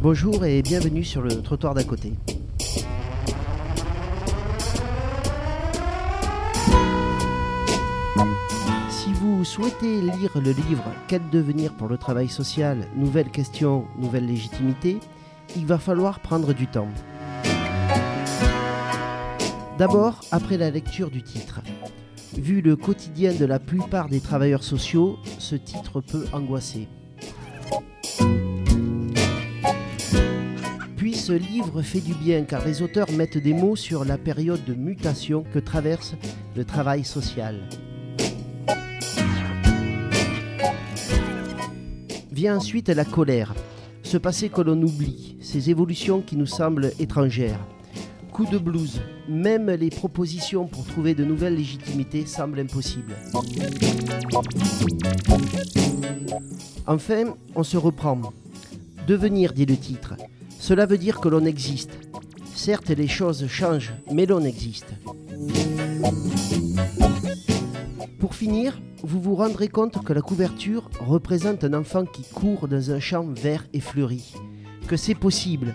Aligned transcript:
Bonjour 0.00 0.44
et 0.44 0.62
bienvenue 0.62 1.02
sur 1.02 1.22
le 1.22 1.42
trottoir 1.42 1.74
d'à 1.74 1.82
côté. 1.82 2.12
Si 8.88 9.12
vous 9.14 9.44
souhaitez 9.44 10.00
lire 10.00 10.30
le 10.36 10.52
livre 10.52 10.84
Quel 11.08 11.28
devenir 11.30 11.74
pour 11.74 11.88
le 11.88 11.98
travail 11.98 12.28
social 12.28 12.86
Nouvelles 12.94 13.30
questions, 13.30 13.86
nouvelles 13.98 14.26
légitimités, 14.26 15.00
il 15.56 15.66
va 15.66 15.78
falloir 15.78 16.20
prendre 16.20 16.52
du 16.52 16.68
temps. 16.68 16.88
D'abord, 19.78 20.20
après 20.30 20.58
la 20.58 20.70
lecture 20.70 21.10
du 21.10 21.24
titre. 21.24 21.60
Vu 22.36 22.60
le 22.60 22.76
quotidien 22.76 23.34
de 23.34 23.44
la 23.44 23.58
plupart 23.58 24.08
des 24.08 24.20
travailleurs 24.20 24.62
sociaux, 24.62 25.18
ce 25.40 25.56
titre 25.56 26.00
peut 26.00 26.26
angoisser. 26.32 26.86
Ce 31.28 31.34
livre 31.34 31.82
fait 31.82 32.00
du 32.00 32.14
bien 32.14 32.44
car 32.44 32.64
les 32.64 32.80
auteurs 32.80 33.12
mettent 33.12 33.36
des 33.36 33.52
mots 33.52 33.76
sur 33.76 34.06
la 34.06 34.16
période 34.16 34.64
de 34.64 34.72
mutation 34.72 35.44
que 35.52 35.58
traverse 35.58 36.14
le 36.56 36.64
travail 36.64 37.04
social. 37.04 37.68
Vient 42.32 42.56
ensuite 42.56 42.88
la 42.88 43.04
colère, 43.04 43.54
ce 44.02 44.16
passé 44.16 44.48
que 44.48 44.62
l'on 44.62 44.80
oublie, 44.80 45.36
ces 45.42 45.68
évolutions 45.68 46.22
qui 46.22 46.34
nous 46.34 46.46
semblent 46.46 46.92
étrangères. 46.98 47.60
Coup 48.32 48.46
de 48.46 48.56
blues, 48.56 49.02
même 49.28 49.68
les 49.68 49.90
propositions 49.90 50.66
pour 50.66 50.86
trouver 50.86 51.14
de 51.14 51.26
nouvelles 51.26 51.56
légitimités 51.56 52.24
semblent 52.24 52.60
impossibles. 52.60 53.16
Enfin, 56.86 57.34
on 57.54 57.64
se 57.64 57.76
reprend. 57.76 58.32
Devenir, 59.06 59.52
dit 59.52 59.66
le 59.66 59.76
titre. 59.76 60.14
Cela 60.58 60.86
veut 60.86 60.98
dire 60.98 61.20
que 61.20 61.28
l'on 61.28 61.44
existe. 61.44 61.98
Certes, 62.54 62.90
les 62.90 63.08
choses 63.08 63.46
changent, 63.46 63.94
mais 64.12 64.26
l'on 64.26 64.44
existe. 64.44 64.86
Pour 68.18 68.34
finir, 68.34 68.78
vous 69.02 69.20
vous 69.20 69.36
rendrez 69.36 69.68
compte 69.68 70.04
que 70.04 70.12
la 70.12 70.20
couverture 70.20 70.90
représente 71.00 71.62
un 71.64 71.74
enfant 71.74 72.04
qui 72.04 72.22
court 72.22 72.66
dans 72.66 72.90
un 72.90 72.98
champ 72.98 73.24
vert 73.24 73.64
et 73.72 73.80
fleuri, 73.80 74.34
que 74.88 74.96
c'est 74.96 75.14
possible, 75.14 75.74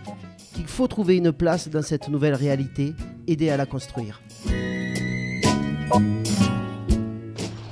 qu'il 0.54 0.68
faut 0.68 0.88
trouver 0.88 1.16
une 1.16 1.32
place 1.32 1.70
dans 1.70 1.82
cette 1.82 2.10
nouvelle 2.10 2.36
réalité, 2.36 2.94
aider 3.28 3.50
à 3.50 3.58
la 3.58 3.66
construire. 3.66 4.22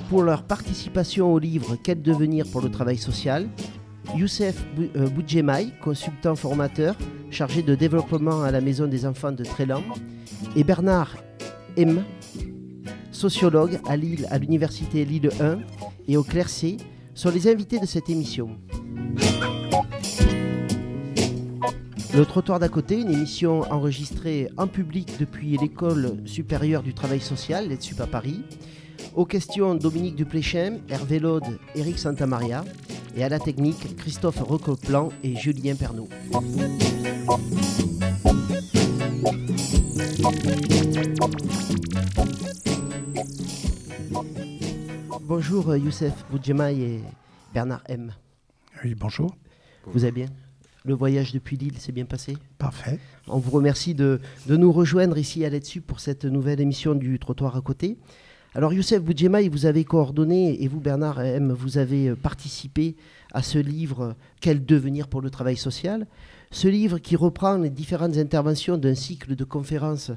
Pour 0.08 0.22
leur 0.22 0.42
participation 0.44 1.32
au 1.32 1.38
livre 1.38 1.76
Quel 1.82 2.02
devenir 2.02 2.46
pour 2.50 2.60
le 2.60 2.70
travail 2.70 2.98
social, 2.98 3.48
Youssef 4.16 4.62
euh, 4.96 5.08
Boudjemaï, 5.08 5.72
consultant 5.82 6.34
formateur 6.34 6.96
chargé 7.30 7.62
de 7.62 7.74
développement 7.74 8.42
à 8.42 8.50
la 8.50 8.60
Maison 8.60 8.86
des 8.86 9.06
enfants 9.06 9.32
de 9.32 9.42
Trélan, 9.42 9.82
et 10.54 10.64
Bernard 10.64 11.16
M, 11.76 12.04
sociologue 13.10 13.80
à 13.86 13.96
Lille, 13.96 14.26
à 14.30 14.38
l'Université 14.38 15.04
Lille 15.04 15.30
1 15.40 15.58
et 16.08 16.16
au 16.16 16.22
Clercé, 16.22 16.76
sont 17.14 17.30
les 17.30 17.48
invités 17.48 17.78
de 17.78 17.86
cette 17.86 18.10
émission. 18.10 18.50
Le 22.14 22.26
trottoir 22.26 22.58
d'à 22.58 22.68
côté, 22.68 23.00
une 23.00 23.10
émission 23.10 23.62
enregistrée 23.72 24.50
en 24.58 24.66
public 24.66 25.16
depuis 25.18 25.56
l'école 25.56 26.18
supérieure 26.26 26.82
du 26.82 26.92
travail 26.92 27.20
social, 27.20 27.68
l'EDSUP 27.68 27.98
à 28.00 28.06
Paris. 28.06 28.42
Aux 29.14 29.24
questions, 29.24 29.74
Dominique 29.74 30.16
Dupléchem, 30.16 30.80
Hervé 30.90 31.18
Laude, 31.18 31.58
Eric 31.74 31.98
Santamaria. 31.98 32.64
Et 33.14 33.22
à 33.22 33.28
la 33.28 33.38
technique, 33.38 33.96
Christophe 33.96 34.40
Recoplan 34.40 35.10
et 35.22 35.36
Julien 35.36 35.74
Pernaud. 35.74 36.08
Bonjour 45.20 45.70
euh, 45.70 45.78
Youssef 45.78 46.12
Boudjemaï 46.30 46.82
et 46.82 47.00
Bernard 47.52 47.82
M. 47.86 48.12
Oui, 48.82 48.94
bonjour. 48.94 49.36
Vous 49.86 50.04
allez 50.04 50.12
bien? 50.12 50.26
Le 50.84 50.94
voyage 50.94 51.32
depuis 51.32 51.56
Lille 51.56 51.78
s'est 51.78 51.92
bien 51.92 52.06
passé? 52.06 52.36
Parfait. 52.58 52.98
On 53.28 53.38
vous 53.38 53.50
remercie 53.50 53.94
de, 53.94 54.20
de 54.46 54.56
nous 54.56 54.72
rejoindre 54.72 55.18
ici 55.18 55.44
à 55.44 55.50
là-dessus 55.50 55.80
pour 55.80 56.00
cette 56.00 56.24
nouvelle 56.24 56.60
émission 56.60 56.94
du 56.94 57.18
Trottoir 57.18 57.56
à 57.56 57.60
côté. 57.60 57.98
Alors 58.54 58.74
Youssef 58.74 59.02
Boudjemaï, 59.02 59.48
vous 59.48 59.64
avez 59.64 59.82
coordonné 59.82 60.62
et 60.62 60.68
vous 60.68 60.78
Bernard 60.78 61.22
M, 61.22 61.52
vous 61.52 61.78
avez 61.78 62.14
participé 62.14 62.96
à 63.32 63.42
ce 63.42 63.56
livre 63.56 64.14
Quel 64.42 64.66
devenir 64.66 65.08
pour 65.08 65.22
le 65.22 65.30
travail 65.30 65.56
social 65.56 66.06
ce 66.50 66.68
livre 66.68 66.98
qui 66.98 67.16
reprend 67.16 67.56
les 67.56 67.70
différentes 67.70 68.18
interventions 68.18 68.76
d'un 68.76 68.94
cycle 68.94 69.36
de 69.36 69.44
conférences 69.44 70.10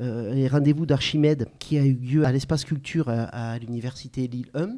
euh, 0.00 0.32
et 0.32 0.48
rendez-vous 0.48 0.86
d'Archimède 0.86 1.48
qui 1.58 1.76
a 1.76 1.84
eu 1.84 1.92
lieu 1.92 2.24
à 2.24 2.32
l'espace 2.32 2.64
culture 2.64 3.10
à, 3.10 3.24
à 3.24 3.58
l'université 3.58 4.26
Lille 4.26 4.48
1. 4.54 4.70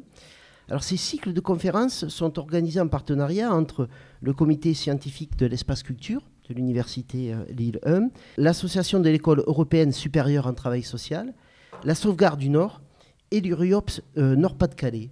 Alors 0.67 0.83
ces 0.83 0.97
cycles 0.97 1.31
de 1.31 1.39
conférences 1.39 2.09
sont 2.09 2.37
organisés 2.37 2.81
en 2.81 2.89
partenariat 2.89 3.53
entre 3.53 3.87
le 4.19 4.33
comité 4.33 4.73
scientifique 4.73 5.37
de 5.37 5.45
l'espace 5.45 5.83
culture 5.83 6.21
de 6.49 6.53
l'université 6.53 7.33
euh, 7.33 7.45
Lille 7.49 7.79
1, 7.85 8.09
l'association 8.35 8.99
de 8.99 9.09
l'école 9.09 9.41
européenne 9.47 9.93
supérieure 9.93 10.47
en 10.47 10.53
travail 10.53 10.83
social, 10.83 11.33
la 11.85 11.95
sauvegarde 11.95 12.41
du 12.41 12.49
Nord 12.49 12.81
et 13.35 13.41
l'URIOPS 13.41 14.01
euh, 14.17 14.35
Nord-Pas-de-Calais. 14.37 15.09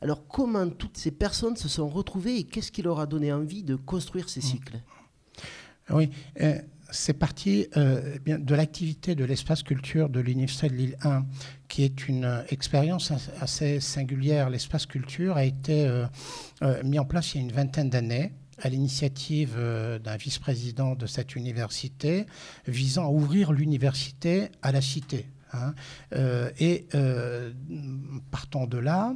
Alors 0.00 0.28
comment 0.28 0.68
toutes 0.68 0.96
ces 0.96 1.10
personnes 1.10 1.56
se 1.56 1.68
sont 1.68 1.88
retrouvées 1.88 2.36
et 2.36 2.44
qu'est-ce 2.44 2.70
qui 2.70 2.82
leur 2.82 3.00
a 3.00 3.06
donné 3.06 3.32
envie 3.32 3.64
de 3.64 3.74
construire 3.74 4.28
ces 4.28 4.40
cycles? 4.40 4.80
Oui, 5.90 6.10
euh, 6.40 6.58
c'est 6.90 7.14
parti 7.14 7.66
euh, 7.76 8.18
bien, 8.24 8.38
de 8.38 8.54
l'activité 8.54 9.16
de 9.16 9.24
l'espace 9.24 9.64
culture 9.64 10.08
de 10.08 10.20
l'Université 10.20 10.68
de 10.68 10.74
Lille 10.74 10.96
1, 11.02 11.24
qui 11.68 11.82
est 11.82 12.06
une 12.06 12.44
expérience 12.48 13.12
assez 13.40 13.80
singulière. 13.80 14.50
L'espace 14.50 14.86
culture 14.86 15.36
a 15.36 15.44
été 15.44 15.90
mis 16.84 16.98
en 16.98 17.04
place 17.04 17.34
il 17.34 17.38
y 17.38 17.40
a 17.40 17.42
une 17.42 17.52
vingtaine 17.52 17.90
d'années 17.90 18.32
à 18.58 18.68
l'initiative 18.68 19.58
d'un 20.02 20.16
vice-président 20.16 20.94
de 20.94 21.06
cette 21.06 21.34
université, 21.34 22.26
visant 22.68 23.06
à 23.06 23.10
ouvrir 23.10 23.52
l'université 23.52 24.48
à 24.62 24.70
la 24.70 24.80
cité. 24.80 25.26
Hein. 25.54 25.74
Euh, 26.14 26.50
et 26.58 26.86
euh, 26.94 27.52
partant 28.30 28.66
de 28.66 28.78
là, 28.78 29.14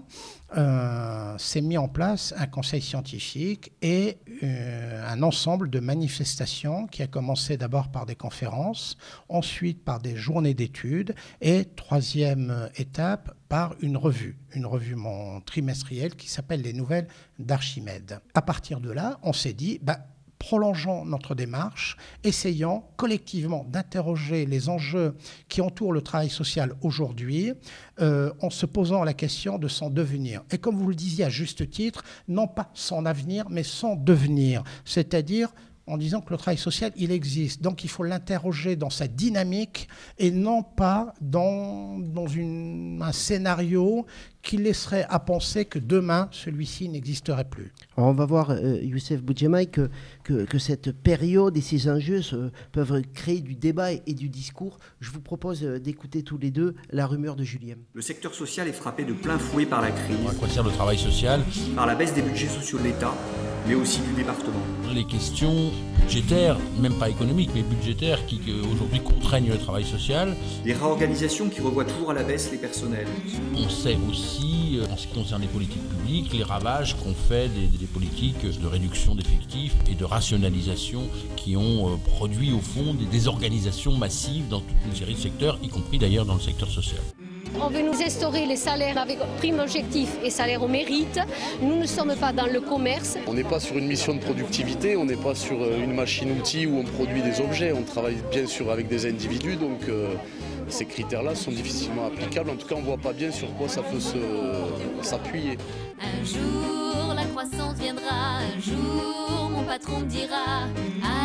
euh, 0.56 1.36
s'est 1.38 1.60
mis 1.60 1.76
en 1.76 1.88
place 1.88 2.32
un 2.36 2.46
conseil 2.46 2.80
scientifique 2.80 3.72
et 3.82 4.18
un 4.42 5.22
ensemble 5.22 5.68
de 5.68 5.80
manifestations 5.80 6.86
qui 6.86 7.02
a 7.02 7.06
commencé 7.06 7.56
d'abord 7.56 7.88
par 7.88 8.06
des 8.06 8.14
conférences, 8.14 8.96
ensuite 9.28 9.84
par 9.84 10.00
des 10.00 10.16
journées 10.16 10.54
d'études 10.54 11.14
et 11.40 11.64
troisième 11.64 12.70
étape 12.76 13.34
par 13.48 13.74
une 13.80 13.96
revue, 13.96 14.38
une 14.54 14.66
revue 14.66 14.96
trimestrielle 15.44 16.14
qui 16.14 16.28
s'appelle 16.28 16.62
Les 16.62 16.72
Nouvelles 16.72 17.08
d'Archimède. 17.38 18.20
À 18.34 18.42
partir 18.42 18.80
de 18.80 18.90
là, 18.90 19.18
on 19.22 19.32
s'est 19.32 19.54
dit, 19.54 19.80
bah, 19.82 19.98
prolongeons 20.48 21.04
notre 21.04 21.34
démarche, 21.34 21.98
essayant 22.24 22.88
collectivement 22.96 23.66
d'interroger 23.68 24.46
les 24.46 24.70
enjeux 24.70 25.14
qui 25.50 25.60
entourent 25.60 25.92
le 25.92 26.00
travail 26.00 26.30
social 26.30 26.72
aujourd'hui, 26.80 27.52
euh, 28.00 28.32
en 28.40 28.48
se 28.48 28.64
posant 28.64 29.04
la 29.04 29.12
question 29.12 29.58
de 29.58 29.68
son 29.68 29.90
devenir. 29.90 30.42
Et 30.50 30.56
comme 30.56 30.76
vous 30.76 30.88
le 30.88 30.94
disiez 30.94 31.26
à 31.26 31.28
juste 31.28 31.68
titre, 31.68 32.02
non 32.28 32.48
pas 32.48 32.70
son 32.72 33.04
avenir, 33.04 33.44
mais 33.50 33.62
son 33.62 33.94
devenir, 33.94 34.64
c'est-à-dire 34.86 35.52
en 35.86 35.96
disant 35.96 36.20
que 36.20 36.30
le 36.30 36.36
travail 36.36 36.58
social, 36.58 36.92
il 36.96 37.10
existe. 37.10 37.62
Donc 37.62 37.82
il 37.82 37.88
faut 37.88 38.04
l'interroger 38.04 38.76
dans 38.76 38.90
sa 38.90 39.08
dynamique 39.08 39.88
et 40.18 40.30
non 40.30 40.62
pas 40.62 41.14
dans, 41.20 41.98
un 43.00 43.12
scénario 43.12 44.06
qui 44.48 44.56
laisserait 44.56 45.04
à 45.10 45.18
penser 45.18 45.66
que 45.66 45.78
demain, 45.78 46.30
celui-ci 46.32 46.88
n'existerait 46.88 47.44
plus. 47.44 47.70
Alors 47.98 48.08
on 48.08 48.14
va 48.14 48.24
voir, 48.24 48.48
euh, 48.48 48.80
Youssef 48.82 49.22
Boudjemaï, 49.22 49.70
que, 49.70 49.90
que, 50.24 50.44
que, 50.46 50.58
cette 50.58 50.92
période 50.92 51.54
et 51.58 51.60
ces 51.60 51.90
enjeux 51.90 52.22
se, 52.22 52.50
peuvent 52.72 53.02
créer 53.12 53.42
du 53.42 53.54
débat 53.54 53.92
et, 53.92 54.02
et, 54.06 54.14
du 54.14 54.30
discours. 54.30 54.78
Je 55.00 55.10
vous 55.10 55.20
propose 55.20 55.60
d'écouter 55.60 56.22
tous 56.22 56.38
les 56.38 56.50
deux 56.50 56.74
la 56.88 57.06
rumeur 57.06 57.36
de 57.36 57.44
Julien. 57.44 57.74
Le 57.92 58.00
secteur 58.00 58.32
social 58.32 58.66
est 58.68 58.72
frappé 58.72 59.04
de 59.04 59.12
plein 59.12 59.38
fouet 59.38 59.66
par 59.66 59.82
la 59.82 59.90
crise. 59.90 60.16
À 60.26 60.32
quoi 60.32 60.48
sert 60.48 60.64
le 60.64 60.70
travail 60.70 60.96
social 60.96 61.42
Par 61.76 61.84
la 61.84 61.94
baisse 61.94 62.14
des 62.14 62.22
budgets 62.22 62.48
sociaux 62.48 62.78
de 62.78 62.84
l'État, 62.84 63.12
mais 63.66 63.74
aussi 63.74 64.00
du 64.00 64.14
département. 64.14 64.62
Les 64.94 65.04
questions 65.04 65.70
budgétaires, 66.00 66.56
même 66.80 66.94
pas 66.94 67.10
économiques, 67.10 67.50
mais 67.54 67.62
budgétaires, 67.62 68.24
qui 68.24 68.40
aujourd'hui 68.72 69.00
contraignent 69.00 69.50
le 69.50 69.58
travail 69.58 69.84
social. 69.84 70.34
Des 70.64 70.72
réorganisations 70.72 71.50
qui 71.50 71.60
revoient 71.60 71.84
toujours 71.84 72.12
à 72.12 72.14
la 72.14 72.22
baisse 72.22 72.50
les 72.50 72.56
personnels. 72.56 73.06
On 73.54 73.68
sait 73.68 73.98
aussi, 74.10 74.37
en 74.90 74.96
ce 74.96 75.06
qui 75.06 75.14
concerne 75.14 75.42
les 75.42 75.48
politiques 75.48 75.88
publiques, 75.88 76.32
les 76.32 76.44
ravages 76.44 76.96
qu'ont 76.96 77.14
fait 77.14 77.48
des, 77.48 77.66
des, 77.66 77.86
politiques 77.86 78.60
de 78.60 78.66
réduction 78.66 79.14
d'effectifs 79.14 79.74
et 79.90 79.94
de 79.94 80.04
rationalisation 80.04 81.08
qui 81.36 81.56
ont 81.56 81.92
euh, 81.92 81.96
produit 81.96 82.52
au 82.52 82.60
fond 82.60 82.94
des 82.94 83.06
désorganisations 83.06 83.96
massives 83.96 84.48
dans 84.48 84.60
toute 84.60 84.76
une 84.86 84.94
série 84.94 85.14
de 85.14 85.20
secteurs, 85.20 85.58
y 85.62 85.68
compris 85.68 85.98
d'ailleurs 85.98 86.24
dans 86.24 86.34
le 86.34 86.40
secteur 86.40 86.68
social. 86.68 87.00
On 87.60 87.68
veut 87.68 87.82
nous 87.82 88.02
instaurer 88.02 88.46
les 88.46 88.56
salaires 88.56 88.98
avec 88.98 89.18
prime 89.38 89.58
objectif 89.58 90.10
et 90.22 90.30
salaire 90.30 90.62
au 90.62 90.68
mérite. 90.68 91.18
Nous 91.60 91.76
ne 91.76 91.86
sommes 91.86 92.14
pas 92.14 92.32
dans 92.32 92.46
le 92.46 92.60
commerce. 92.60 93.18
On 93.26 93.34
n'est 93.34 93.42
pas 93.42 93.58
sur 93.58 93.76
une 93.78 93.86
mission 93.86 94.14
de 94.14 94.20
productivité, 94.20 94.96
on 94.96 95.04
n'est 95.04 95.16
pas 95.16 95.34
sur 95.34 95.60
euh, 95.60 95.82
une 95.82 95.94
machine-outil 95.94 96.66
où 96.66 96.78
on 96.78 96.84
produit 96.84 97.22
des 97.22 97.40
objets. 97.40 97.72
On 97.72 97.82
travaille 97.82 98.18
bien 98.30 98.46
sûr 98.46 98.70
avec 98.70 98.86
des 98.88 99.06
individus, 99.06 99.56
donc 99.56 99.88
euh, 99.88 100.14
ces 100.68 100.86
critères-là 100.86 101.34
sont 101.34 101.50
difficilement 101.50 102.06
applicables. 102.06 102.50
En 102.50 102.56
tout 102.56 102.66
cas, 102.66 102.74
on 102.76 102.80
ne 102.80 102.84
voit 102.84 102.98
pas 102.98 103.12
bien 103.12 103.30
sur 103.30 103.52
quoi 103.54 103.68
ça 103.68 103.82
peut 103.82 104.00
s'appuyer. 105.02 105.58
Un 106.00 106.24
jour, 106.24 107.14
la 107.14 107.24
croissance 107.24 107.76
viendra. 107.78 108.38
Un 108.38 108.60
jour, 108.60 109.50
mon 109.50 109.64
patron 109.64 110.00
me 110.00 110.06
dira 110.06 110.64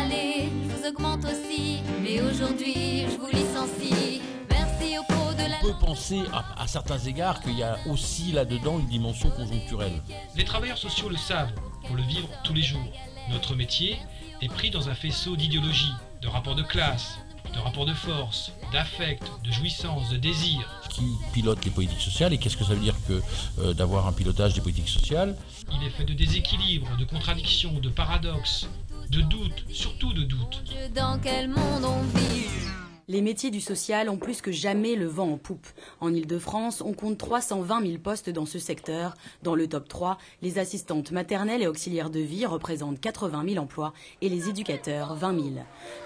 Allez, 0.00 0.48
je 0.68 0.76
vous 0.76 0.88
augmente 0.88 1.24
aussi, 1.24 1.80
mais 2.02 2.20
aujourd'hui, 2.20 3.06
je 3.10 3.16
vous 3.18 3.30
licencie. 3.30 4.20
Merci 4.50 4.98
au 4.98 5.02
pro 5.02 5.32
de 5.32 5.48
la. 5.50 5.56
On 5.62 5.66
peut 5.72 5.86
penser 5.86 6.20
à, 6.32 6.62
à 6.62 6.66
certains 6.66 6.98
égards 6.98 7.40
qu'il 7.40 7.58
y 7.58 7.62
a 7.62 7.78
aussi 7.88 8.32
là-dedans 8.32 8.78
une 8.78 8.86
dimension 8.86 9.30
conjoncturelle. 9.30 10.02
Les 10.36 10.44
travailleurs 10.44 10.78
sociaux 10.78 11.08
le 11.08 11.16
savent, 11.16 11.52
pour 11.86 11.96
le 11.96 12.02
vivre 12.02 12.28
tous 12.42 12.54
les 12.54 12.62
jours. 12.62 12.80
Notre 13.30 13.54
métier 13.54 13.98
est 14.42 14.48
pris 14.48 14.70
dans 14.70 14.88
un 14.88 14.94
faisceau 14.94 15.36
d'idéologie, 15.36 15.92
de 16.20 16.28
rapports 16.28 16.54
de 16.54 16.62
classe, 16.62 17.18
de 17.54 17.60
rapports 17.60 17.86
de 17.86 17.94
force, 17.94 18.52
d'affect, 18.72 19.22
de 19.44 19.52
jouissance, 19.52 20.10
de 20.10 20.16
désir. 20.16 20.68
Qui 20.90 21.04
pilote 21.32 21.64
les 21.64 21.70
politiques 21.70 22.00
sociales 22.00 22.32
et 22.32 22.38
qu'est-ce 22.38 22.56
que 22.56 22.64
ça 22.64 22.74
veut 22.74 22.80
dire 22.80 22.96
que 23.06 23.22
euh, 23.60 23.74
d'avoir 23.74 24.06
un 24.06 24.12
pilotage 24.12 24.54
des 24.54 24.60
politiques 24.60 24.88
sociales 24.88 25.36
Il 25.72 25.86
est 25.86 25.90
fait 25.90 26.04
de 26.04 26.14
déséquilibres, 26.14 26.96
de 26.96 27.04
contradictions, 27.04 27.78
de 27.80 27.88
paradoxes, 27.88 28.68
de 29.10 29.20
doutes, 29.20 29.64
surtout 29.72 30.12
de 30.12 30.24
doutes. 30.24 30.62
Dans 30.94 31.18
quel 31.18 31.48
monde 31.48 31.84
on 31.84 32.02
vit? 32.18 32.83
Les 33.08 33.20
métiers 33.20 33.50
du 33.50 33.60
social 33.60 34.08
ont 34.08 34.16
plus 34.16 34.40
que 34.40 34.52
jamais 34.52 34.94
le 34.96 35.06
vent 35.06 35.30
en 35.30 35.36
poupe. 35.36 35.66
En 36.00 36.12
Ile-de-France, 36.12 36.80
on 36.80 36.92
compte 36.92 37.18
320 37.18 37.86
000 37.86 37.98
postes 37.98 38.30
dans 38.30 38.46
ce 38.46 38.58
secteur. 38.58 39.14
Dans 39.42 39.54
le 39.54 39.66
top 39.66 39.88
3, 39.88 40.18
les 40.42 40.58
assistantes 40.58 41.12
maternelles 41.12 41.62
et 41.62 41.66
auxiliaires 41.66 42.10
de 42.10 42.20
vie 42.20 42.46
représentent 42.46 43.00
80 43.00 43.44
000 43.48 43.62
emplois 43.62 43.92
et 44.22 44.28
les 44.28 44.48
éducateurs 44.48 45.14
20 45.14 45.34
000. 45.34 45.48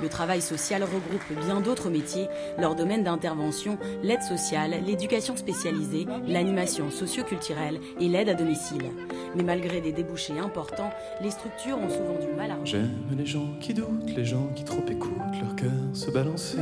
Le 0.00 0.08
travail 0.08 0.42
social 0.42 0.82
regroupe 0.82 1.44
bien 1.44 1.60
d'autres 1.60 1.90
métiers. 1.90 2.26
Leur 2.58 2.74
domaine 2.74 3.04
d'intervention, 3.04 3.78
l'aide 4.02 4.22
sociale, 4.22 4.82
l'éducation 4.84 5.36
spécialisée, 5.36 6.06
l'animation 6.26 6.90
socio-culturelle 6.90 7.80
et 8.00 8.08
l'aide 8.08 8.28
à 8.28 8.34
domicile. 8.34 8.90
Mais 9.36 9.44
malgré 9.44 9.80
des 9.80 9.92
débouchés 9.92 10.38
importants, 10.38 10.90
les 11.20 11.30
structures 11.30 11.78
ont 11.78 11.90
souvent 11.90 12.18
du 12.18 12.32
mal 12.36 12.50
à... 12.50 12.58
J'aime 12.64 12.90
les 13.16 13.26
gens 13.26 13.54
qui 13.60 13.74
doutent, 13.74 14.16
les 14.16 14.24
gens 14.24 14.48
qui 14.54 14.64
trop 14.64 14.84
écoutent 14.88 15.12
leur 15.40 15.54
cœur 15.54 15.70
se 15.92 16.10
balancer. 16.10 16.58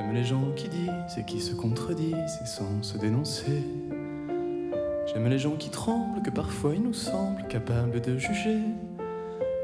J'aime 0.00 0.14
les 0.14 0.24
gens 0.24 0.50
qui 0.56 0.66
disent 0.70 1.18
et 1.18 1.24
qui 1.24 1.42
se 1.42 1.54
contredisent 1.54 2.38
et 2.42 2.46
sans 2.46 2.82
se 2.82 2.96
dénoncer. 2.96 3.62
J'aime 5.06 5.28
les 5.28 5.38
gens 5.38 5.56
qui 5.56 5.68
tremblent, 5.68 6.22
que 6.22 6.30
parfois 6.30 6.74
ils 6.74 6.82
nous 6.82 6.94
semblent 6.94 7.46
capables 7.48 8.00
de 8.00 8.16
juger. 8.16 8.60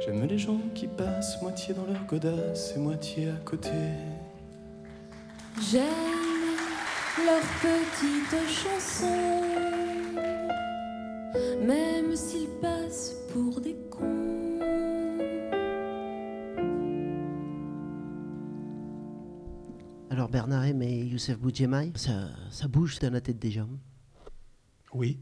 J'aime 0.04 0.22
les 0.26 0.36
gens 0.36 0.60
qui 0.74 0.88
passent 0.88 1.40
moitié 1.40 1.72
dans 1.72 1.86
leur 1.86 2.04
godasse 2.04 2.74
et 2.76 2.78
moitié 2.78 3.30
à 3.30 3.44
côté. 3.46 3.70
J'aime 5.70 5.82
leurs 7.24 7.40
petites 7.62 8.46
chansons, 8.46 9.40
même 11.62 12.14
s'ils 12.14 12.50
passent 12.60 13.14
pour 13.32 13.62
des 13.62 13.74
Alors 20.10 20.28
Bernard 20.28 20.64
et 20.64 20.72
Youssef 21.04 21.38
Boudjemaï, 21.38 21.92
ça, 21.96 22.28
ça 22.50 22.68
bouge 22.68 22.98
dans 23.00 23.12
la 23.12 23.20
tête 23.20 23.38
des 23.38 23.50
gens? 23.50 23.68
Oui. 24.94 25.18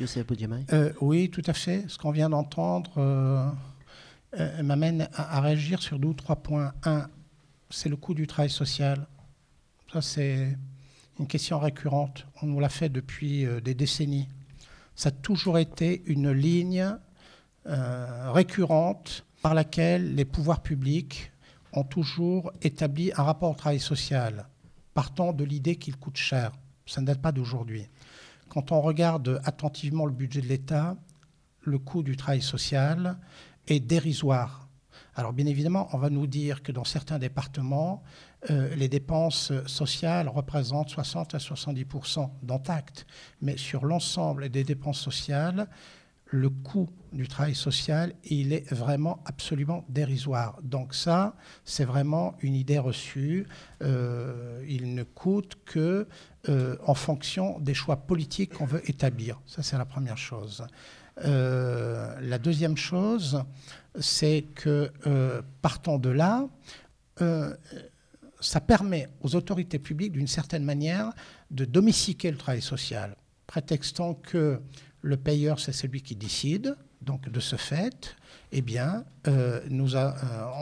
Youssef 0.00 0.26
Boudjemaï? 0.26 0.64
Euh, 0.72 0.92
Oui, 1.00 1.28
tout 1.28 1.42
à 1.46 1.52
fait. 1.52 1.84
Ce 1.88 1.98
qu'on 1.98 2.12
vient 2.12 2.30
d'entendre 2.30 2.92
euh, 2.98 3.50
euh, 4.38 4.62
m'amène 4.62 5.08
à, 5.12 5.38
à, 5.38 5.40
réagir 5.40 5.82
sur 5.82 5.98
deux 5.98 6.08
ou 6.08 6.14
trois 6.14 6.36
points. 6.36 6.72
Un, 6.84 7.08
c'est 7.68 7.88
le 7.88 7.96
coût 7.96 8.14
du 8.14 8.26
travail 8.28 8.50
social. 8.50 9.06
Ça, 9.92 10.02
c'est 10.02 10.56
une 11.18 11.26
question 11.26 11.58
récurrente. 11.58 12.26
On 12.40 12.46
nous 12.46 12.60
l'a 12.60 12.68
fait 12.68 12.88
depuis 12.88 13.44
des 13.64 13.74
décennies. 13.74 14.28
Ça 14.94 15.08
a 15.08 15.12
toujours 15.12 15.58
été 15.58 16.02
une 16.06 16.30
ligne 16.30 16.94
récurrente 17.64 19.24
par 19.42 19.54
laquelle 19.54 20.14
les 20.14 20.24
pouvoirs 20.24 20.62
publics 20.62 21.32
toujours 21.84 22.52
établi 22.62 23.12
un 23.16 23.22
rapport 23.22 23.50
au 23.50 23.54
travail 23.54 23.80
social, 23.80 24.48
partant 24.94 25.32
de 25.32 25.44
l'idée 25.44 25.76
qu'il 25.76 25.96
coûte 25.96 26.16
cher. 26.16 26.52
Ça 26.86 27.00
ne 27.00 27.06
date 27.06 27.20
pas 27.20 27.32
d'aujourd'hui. 27.32 27.88
Quand 28.48 28.72
on 28.72 28.80
regarde 28.80 29.40
attentivement 29.44 30.06
le 30.06 30.12
budget 30.12 30.40
de 30.40 30.46
l'État, 30.46 30.96
le 31.62 31.78
coût 31.78 32.02
du 32.02 32.16
travail 32.16 32.40
social 32.40 33.18
est 33.66 33.80
dérisoire. 33.80 34.68
Alors 35.14 35.32
bien 35.32 35.46
évidemment, 35.46 35.88
on 35.92 35.98
va 35.98 36.10
nous 36.10 36.26
dire 36.26 36.62
que 36.62 36.72
dans 36.72 36.84
certains 36.84 37.18
départements, 37.18 38.02
euh, 38.50 38.74
les 38.76 38.88
dépenses 38.88 39.52
sociales 39.66 40.28
représentent 40.28 40.90
60 40.90 41.34
à 41.34 41.38
70% 41.38 42.30
d'entact. 42.42 43.06
Mais 43.42 43.56
sur 43.56 43.84
l'ensemble 43.84 44.48
des 44.48 44.64
dépenses 44.64 45.00
sociales, 45.00 45.68
le 46.30 46.50
coût 46.50 46.88
du 47.12 47.26
travail 47.26 47.54
social, 47.54 48.14
il 48.24 48.52
est 48.52 48.70
vraiment 48.72 49.22
absolument 49.24 49.84
dérisoire. 49.88 50.58
Donc 50.62 50.94
ça, 50.94 51.34
c'est 51.64 51.84
vraiment 51.84 52.34
une 52.40 52.54
idée 52.54 52.78
reçue. 52.78 53.46
Euh, 53.82 54.62
il 54.68 54.94
ne 54.94 55.02
coûte 55.04 55.58
que 55.64 56.06
euh, 56.48 56.76
en 56.84 56.94
fonction 56.94 57.58
des 57.60 57.74
choix 57.74 57.96
politiques 57.96 58.54
qu'on 58.54 58.66
veut 58.66 58.88
établir. 58.88 59.40
Ça, 59.46 59.62
c'est 59.62 59.78
la 59.78 59.86
première 59.86 60.18
chose. 60.18 60.66
Euh, 61.24 62.14
la 62.20 62.38
deuxième 62.38 62.76
chose, 62.76 63.42
c'est 63.98 64.44
que 64.54 64.90
partant 65.62 65.98
de 65.98 66.10
là, 66.10 66.46
ça 68.40 68.60
permet 68.60 69.08
aux 69.22 69.34
autorités 69.34 69.78
publiques, 69.78 70.12
d'une 70.12 70.28
certaine 70.28 70.62
manière, 70.62 71.10
de 71.50 71.64
domestiquer 71.64 72.30
le 72.30 72.36
travail 72.36 72.62
social, 72.62 73.16
prétextant 73.46 74.14
que 74.14 74.60
le 75.02 75.16
payeur, 75.16 75.60
c'est 75.60 75.72
celui 75.72 76.02
qui 76.02 76.16
décide. 76.16 76.76
Donc, 77.02 77.28
de 77.28 77.40
ce 77.40 77.56
fait, 77.56 78.16
eh 78.52 78.60
bien, 78.60 79.04
euh, 79.28 79.60
nous 79.70 79.94
euh, 79.94 80.12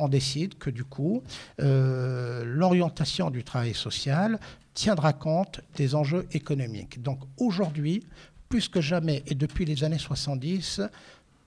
on 0.00 0.08
décide 0.08 0.58
que 0.58 0.70
du 0.70 0.84
coup, 0.84 1.22
euh, 1.60 2.44
l'orientation 2.44 3.30
du 3.30 3.42
travail 3.42 3.74
social 3.74 4.38
tiendra 4.74 5.14
compte 5.14 5.60
des 5.76 5.94
enjeux 5.94 6.26
économiques. 6.32 7.02
Donc, 7.02 7.20
aujourd'hui, 7.38 8.06
plus 8.48 8.68
que 8.68 8.80
jamais, 8.80 9.22
et 9.26 9.34
depuis 9.34 9.64
les 9.64 9.82
années 9.82 9.98
70, 9.98 10.82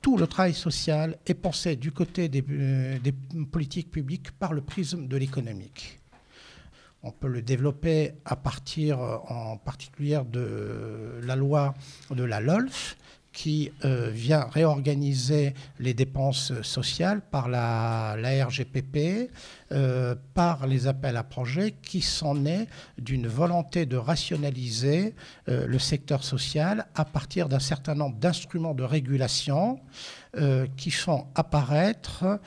tout 0.01 0.17
le 0.17 0.27
travail 0.27 0.53
social 0.53 1.17
est 1.27 1.33
pensé 1.33 1.75
du 1.75 1.91
côté 1.91 2.29
des 2.29 2.41
politiques 3.51 3.91
publiques 3.91 4.31
par 4.31 4.53
le 4.53 4.61
prisme 4.61 5.07
de 5.07 5.17
l'économique. 5.17 5.98
On 7.01 7.11
peut 7.11 7.27
le 7.27 7.41
développer 7.41 8.13
à 8.25 8.35
partir 8.35 8.99
en 8.99 9.57
particulier 9.57 10.19
de 10.29 11.19
la 11.23 11.35
loi 11.35 11.73
de 12.11 12.23
la 12.23 12.41
LOLF, 12.41 12.97
qui 13.31 13.71
euh, 13.85 14.09
vient 14.09 14.47
réorganiser 14.51 15.53
les 15.79 15.93
dépenses 15.93 16.61
sociales 16.61 17.21
par 17.21 17.47
la, 17.47 18.15
RGPP, 18.45 19.31
euh, 19.71 20.15
par 20.33 20.67
les 20.67 20.87
appels 20.87 21.15
à 21.15 21.23
projets, 21.23 21.75
qui 21.81 22.01
s'en 22.01 22.45
est 22.45 22.67
d'une 22.97 23.27
volonté 23.27 23.85
de 23.85 23.97
rationaliser 23.97 25.15
euh, 25.47 25.67
le 25.67 25.79
secteur 25.79 26.23
social 26.23 26.87
à 26.95 27.05
partir 27.05 27.49
d'un 27.49 27.59
certain 27.59 27.95
nombre 27.95 28.17
d'instruments 28.17 28.73
de 28.73 28.83
régulation 28.83 29.79
qui 30.77 30.91
font 30.91 31.25
apparaître 31.33 32.39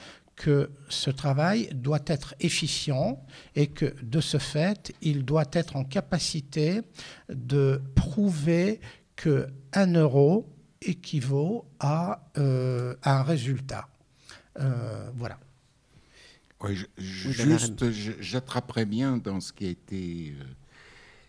que 0.43 0.73
ce 0.89 1.09
travail 1.09 1.69
doit 1.73 2.03
être 2.07 2.35
efficient 2.41 3.25
et 3.55 3.69
que 3.69 3.95
de 4.03 4.21
ce 4.21 4.39
fait, 4.39 4.93
il 5.01 5.25
doit 5.25 5.47
être 5.53 5.77
en 5.77 5.85
capacité 5.85 6.81
de 7.29 7.81
prouver 7.95 8.81
que 9.15 9.47
un 9.73 9.95
euro 9.95 10.53
équivaut 10.81 11.65
à, 11.79 12.29
euh, 12.39 12.97
à 13.03 13.21
un 13.21 13.23
résultat. 13.23 13.87
Euh, 14.59 15.11
voilà. 15.15 15.39
Ouais, 16.61 16.75
je, 16.75 16.87
juste, 16.99 17.91
j'attraperai 18.21 18.85
bien 18.85 19.19
dans 19.19 19.39
ce 19.39 19.53
qui 19.53 19.67
a 19.67 19.71
été 19.71 20.35
euh, 20.41 20.45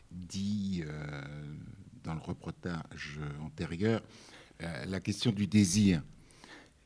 dit 0.09 0.83
euh, 0.87 1.21
dans 2.03 2.15
le 2.15 2.21
reportage 2.21 3.19
antérieur 3.43 4.01
la 4.87 5.01
question 5.01 5.31
du 5.31 5.45
désir. 5.45 6.01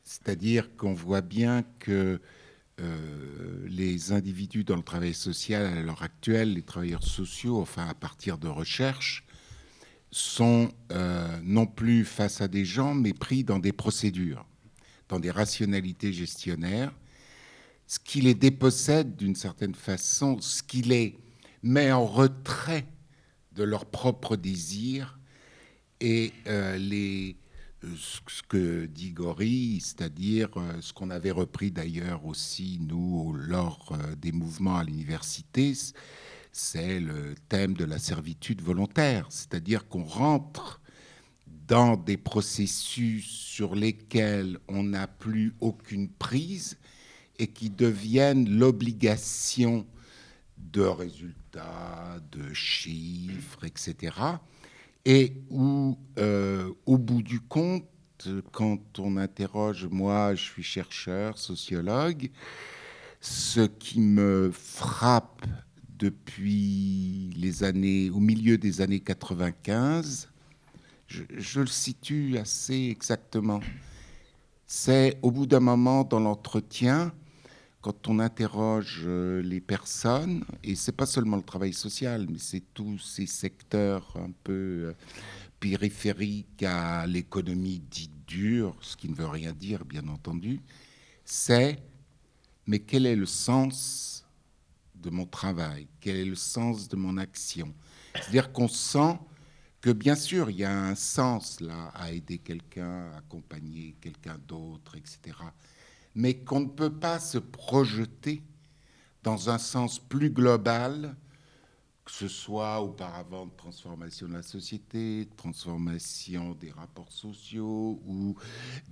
C'est-à-dire 0.08 0.74
qu'on 0.78 0.94
voit 0.94 1.20
bien 1.20 1.64
que 1.80 2.18
euh, 2.80 3.66
les 3.68 4.10
individus 4.10 4.64
dans 4.64 4.76
le 4.76 4.82
travail 4.82 5.12
social 5.12 5.66
à 5.66 5.82
l'heure 5.82 6.02
actuelle, 6.02 6.54
les 6.54 6.62
travailleurs 6.62 7.02
sociaux, 7.02 7.60
enfin 7.60 7.86
à 7.86 7.92
partir 7.92 8.38
de 8.38 8.48
recherches, 8.48 9.26
sont 10.10 10.70
euh, 10.92 11.38
non 11.42 11.66
plus 11.66 12.06
face 12.06 12.40
à 12.40 12.48
des 12.48 12.64
gens, 12.64 12.94
mais 12.94 13.12
pris 13.12 13.44
dans 13.44 13.58
des 13.58 13.72
procédures, 13.72 14.46
dans 15.10 15.20
des 15.20 15.30
rationalités 15.30 16.14
gestionnaires, 16.14 16.94
ce 17.86 17.98
qui 17.98 18.22
les 18.22 18.34
dépossède 18.34 19.14
d'une 19.14 19.36
certaine 19.36 19.74
façon, 19.74 20.40
ce 20.40 20.62
qui 20.62 20.80
les 20.80 21.18
met 21.62 21.92
en 21.92 22.06
retrait 22.06 22.86
de 23.52 23.62
leurs 23.62 23.84
propres 23.84 24.36
désirs 24.36 25.18
et 26.00 26.32
les, 26.46 27.36
ce 27.82 28.42
que 28.48 28.86
dit 28.86 29.12
Gori, 29.12 29.80
c'est-à-dire 29.80 30.48
ce 30.80 30.92
qu'on 30.92 31.10
avait 31.10 31.30
repris 31.30 31.70
d'ailleurs 31.70 32.26
aussi, 32.26 32.78
nous, 32.80 33.32
lors 33.34 33.96
des 34.20 34.32
mouvements 34.32 34.76
à 34.76 34.84
l'université, 34.84 35.74
c'est 36.52 36.98
le 37.00 37.34
thème 37.48 37.74
de 37.74 37.84
la 37.84 37.98
servitude 37.98 38.62
volontaire, 38.62 39.26
c'est-à-dire 39.30 39.86
qu'on 39.86 40.04
rentre 40.04 40.80
dans 41.68 41.96
des 41.96 42.16
processus 42.16 43.26
sur 43.26 43.74
lesquels 43.74 44.58
on 44.68 44.82
n'a 44.82 45.06
plus 45.06 45.54
aucune 45.60 46.08
prise 46.08 46.78
et 47.38 47.46
qui 47.46 47.70
deviennent 47.70 48.58
l'obligation 48.58 49.86
de 50.56 50.82
résultats, 50.82 52.18
de 52.32 52.52
chiffres, 52.54 53.64
etc. 53.64 54.16
Et 55.04 55.34
où, 55.50 55.96
euh, 56.18 56.72
au 56.86 56.98
bout 56.98 57.22
du 57.22 57.40
compte, 57.40 57.84
quand 58.52 58.98
on 58.98 59.16
interroge, 59.16 59.86
moi 59.86 60.34
je 60.34 60.42
suis 60.42 60.62
chercheur, 60.62 61.38
sociologue, 61.38 62.30
ce 63.20 63.60
qui 63.60 64.00
me 64.00 64.50
frappe 64.52 65.46
depuis 65.98 67.30
les 67.36 67.64
années, 67.64 68.10
au 68.10 68.20
milieu 68.20 68.58
des 68.58 68.80
années 68.80 69.00
95, 69.00 70.28
je, 71.06 71.60
le 71.60 71.66
situe 71.66 72.38
assez 72.38 72.88
exactement. 72.90 73.60
C'est 74.66 75.18
au 75.22 75.30
bout 75.30 75.46
d'un 75.46 75.60
moment 75.60 76.04
dans 76.04 76.20
l'entretien, 76.20 77.12
quand 77.88 78.08
on 78.08 78.18
interroge 78.18 79.00
euh, 79.06 79.40
les 79.40 79.62
personnes, 79.62 80.44
et 80.62 80.74
c'est 80.74 80.92
pas 80.92 81.06
seulement 81.06 81.38
le 81.38 81.42
travail 81.42 81.72
social, 81.72 82.26
mais 82.28 82.38
c'est 82.38 82.62
tous 82.74 82.98
ces 82.98 83.24
secteurs 83.24 84.14
un 84.16 84.30
peu 84.44 84.52
euh, 84.52 84.92
périphériques 85.58 86.62
à 86.64 87.06
l'économie 87.06 87.78
dite 87.78 88.26
dure, 88.26 88.76
ce 88.82 88.94
qui 88.94 89.08
ne 89.08 89.14
veut 89.14 89.26
rien 89.26 89.54
dire, 89.54 89.86
bien 89.86 90.06
entendu, 90.08 90.60
c'est 91.24 91.78
mais 92.66 92.80
quel 92.80 93.06
est 93.06 93.16
le 93.16 93.24
sens 93.24 94.26
de 94.94 95.08
mon 95.08 95.24
travail? 95.24 95.88
Quel 95.98 96.16
est 96.16 96.26
le 96.26 96.34
sens 96.34 96.90
de 96.90 96.96
mon 96.96 97.16
action? 97.16 97.72
C'est-à-dire 98.12 98.52
qu'on 98.52 98.68
sent 98.68 99.16
que 99.80 99.88
bien 99.88 100.14
sûr, 100.14 100.50
il 100.50 100.58
y 100.58 100.64
a 100.64 100.78
un 100.78 100.94
sens 100.94 101.60
là 101.60 101.90
à 101.94 102.12
aider 102.12 102.36
quelqu'un, 102.36 103.12
à 103.12 103.16
accompagner 103.16 103.96
quelqu'un 103.98 104.36
d'autre, 104.46 104.94
etc. 104.96 105.38
Mais 106.14 106.38
qu'on 106.38 106.60
ne 106.60 106.68
peut 106.68 106.92
pas 106.92 107.18
se 107.20 107.38
projeter 107.38 108.42
dans 109.22 109.50
un 109.50 109.58
sens 109.58 109.98
plus 109.98 110.30
global, 110.30 111.16
que 112.04 112.10
ce 112.10 112.28
soit 112.28 112.80
auparavant 112.80 113.46
de 113.46 113.52
transformation 113.56 114.28
de 114.28 114.32
la 114.32 114.42
société, 114.42 115.26
de 115.26 115.36
transformation 115.36 116.54
des 116.54 116.70
rapports 116.70 117.12
sociaux 117.12 118.00
ou 118.06 118.34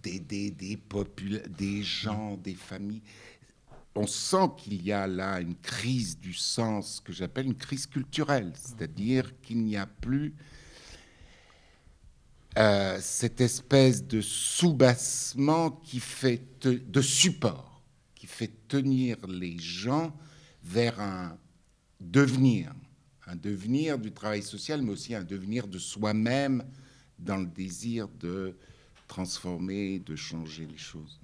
des 0.03 1.83
gens, 1.83 2.37
des 2.37 2.55
familles. 2.55 3.03
On 3.95 4.07
sent 4.07 4.51
qu'il 4.59 4.83
y 4.85 4.93
a 4.93 5.07
là 5.07 5.41
une 5.41 5.55
crise 5.55 6.19
du 6.19 6.35
sens 6.35 7.01
que 7.01 7.15
j'appelle 7.15 7.47
une 7.47 7.55
crise 7.55 7.87
culturelle, 7.87 8.53
c'est-à-dire 8.55 9.41
qu'il 9.41 9.65
n'y 9.65 9.79
a 9.79 9.87
plus 9.87 10.35
euh, 12.57 12.99
cette 13.01 13.41
espèce 13.41 14.05
de 14.07 14.21
soubassement 14.21 15.71
qui 15.71 16.01
fait 16.01 16.43
de 16.63 17.01
support, 17.01 17.83
qui 18.15 18.27
fait 18.27 18.53
tenir 18.69 19.17
les 19.27 19.59
gens 19.59 20.17
vers 20.63 21.01
un 21.01 21.37
devenir, 22.01 22.73
un 23.27 23.37
devenir 23.37 23.99
du 23.99 24.13
travail 24.13 24.43
social, 24.43 24.83
mais 24.83 24.93
aussi 24.93 25.15
un 25.15 25.25
devenir 25.25 25.67
de 25.67 25.79
soi-même 25.79 26.65
dans 27.19 27.37
le 27.37 27.47
désir 27.47 28.09
de 28.21 28.57
transformer, 29.07 29.99
de 30.01 30.17
changer 30.17 30.67
les 30.67 30.79
choses. 30.79 31.19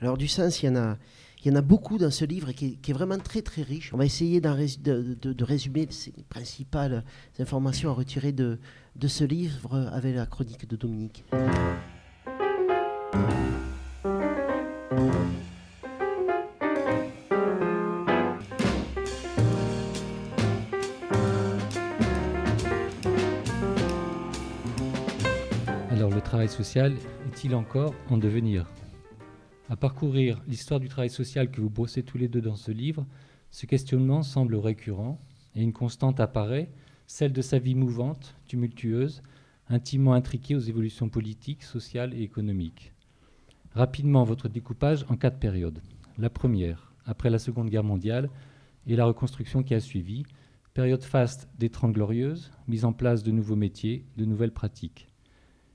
Alors 0.00 0.16
du 0.16 0.28
sens, 0.28 0.62
il 0.62 0.66
y 0.66 1.50
en 1.50 1.56
a, 1.56 1.62
beaucoup 1.62 1.98
dans 1.98 2.10
ce 2.10 2.24
livre 2.24 2.52
qui 2.52 2.78
est, 2.86 2.92
vraiment 2.92 3.18
très 3.18 3.42
très 3.42 3.62
riche. 3.62 3.92
On 3.92 3.98
va 3.98 4.06
essayer 4.06 4.40
de, 4.40 5.44
résumer 5.44 5.88
les 6.16 6.24
principales 6.24 7.04
informations 7.38 7.90
à 7.90 7.92
retirer 7.92 8.32
de, 8.32 8.58
de 8.96 9.08
ce 9.08 9.24
livre 9.24 9.88
avec 9.92 10.14
la 10.14 10.26
chronique 10.26 10.68
de 10.68 10.76
Dominique. 10.76 11.24
Alors 25.90 26.10
le 26.10 26.20
travail 26.20 26.48
social 26.48 26.94
est-il 27.26 27.54
encore 27.54 27.94
en 28.08 28.16
devenir? 28.16 28.66
À 29.68 29.76
parcourir 29.76 30.42
l'histoire 30.48 30.80
du 30.80 30.88
travail 30.88 31.10
social 31.10 31.50
que 31.50 31.60
vous 31.60 31.70
brossez 31.70 32.02
tous 32.02 32.18
les 32.18 32.28
deux 32.28 32.40
dans 32.40 32.56
ce 32.56 32.72
livre, 32.72 33.06
ce 33.50 33.66
questionnement 33.66 34.22
semble 34.22 34.56
récurrent 34.56 35.20
et 35.54 35.62
une 35.62 35.72
constante 35.72 36.20
apparaît, 36.20 36.70
celle 37.10 37.32
de 37.32 37.42
sa 37.42 37.58
vie 37.58 37.74
mouvante, 37.74 38.36
tumultueuse, 38.46 39.20
intimement 39.68 40.12
intriquée 40.12 40.54
aux 40.54 40.60
évolutions 40.60 41.08
politiques, 41.08 41.64
sociales 41.64 42.14
et 42.14 42.22
économiques. 42.22 42.92
Rapidement, 43.72 44.22
votre 44.22 44.48
découpage 44.48 45.04
en 45.08 45.16
quatre 45.16 45.40
périodes. 45.40 45.82
La 46.18 46.30
première, 46.30 46.92
après 47.04 47.28
la 47.28 47.40
Seconde 47.40 47.68
Guerre 47.68 47.82
mondiale 47.82 48.30
et 48.86 48.94
la 48.94 49.06
reconstruction 49.06 49.64
qui 49.64 49.74
a 49.74 49.80
suivi, 49.80 50.22
période 50.72 51.02
faste 51.02 51.48
des 51.58 51.68
Trente 51.68 51.94
Glorieuses, 51.94 52.52
mise 52.68 52.84
en 52.84 52.92
place 52.92 53.24
de 53.24 53.32
nouveaux 53.32 53.56
métiers, 53.56 54.04
de 54.16 54.24
nouvelles 54.24 54.54
pratiques. 54.54 55.08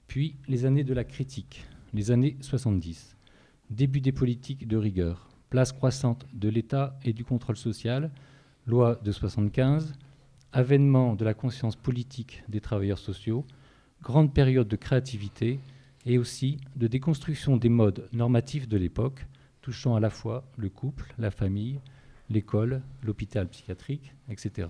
Puis 0.08 0.38
les 0.48 0.66
années 0.66 0.86
de 0.86 0.94
la 0.94 1.04
critique, 1.04 1.66
les 1.94 2.12
années 2.12 2.38
70 2.40 3.18
début 3.70 4.00
des 4.00 4.14
politiques 4.14 4.70
de 4.70 4.78
rigueur, 4.78 5.28
place 5.50 5.74
croissante 5.74 6.26
de 6.34 6.48
l'État 6.48 6.98
et 7.04 7.12
du 7.12 7.26
contrôle 7.26 7.58
social, 7.58 8.10
loi 8.66 8.96
de 9.04 9.12
75, 9.12 9.96
avènement 10.56 11.16
de 11.16 11.26
la 11.26 11.34
conscience 11.34 11.76
politique 11.76 12.42
des 12.48 12.62
travailleurs 12.62 12.98
sociaux, 12.98 13.46
grande 14.02 14.34
période 14.34 14.70
de 14.70 14.78
créativité 14.78 15.60
et 16.06 16.18
aussi 16.18 16.60
de 16.78 16.88
déconstruction 16.88 17.58
des 17.58 17.68
modes 17.68 18.08
normatifs 18.14 18.70
de 18.70 18.78
l'époque, 18.78 19.26
touchant 19.62 19.96
à 19.96 20.00
la 20.00 20.10
fois 20.10 20.50
le 20.56 20.70
couple, 20.70 21.14
la 21.18 21.30
famille, 21.30 21.82
l'école, 22.30 22.82
l'hôpital 23.04 23.50
psychiatrique, 23.50 24.14
etc. 24.30 24.70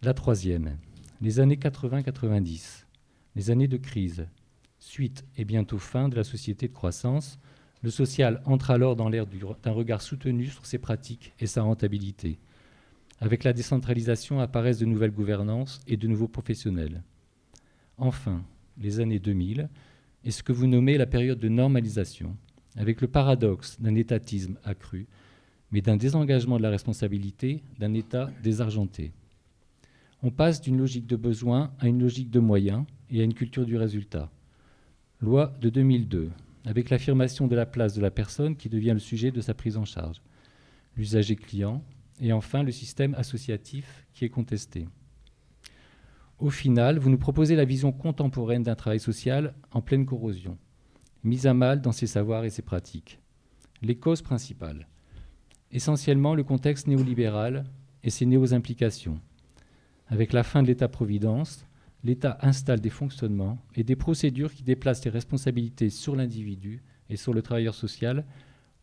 La 0.00 0.14
troisième, 0.14 0.78
les 1.20 1.40
années 1.40 1.56
80-90, 1.56 2.86
les 3.36 3.50
années 3.50 3.68
de 3.68 3.76
crise, 3.76 4.28
suite 4.78 5.26
et 5.36 5.44
bientôt 5.44 5.78
fin 5.78 6.08
de 6.08 6.16
la 6.16 6.24
société 6.24 6.68
de 6.68 6.72
croissance, 6.72 7.38
le 7.82 7.90
social 7.90 8.40
entre 8.46 8.70
alors 8.70 8.96
dans 8.96 9.10
l'ère 9.10 9.26
d'un 9.26 9.72
regard 9.72 10.00
soutenu 10.00 10.46
sur 10.46 10.64
ses 10.64 10.78
pratiques 10.78 11.34
et 11.38 11.46
sa 11.46 11.60
rentabilité. 11.62 12.38
Avec 13.20 13.44
la 13.44 13.52
décentralisation 13.52 14.40
apparaissent 14.40 14.78
de 14.78 14.86
nouvelles 14.86 15.10
gouvernances 15.10 15.80
et 15.86 15.96
de 15.96 16.08
nouveaux 16.08 16.28
professionnels. 16.28 17.02
Enfin, 17.98 18.42
les 18.78 19.00
années 19.00 19.18
2000 19.18 19.68
est 20.24 20.30
ce 20.30 20.42
que 20.42 20.52
vous 20.52 20.66
nommez 20.66 20.96
la 20.96 21.06
période 21.06 21.38
de 21.38 21.48
normalisation, 21.48 22.34
avec 22.76 23.00
le 23.02 23.08
paradoxe 23.08 23.78
d'un 23.80 23.94
étatisme 23.94 24.56
accru, 24.64 25.06
mais 25.70 25.82
d'un 25.82 25.96
désengagement 25.96 26.56
de 26.56 26.62
la 26.62 26.70
responsabilité 26.70 27.62
d'un 27.78 27.94
État 27.94 28.30
désargenté. 28.42 29.12
On 30.22 30.30
passe 30.30 30.60
d'une 30.60 30.78
logique 30.78 31.06
de 31.06 31.16
besoin 31.16 31.72
à 31.78 31.88
une 31.88 32.00
logique 32.00 32.30
de 32.30 32.40
moyens 32.40 32.84
et 33.10 33.20
à 33.20 33.24
une 33.24 33.34
culture 33.34 33.66
du 33.66 33.76
résultat. 33.76 34.30
Loi 35.20 35.54
de 35.60 35.68
2002, 35.68 36.30
avec 36.64 36.90
l'affirmation 36.90 37.46
de 37.46 37.54
la 37.54 37.66
place 37.66 37.94
de 37.94 38.00
la 38.00 38.10
personne 38.10 38.56
qui 38.56 38.68
devient 38.68 38.92
le 38.92 38.98
sujet 38.98 39.30
de 39.30 39.40
sa 39.40 39.54
prise 39.54 39.76
en 39.76 39.84
charge, 39.84 40.20
l'usager 40.96 41.36
client, 41.36 41.82
et 42.20 42.32
enfin 42.32 42.62
le 42.62 42.72
système 42.72 43.14
associatif 43.14 44.06
qui 44.12 44.24
est 44.24 44.30
contesté. 44.30 44.86
Au 46.38 46.50
final, 46.50 46.98
vous 46.98 47.10
nous 47.10 47.18
proposez 47.18 47.54
la 47.54 47.64
vision 47.64 47.92
contemporaine 47.92 48.62
d'un 48.62 48.74
travail 48.74 49.00
social 49.00 49.54
en 49.72 49.82
pleine 49.82 50.06
corrosion, 50.06 50.56
mise 51.22 51.46
à 51.46 51.54
mal 51.54 51.82
dans 51.82 51.92
ses 51.92 52.06
savoirs 52.06 52.44
et 52.44 52.50
ses 52.50 52.62
pratiques. 52.62 53.20
Les 53.82 53.96
causes 53.96 54.22
principales. 54.22 54.88
Essentiellement 55.70 56.34
le 56.34 56.42
contexte 56.42 56.86
néolibéral 56.86 57.64
et 58.02 58.10
ses 58.10 58.26
néo-implications. 58.26 59.20
Avec 60.08 60.32
la 60.32 60.42
fin 60.42 60.62
de 60.62 60.68
l'État-providence, 60.68 61.66
l'État 62.02 62.38
installe 62.40 62.80
des 62.80 62.90
fonctionnements 62.90 63.58
et 63.76 63.84
des 63.84 63.96
procédures 63.96 64.52
qui 64.52 64.62
déplacent 64.62 65.04
les 65.04 65.10
responsabilités 65.10 65.90
sur 65.90 66.16
l'individu 66.16 66.82
et 67.10 67.16
sur 67.16 67.34
le 67.34 67.42
travailleur 67.42 67.74
social 67.74 68.24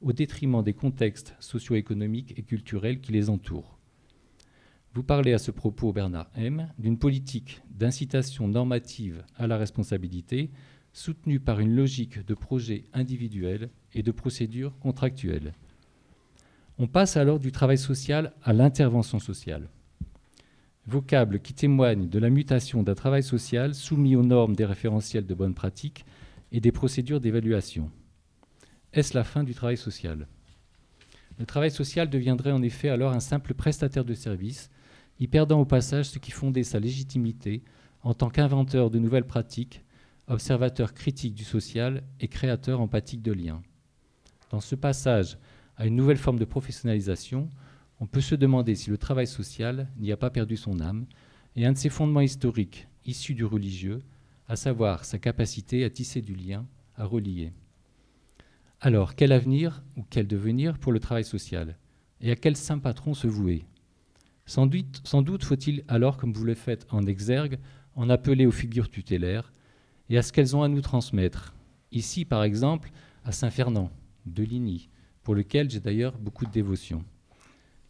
au 0.01 0.13
détriment 0.13 0.63
des 0.63 0.73
contextes 0.73 1.35
socio-économiques 1.39 2.33
et 2.37 2.43
culturels 2.43 2.99
qui 2.99 3.11
les 3.11 3.29
entourent. 3.29 3.77
Vous 4.93 5.03
parlez 5.03 5.33
à 5.33 5.37
ce 5.37 5.51
propos, 5.51 5.93
Bernard 5.93 6.29
M., 6.35 6.71
d'une 6.79 6.97
politique 6.97 7.61
d'incitation 7.69 8.47
normative 8.47 9.23
à 9.35 9.45
la 9.47 9.57
responsabilité 9.57 10.49
soutenue 10.91 11.39
par 11.39 11.59
une 11.59 11.75
logique 11.75 12.25
de 12.25 12.33
projet 12.33 12.85
individuel 12.93 13.69
et 13.93 14.01
de 14.01 14.11
procédures 14.11 14.77
contractuelles. 14.79 15.53
On 16.79 16.87
passe 16.87 17.17
alors 17.17 17.39
du 17.39 17.51
travail 17.51 17.77
social 17.77 18.33
à 18.43 18.53
l'intervention 18.53 19.19
sociale. 19.19 19.69
vocable 20.87 21.41
qui 21.41 21.53
témoigne 21.53 22.07
de 22.07 22.17
la 22.17 22.29
mutation 22.29 22.81
d'un 22.81 22.95
travail 22.95 23.21
social 23.21 23.75
soumis 23.75 24.15
aux 24.15 24.23
normes 24.23 24.55
des 24.55 24.65
référentiels 24.65 25.25
de 25.25 25.33
bonne 25.35 25.53
pratique 25.53 26.05
et 26.51 26.61
des 26.61 26.71
procédures 26.71 27.19
d'évaluation. 27.19 27.91
Est-ce 28.97 29.15
la 29.15 29.23
fin 29.23 29.43
du 29.43 29.53
travail 29.53 29.77
social? 29.77 30.25
Le 31.37 31.45
travail 31.45 31.69
social 31.69 32.09
deviendrait 32.09 32.51
en 32.51 32.63
effet 32.63 32.89
alors 32.89 33.13
un 33.13 33.19
simple 33.19 33.53
prestataire 33.53 34.03
de 34.03 34.15
services, 34.15 34.71
y 35.19 35.27
perdant 35.27 35.59
au 35.59 35.65
passage 35.65 36.09
ce 36.09 36.17
qui 36.17 36.31
fondait 36.31 36.63
sa 36.63 36.79
légitimité 36.79 37.61
en 38.01 38.15
tant 38.15 38.31
qu'inventeur 38.31 38.89
de 38.89 38.97
nouvelles 38.97 39.27
pratiques, 39.27 39.83
observateur 40.27 40.95
critique 40.95 41.35
du 41.35 41.43
social 41.43 42.01
et 42.19 42.27
créateur 42.27 42.81
empathique 42.81 43.21
de 43.21 43.33
liens. 43.33 43.61
Dans 44.49 44.61
ce 44.61 44.73
passage 44.73 45.37
à 45.75 45.85
une 45.85 45.95
nouvelle 45.95 46.17
forme 46.17 46.39
de 46.39 46.45
professionnalisation, 46.45 47.49
on 47.99 48.07
peut 48.07 48.19
se 48.19 48.33
demander 48.33 48.73
si 48.73 48.89
le 48.89 48.97
travail 48.97 49.27
social 49.27 49.87
n'y 49.99 50.11
a 50.11 50.17
pas 50.17 50.31
perdu 50.31 50.57
son 50.57 50.79
âme 50.79 51.05
et 51.55 51.67
un 51.67 51.73
de 51.73 51.77
ses 51.77 51.89
fondements 51.89 52.21
historiques, 52.21 52.87
issus 53.05 53.35
du 53.35 53.45
religieux, 53.45 54.01
à 54.47 54.55
savoir 54.55 55.05
sa 55.05 55.19
capacité 55.19 55.83
à 55.83 55.91
tisser 55.91 56.23
du 56.23 56.33
lien, 56.33 56.65
à 56.95 57.05
relier. 57.05 57.53
Alors, 58.79 59.15
quel 59.15 59.31
avenir 59.31 59.81
ou 59.95 60.03
quel 60.07 60.27
devenir 60.27 60.77
pour 60.77 60.91
le 60.91 60.99
travail 60.99 61.23
social? 61.23 61.75
Et 62.21 62.29
à 62.29 62.35
quel 62.35 62.55
saint 62.55 62.77
patron 62.77 63.15
se 63.15 63.25
vouer? 63.25 63.65
Sans 64.45 64.67
doute, 64.67 65.43
faut-il 65.43 65.83
alors, 65.87 66.15
comme 66.15 66.31
vous 66.31 66.45
le 66.45 66.53
faites 66.53 66.85
en 66.91 67.07
exergue, 67.07 67.57
en 67.95 68.07
appeler 68.07 68.45
aux 68.45 68.51
figures 68.51 68.91
tutélaires 68.91 69.51
et 70.09 70.17
à 70.19 70.21
ce 70.21 70.31
qu'elles 70.31 70.55
ont 70.55 70.61
à 70.61 70.67
nous 70.67 70.81
transmettre. 70.81 71.55
Ici, 71.91 72.23
par 72.23 72.43
exemple, 72.43 72.91
à 73.25 73.31
Saint-Fernand, 73.31 73.89
de 74.27 74.43
Ligny, 74.43 74.89
pour 75.23 75.33
lequel 75.33 75.71
j'ai 75.71 75.79
d'ailleurs 75.79 76.19
beaucoup 76.19 76.45
de 76.45 76.51
dévotion. 76.51 77.03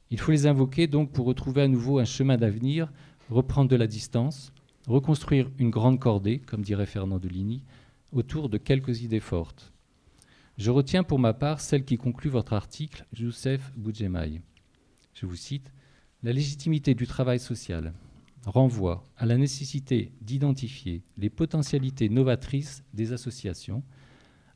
Il 0.09 0.21
faut 0.21 0.31
les 0.31 0.47
invoquer 0.47 0.87
donc 0.87 1.11
pour 1.11 1.25
retrouver 1.25 1.63
à 1.63 1.67
nouveau 1.67 1.99
un 1.99 2.05
chemin 2.05 2.37
d'avenir, 2.37 2.93
reprendre 3.29 3.69
de 3.69 3.75
la 3.75 3.87
distance, 3.87 4.53
reconstruire 4.87 5.51
une 5.59 5.69
grande 5.69 5.99
cordée, 5.99 6.39
comme 6.39 6.61
dirait 6.61 6.85
Fernand 6.85 7.19
de 7.19 7.27
Ligny, 7.27 7.61
autour 8.13 8.47
de 8.47 8.57
quelques 8.57 9.01
idées 9.01 9.19
fortes. 9.19 9.73
Je 10.57 10.71
retiens 10.71 11.03
pour 11.03 11.19
ma 11.19 11.35
part 11.35 11.61
celle 11.61 11.85
qui 11.85 11.97
conclut 11.97 12.31
votre 12.31 12.53
article, 12.53 13.05
Youssef 13.15 13.71
Boudjemaï. 13.77 14.41
Je 15.13 15.27
vous 15.27 15.35
cite 15.35 15.71
La 16.23 16.33
légitimité 16.33 16.95
du 16.95 17.05
travail 17.05 17.39
social 17.39 17.93
renvoie 18.43 19.03
à 19.17 19.27
la 19.27 19.37
nécessité 19.37 20.11
d'identifier 20.21 21.03
les 21.15 21.29
potentialités 21.29 22.09
novatrices 22.09 22.83
des 22.95 23.13
associations 23.13 23.83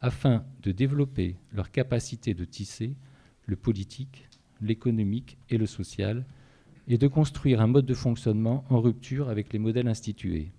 afin 0.02 0.44
de 0.64 0.72
développer 0.72 1.36
leur 1.54 1.70
capacité 1.70 2.34
de 2.34 2.46
tisser 2.46 2.96
le 3.46 3.56
politique, 3.56 4.28
l'économique 4.60 5.38
et 5.52 5.60
le 5.60 5.68
social, 5.68 6.26
et 6.88 6.98
de 6.98 7.08
construire 7.08 7.62
un 7.62 7.68
mode 7.68 7.86
de 7.86 7.94
fonctionnement 7.94 8.66
en 8.70 8.82
rupture 8.82 9.30
avec 9.30 9.54
les 9.54 9.60
modèles 9.60 9.88
institués. 9.88 10.52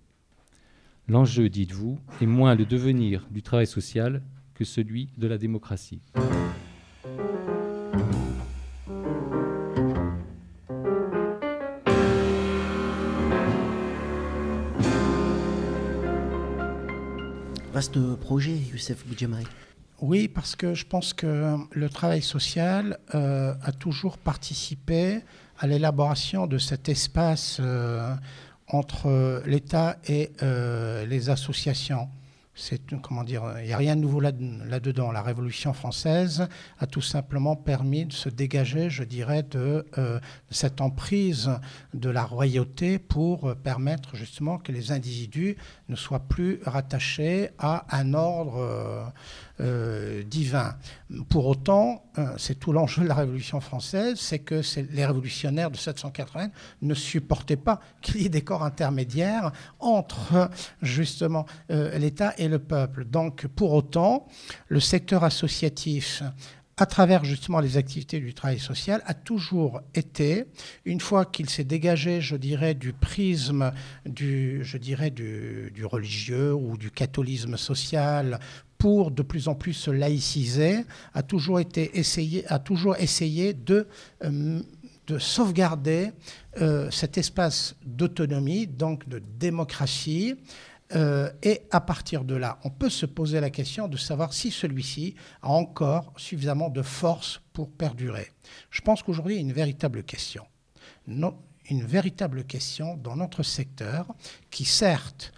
L'enjeu, 1.08 1.48
dites-vous, 1.48 1.98
est 2.20 2.26
moins 2.26 2.54
le 2.54 2.64
devenir 2.64 3.26
du 3.32 3.42
travail 3.42 3.66
social 3.66 4.22
que 4.62 4.68
celui 4.68 5.08
de 5.18 5.26
la 5.26 5.38
démocratie. 5.38 6.00
Vaste 17.72 17.98
projet, 18.20 18.56
Youssef 18.72 19.04
Boudjamaï. 19.04 19.44
Oui, 20.00 20.28
parce 20.28 20.54
que 20.54 20.74
je 20.74 20.86
pense 20.86 21.12
que 21.12 21.56
le 21.72 21.88
travail 21.88 22.22
social 22.22 22.98
euh, 23.14 23.54
a 23.62 23.72
toujours 23.72 24.16
participé 24.18 25.22
à 25.58 25.66
l'élaboration 25.66 26.46
de 26.46 26.58
cet 26.58 26.88
espace 26.88 27.58
euh, 27.60 28.14
entre 28.68 29.42
l'État 29.44 29.96
et 30.06 30.30
euh, 30.42 31.04
les 31.06 31.30
associations. 31.30 32.08
C'est 32.54 32.82
comment 33.00 33.24
dire, 33.24 33.44
il 33.60 33.66
n'y 33.66 33.72
a 33.72 33.78
rien 33.78 33.96
de 33.96 34.02
nouveau 34.02 34.20
là-dedans. 34.20 35.10
la 35.10 35.22
Révolution 35.22 35.72
française 35.72 36.48
a 36.78 36.86
tout 36.86 37.00
simplement 37.00 37.56
permis 37.56 38.04
de 38.04 38.12
se 38.12 38.28
dégager, 38.28 38.90
je 38.90 39.04
dirais, 39.04 39.42
de 39.42 39.86
cette 40.50 40.82
emprise 40.82 41.50
de 41.94 42.10
la 42.10 42.24
royauté 42.24 42.98
pour 42.98 43.56
permettre 43.56 44.16
justement 44.16 44.58
que 44.58 44.70
les 44.70 44.92
individus 44.92 45.56
ne 45.88 45.96
soient 45.96 46.20
plus 46.28 46.60
rattachés 46.64 47.50
à 47.58 47.86
un 47.96 48.14
ordre 48.14 48.58
euh, 48.58 49.04
divin. 49.58 50.76
Pour 51.28 51.46
autant, 51.46 52.04
euh, 52.18 52.34
c'est 52.36 52.58
tout 52.58 52.72
l'enjeu 52.72 53.02
de 53.02 53.08
la 53.08 53.14
Révolution 53.14 53.60
française, 53.60 54.18
c'est 54.18 54.38
que 54.38 54.60
les 54.92 55.06
révolutionnaires 55.06 55.70
de 55.70 55.76
780 55.76 56.48
ne 56.82 56.94
supportaient 56.94 57.56
pas 57.56 57.80
qu'il 58.00 58.22
y 58.22 58.26
ait 58.26 58.30
des 58.30 58.42
corps 58.42 58.64
intermédiaires 58.64 59.52
entre 59.78 60.50
justement 60.80 61.46
euh, 61.70 61.96
l'État 61.98 62.34
et 62.38 62.48
le 62.48 62.58
peuple. 62.58 63.04
Donc, 63.04 63.46
pour 63.46 63.72
autant, 63.72 64.26
le 64.68 64.80
secteur 64.80 65.24
associatif 65.24 66.22
à 66.78 66.86
travers 66.86 67.24
justement 67.24 67.60
les 67.60 67.76
activités 67.76 68.18
du 68.18 68.32
travail 68.34 68.58
social, 68.58 69.02
a 69.06 69.14
toujours 69.14 69.82
été, 69.94 70.46
une 70.84 71.00
fois 71.00 71.26
qu'il 71.26 71.48
s'est 71.50 71.64
dégagé, 71.64 72.20
je 72.20 72.34
dirais, 72.34 72.74
du 72.74 72.92
prisme 72.92 73.72
du, 74.06 74.64
je 74.64 74.78
dirais, 74.78 75.10
du, 75.10 75.70
du 75.74 75.84
religieux 75.84 76.54
ou 76.54 76.78
du 76.78 76.90
catholisme 76.90 77.56
social 77.56 78.40
pour 78.82 79.12
de 79.12 79.22
plus 79.22 79.46
en 79.46 79.54
plus 79.54 79.74
se 79.74 79.92
laïciser, 79.92 80.84
a 81.14 81.22
toujours, 81.22 81.60
été 81.60 82.00
essayé, 82.00 82.44
a 82.48 82.58
toujours 82.58 82.96
essayé 82.96 83.52
de, 83.54 83.86
euh, 84.24 84.60
de 85.06 85.18
sauvegarder 85.20 86.10
euh, 86.60 86.90
cet 86.90 87.16
espace 87.16 87.76
d'autonomie, 87.86 88.66
donc 88.66 89.08
de 89.08 89.22
démocratie. 89.38 90.34
Euh, 90.96 91.30
et 91.44 91.60
à 91.70 91.80
partir 91.80 92.24
de 92.24 92.34
là, 92.34 92.58
on 92.64 92.70
peut 92.70 92.90
se 92.90 93.06
poser 93.06 93.40
la 93.40 93.50
question 93.50 93.86
de 93.86 93.96
savoir 93.96 94.32
si 94.32 94.50
celui-ci 94.50 95.14
a 95.42 95.50
encore 95.50 96.12
suffisamment 96.16 96.68
de 96.68 96.82
force 96.82 97.40
pour 97.52 97.70
perdurer. 97.70 98.32
Je 98.70 98.80
pense 98.80 99.04
qu'aujourd'hui, 99.04 99.34
il 99.34 99.36
y 99.36 99.42
a 99.42 99.46
une 99.46 99.52
véritable 99.52 100.02
question. 100.02 100.44
Non, 101.06 101.36
une 101.70 101.84
véritable 101.84 102.42
question 102.42 102.96
dans 102.96 103.14
notre 103.14 103.44
secteur 103.44 104.08
qui, 104.50 104.64
certes, 104.64 105.32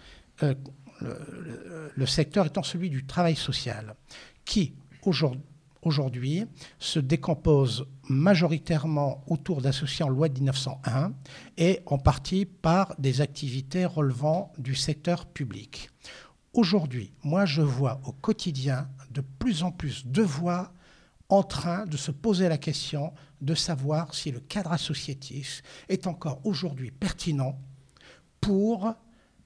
le, 1.01 2.05
secteur 2.05 2.45
étant 2.45 2.63
celui 2.63 2.89
du 2.89 3.05
travail 3.05 3.35
social, 3.35 3.95
qui 4.45 4.73
aujourd'hui 5.81 6.45
se 6.79 6.99
décompose 6.99 7.87
majoritairement 8.09 9.23
autour 9.27 9.61
d'associations 9.61 10.09
loi 10.09 10.29
de 10.29 10.39
1901 10.39 11.13
et 11.57 11.81
en 11.85 11.97
partie 11.97 12.45
par 12.45 12.95
des 12.99 13.21
activités 13.21 13.85
relevant 13.85 14.51
du 14.57 14.75
secteur 14.75 15.25
public. 15.25 15.89
Aujourd'hui, 16.53 17.11
moi 17.23 17.45
je 17.45 17.61
vois 17.61 17.99
au 18.05 18.11
quotidien 18.11 18.87
de 19.11 19.21
plus 19.21 19.63
en 19.63 19.71
plus 19.71 20.05
de 20.07 20.21
voix 20.21 20.71
en 21.29 21.43
train 21.43 21.85
de 21.85 21.97
se 21.97 22.11
poser 22.11 22.49
la 22.49 22.57
question 22.57 23.13
de 23.41 23.55
savoir 23.55 24.13
si 24.13 24.31
le 24.31 24.39
cadre 24.39 24.71
associatif 24.71 25.63
est 25.89 26.07
encore 26.07 26.39
aujourd'hui 26.45 26.91
pertinent 26.91 27.59
pour 28.39 28.93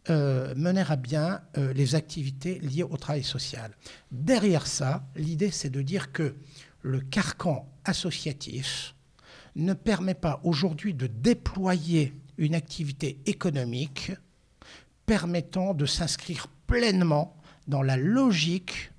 euh, 0.09 0.53
mener 0.55 0.83
à 0.87 0.95
bien 0.95 1.41
euh, 1.57 1.73
les 1.73 1.95
activités 1.95 2.59
liées 2.59 2.83
au 2.83 2.97
travail 2.97 3.23
social. 3.23 3.75
Derrière 4.11 4.67
ça, 4.67 5.03
l'idée, 5.15 5.51
c'est 5.51 5.69
de 5.69 5.81
dire 5.81 6.11
que 6.11 6.35
le 6.81 6.99
carcan 6.99 7.69
associatif 7.85 8.95
ne 9.55 9.73
permet 9.73 10.13
pas 10.15 10.39
aujourd'hui 10.43 10.93
de 10.93 11.07
déployer 11.07 12.13
une 12.37 12.55
activité 12.55 13.19
économique 13.25 14.11
permettant 15.05 15.73
de 15.73 15.85
s'inscrire 15.85 16.47
pleinement 16.67 17.35
dans 17.67 17.81
la 17.81 17.97
logique 17.97 18.91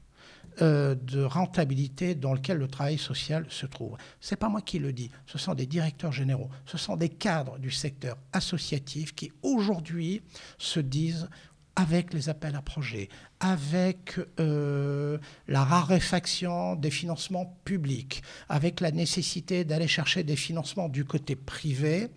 euh, 0.63 0.95
de 0.95 1.23
rentabilité 1.23 2.15
dans 2.15 2.35
lequel 2.35 2.59
le 2.59 2.69
travail 2.69 2.99
social 2.99 3.47
se 3.49 3.67
trouve. 3.67 3.97
Ce 4.21 4.35
n'est 4.35 4.37
pas 4.37 4.49
moi 4.49 4.61
qui 4.61 4.79
le 4.79 4.93
dis, 4.93 5.11
ce 5.27 5.39
sont 5.39 5.55
des 5.55 5.67
directeurs 5.67 6.13
généraux, 6.13 6.51
ce 6.67 6.79
sont 6.79 6.97
des 6.97 7.09
cadres 7.09 7.59
du 7.59 7.71
secteur 7.71 8.17
associatif 8.33 9.15
qui 9.15 9.33
aujourd'hui 9.43 10.23
se 10.59 10.81
disent 10.81 11.29
avec 11.77 12.13
les 12.13 12.29
appels 12.29 12.57
à 12.57 12.63
projets, 12.63 13.09
avec 13.39 14.19
euh, 14.39 15.19
la 15.49 15.65
raréfaction 15.65 16.77
des 16.77 16.91
financements 16.91 17.57
publics, 17.65 18.23
avec 18.49 18.81
la 18.81 18.91
nécessité 18.91 19.65
d'aller 19.65 19.89
chercher 19.89 20.23
des 20.23 20.37
financements 20.37 20.89
du 20.89 21.05
côté 21.05 21.37
privé, 21.37 22.09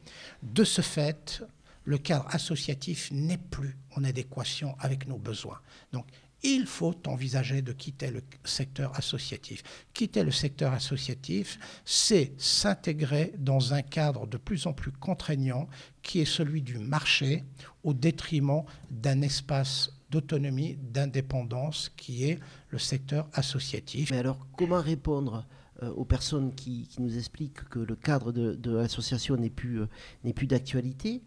de 0.42 0.64
ce 0.64 0.82
fait, 0.82 1.44
le 1.86 1.98
cadre 1.98 2.26
associatif 2.32 3.12
n'est 3.12 3.38
plus 3.38 3.78
en 3.96 4.04
adéquation 4.04 4.76
avec 4.80 5.08
nos 5.08 5.18
besoins. 5.18 5.60
Donc, 5.92 6.06
il 6.44 6.66
faut 6.66 6.96
envisager 7.08 7.62
de 7.62 7.72
quitter 7.72 8.12
le 8.12 8.22
secteur 8.44 8.96
associatif. 8.98 9.64
Quitter 9.94 10.24
le 10.24 10.32
secteur 10.32 10.74
associatif, 10.74 11.58
c'est 11.86 12.34
s'intégrer 12.38 13.34
dans 13.38 13.74
un 13.74 13.82
cadre 13.82 14.28
de 14.28 14.38
plus 14.38 14.68
en 14.68 14.74
plus 14.74 14.92
contraignant 14.92 15.68
qui 16.02 16.20
est 16.20 16.26
celui 16.26 16.62
du 16.62 16.78
marché 16.78 17.46
au 17.84 17.94
détriment 17.94 18.64
d'un 18.92 19.22
espace 19.22 19.92
d'autonomie, 20.12 20.78
d'indépendance 20.82 21.90
qui 21.96 22.26
est 22.26 22.40
le 22.70 22.78
secteur 22.78 23.30
associatif. 23.34 24.12
Mais 24.12 24.18
alors, 24.18 24.46
comment 24.58 24.82
répondre 24.82 25.48
euh, 25.82 25.90
aux 25.92 26.06
personnes 26.06 26.54
qui, 26.54 26.90
nous 27.00 27.18
expliquent 27.18 27.64
que 27.70 27.80
le 27.80 27.96
cadre 27.96 28.32
de, 28.32 28.72
l'association 28.72 29.38
n'est 29.38 29.50
plus, 29.50 29.82
euh, 29.82 30.46
d'actualité? 30.46 31.24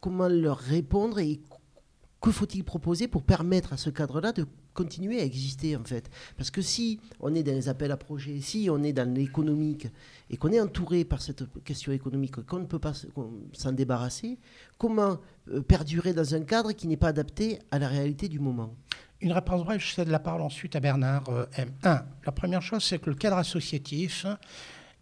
Comment 0.00 0.28
leur 0.28 0.58
répondre 0.58 1.18
et 1.18 1.40
que 2.20 2.32
faut-il 2.32 2.64
proposer 2.64 3.06
pour 3.08 3.22
permettre 3.22 3.72
à 3.72 3.76
ce 3.76 3.90
cadre-là 3.90 4.32
de 4.32 4.46
continuer 4.74 5.20
à 5.20 5.24
exister 5.24 5.76
en 5.76 5.84
fait? 5.84 6.10
Parce 6.36 6.50
que 6.50 6.62
si 6.62 7.00
on 7.20 7.34
est 7.34 7.42
dans 7.42 7.52
les 7.52 7.68
appels 7.68 7.92
à 7.92 7.96
projets, 7.96 8.40
si 8.40 8.68
on 8.70 8.82
est 8.82 8.92
dans 8.92 9.12
l'économique 9.12 9.86
et 10.30 10.36
qu'on 10.36 10.50
est 10.50 10.60
entouré 10.60 11.04
par 11.04 11.22
cette 11.22 11.44
question 11.62 11.92
économique, 11.92 12.44
qu'on 12.46 12.58
ne 12.58 12.66
peut 12.66 12.78
pas 12.78 12.92
s'en 13.52 13.72
débarrasser, 13.72 14.38
comment 14.78 15.18
euh, 15.52 15.60
perdurer 15.60 16.12
dans 16.12 16.34
un 16.34 16.42
cadre 16.42 16.72
qui 16.72 16.88
n'est 16.88 16.96
pas 16.96 17.08
adapté 17.08 17.60
à 17.70 17.78
la 17.78 17.88
réalité 17.88 18.28
du 18.28 18.40
moment? 18.40 18.74
Une 19.20 19.32
réponse 19.32 19.64
brève, 19.64 19.80
je 19.80 19.94
cède 19.94 20.08
la 20.08 20.20
parole 20.20 20.42
ensuite 20.42 20.76
à 20.76 20.80
Bernard 20.80 21.28
euh, 21.28 21.46
M. 21.56 21.72
1. 21.82 22.04
La 22.24 22.32
première 22.32 22.62
chose, 22.62 22.84
c'est 22.84 22.98
que 22.98 23.10
le 23.10 23.16
cadre 23.16 23.36
associatif 23.36 24.26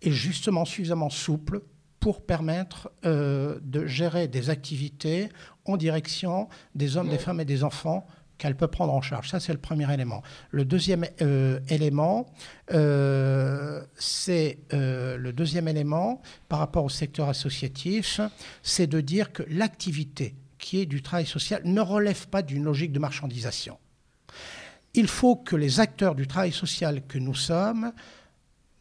est 0.03 0.11
justement 0.11 0.65
suffisamment 0.65 1.11
souple 1.11 1.63
pour 2.07 2.25
permettre 2.25 2.89
euh, 3.05 3.59
de 3.63 3.85
gérer 3.85 4.29
des 4.29 4.49
activités 4.49 5.29
en 5.65 5.77
direction 5.77 6.49
des 6.77 6.97
hommes, 6.97 7.09
des 7.09 7.19
femmes 7.19 7.41
et 7.41 7.45
des 7.45 7.65
enfants 7.65 8.07
qu'elle 8.39 8.57
peut 8.57 8.69
prendre 8.69 8.95
en 8.95 9.03
charge. 9.03 9.29
Ça, 9.29 9.41
c'est 9.41 9.53
le 9.53 9.59
premier 9.59 9.93
élément. 9.93 10.23
Le 10.53 10.65
deuxième 10.65 11.05
euh, 11.21 11.59
élément, 11.69 12.27
euh, 12.73 13.83
c'est 13.97 14.59
le 14.71 15.33
deuxième 15.33 15.67
élément 15.67 16.23
par 16.49 16.61
rapport 16.61 16.85
au 16.85 16.89
secteur 16.89 17.29
associatif, 17.29 18.21
c'est 18.63 18.87
de 18.87 19.01
dire 19.01 19.33
que 19.33 19.43
l'activité 19.49 20.37
qui 20.59 20.79
est 20.79 20.87
du 20.87 21.03
travail 21.03 21.27
social 21.27 21.61
ne 21.65 21.81
relève 21.81 22.29
pas 22.29 22.43
d'une 22.43 22.63
logique 22.63 22.93
de 22.93 23.01
marchandisation. 23.01 23.79
Il 24.95 25.09
faut 25.09 25.35
que 25.35 25.57
les 25.57 25.81
acteurs 25.81 26.15
du 26.15 26.29
travail 26.29 26.53
social 26.53 27.03
que 27.09 27.19
nous 27.19 27.35
sommes 27.35 27.91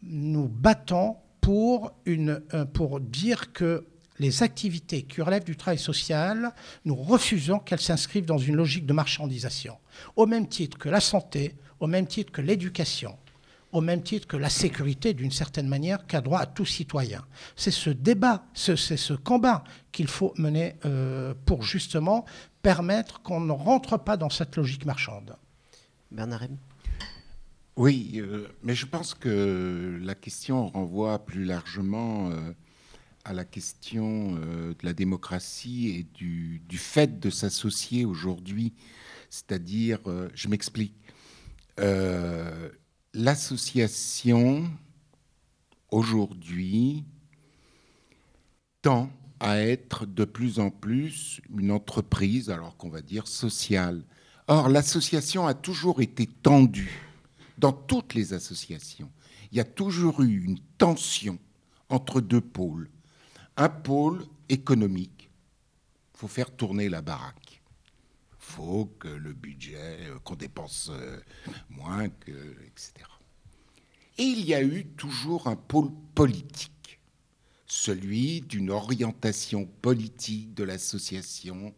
nous 0.03 0.47
battons 0.47 1.17
euh, 1.47 2.65
pour 2.73 2.99
dire 2.99 3.53
que 3.53 3.85
les 4.19 4.43
activités 4.43 5.03
qui 5.03 5.21
relèvent 5.21 5.43
du 5.43 5.55
travail 5.55 5.77
social, 5.77 6.53
nous 6.85 6.95
refusons 6.95 7.59
qu'elles 7.59 7.81
s'inscrivent 7.81 8.25
dans 8.25 8.37
une 8.37 8.55
logique 8.55 8.85
de 8.85 8.93
marchandisation. 8.93 9.77
Au 10.15 10.25
même 10.25 10.47
titre 10.47 10.77
que 10.77 10.89
la 10.89 11.01
santé, 11.01 11.55
au 11.79 11.87
même 11.87 12.07
titre 12.07 12.31
que 12.31 12.41
l'éducation, 12.41 13.17
au 13.73 13.81
même 13.81 14.03
titre 14.03 14.25
que 14.25 14.37
la 14.37 14.49
sécurité, 14.49 15.13
d'une 15.13 15.31
certaine 15.31 15.67
manière, 15.67 16.07
qu'a 16.07 16.21
droit 16.21 16.39
à 16.39 16.45
tout 16.45 16.65
citoyen. 16.65 17.25
C'est 17.57 17.71
ce 17.71 17.89
débat, 17.89 18.45
c'est 18.53 18.77
ce 18.77 19.13
combat 19.13 19.65
qu'il 19.91 20.07
faut 20.07 20.33
mener 20.37 20.75
euh, 20.85 21.33
pour 21.45 21.63
justement 21.63 22.23
permettre 22.61 23.21
qu'on 23.21 23.41
ne 23.41 23.51
rentre 23.51 23.97
pas 23.97 24.15
dans 24.15 24.29
cette 24.29 24.55
logique 24.55 24.85
marchande. 24.85 25.35
Bernard 26.09 26.43
oui, 27.77 28.13
euh, 28.15 28.47
mais 28.63 28.73
je 28.73 28.85
pense 28.85 29.13
que 29.13 29.99
la 30.01 30.15
question 30.15 30.67
renvoie 30.67 31.19
plus 31.19 31.43
largement 31.43 32.31
euh, 32.31 32.53
à 33.25 33.33
la 33.33 33.43
question 33.43 34.37
euh, 34.37 34.69
de 34.69 34.85
la 34.85 34.93
démocratie 34.93 35.89
et 35.89 36.03
du, 36.03 36.61
fait 36.77 37.19
de 37.19 37.29
s'associer 37.29 38.05
aujourd'hui. 38.05 38.73
C'est-à-dire, 39.29 39.99
je 40.33 40.47
m'explique, 40.47 40.93
l'association 43.13 44.71
aujourd'hui 45.91 47.03
tend 48.81 49.09
à 49.41 49.59
être 49.59 50.05
de 50.05 50.23
plus 50.23 50.59
en 50.59 50.69
plus 50.69 51.41
une 51.57 51.71
entreprise, 51.71 52.49
alors 52.49 52.77
qu'on 52.77 52.87
va 52.87 53.01
dire 53.01 53.27
sociale. 53.27 54.03
Or, 54.47 54.69
l'association 54.69 55.47
a 55.47 55.53
toujours 55.53 56.01
été 56.01 56.27
tendue 56.27 57.05
dans 57.57 57.73
toutes 57.73 58.13
les 58.13 58.33
associations, 58.33 59.11
il 59.51 59.57
y 59.57 59.61
a 59.61 59.65
toujours 59.65 60.21
eu 60.21 60.43
une 60.43 60.59
tension 60.77 61.39
entre 61.89 62.21
deux 62.21 62.41
pôles. 62.41 62.89
Un 63.57 63.69
pôle 63.69 64.25
économique, 64.49 65.29
il 66.13 66.17
faut 66.17 66.27
faire 66.27 66.51
tourner 66.51 66.89
la 66.89 67.01
baraque. 67.01 67.61
Il 68.31 68.53
faut 68.53 68.85
que 68.99 69.07
le 69.07 69.33
budget, 69.33 69.99
euh, 70.01 70.19
qu'on 70.19 70.35
dépense 70.35 70.89
euh, 70.91 71.19
moins, 71.69 72.09
que, 72.09 72.31
etc. 72.67 72.93
Et 74.17 74.23
il 74.23 74.45
y 74.45 74.53
a 74.53 74.61
eu 74.61 74.85
toujours 74.85 75.47
un 75.47 75.55
pôle 75.55 75.91
politique, 76.13 76.99
celui 77.65 78.41
d'une 78.41 78.69
orientation 78.69 79.65
politique 79.65 80.53
de 80.53 80.63
l'association, 80.63 81.73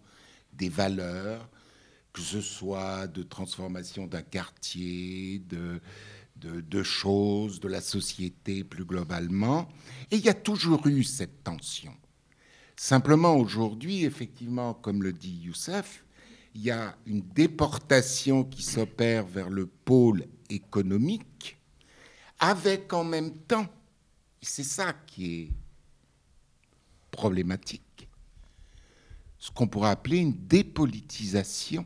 des 0.53 0.69
valeurs, 0.69 1.49
que 2.17 2.23
ce 2.23 2.41
soit 2.41 3.05
de 3.05 3.21
transformation 3.21 4.07
d'un 4.07 4.23
quartier, 4.23 5.37
de, 5.37 6.83
choses, 6.83 7.59
de 7.59 7.67
la 7.67 7.79
société 7.79 8.63
plus 8.63 8.85
globalement. 8.85 9.69
Et 10.09 10.15
il 10.15 10.25
y 10.25 10.29
a 10.29 10.33
toujours 10.33 10.87
eu 10.87 11.03
cette 11.03 11.43
tension. 11.43 11.95
Simplement 12.75 13.35
aujourd'hui, 13.35 14.03
effectivement, 14.03 14.73
comme 14.73 15.03
le 15.03 15.13
dit 15.13 15.41
Youssef, 15.43 16.03
il 16.55 16.61
y 16.61 16.71
a 16.71 16.97
une 17.05 17.21
déportation 17.21 18.43
qui 18.43 18.63
s'opère 18.63 19.27
vers 19.27 19.51
le 19.51 19.67
pôle 19.67 20.25
économique, 20.49 21.55
avec 22.39 22.93
en 22.93 23.03
même 23.03 23.37
temps, 23.41 23.67
c'est 24.41 24.63
ça 24.63 24.91
qui 25.05 25.35
est 25.35 25.51
problématique, 27.11 28.09
ce 29.37 29.51
qu'on 29.51 29.67
pourrait 29.67 29.91
appeler 29.91 30.17
une 30.17 30.47
dépolitisation 30.47 31.85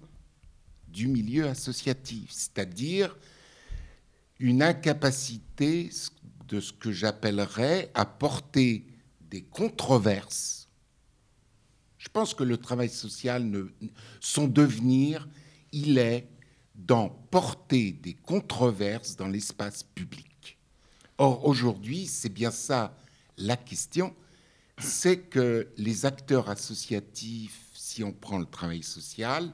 du 0.92 1.08
milieu 1.08 1.48
associatif, 1.48 2.32
c'est-à-dire 2.32 3.18
une 4.40 4.62
incapacité 4.62 5.90
de 6.48 6.60
ce 6.60 6.74
que 6.74 6.92
j'appellerais 6.92 7.92
à 7.94 8.06
porter 8.06 8.86
des 9.30 9.42
controverses. 9.42 10.68
Je 11.98 12.10
pense 12.10 12.34
que 12.34 12.44
le 12.44 12.58
travail 12.58 12.90
social, 12.90 13.50
son 14.20 14.48
devenir, 14.48 15.30
il 15.72 15.98
est 15.98 16.28
d'en 16.76 17.10
porter 17.10 17.92
des 17.92 18.16
controverses 18.16 19.16
dans 19.16 19.28
l'espace 19.28 19.84
public. 19.84 20.58
Or, 21.18 21.46
aujourd'hui, 21.46 22.08
c'est 22.08 22.34
bien 22.34 22.52
ça 22.52 22.98
la 23.38 23.56
question, 23.56 24.16
c'est 24.80 25.20
que 25.20 25.72
les 25.78 26.06
acteurs 26.06 26.50
associatifs, 26.50 27.70
si 27.74 28.04
on 28.04 28.12
prend 28.12 28.40
le 28.40 28.46
travail 28.46 28.82
social, 28.82 29.54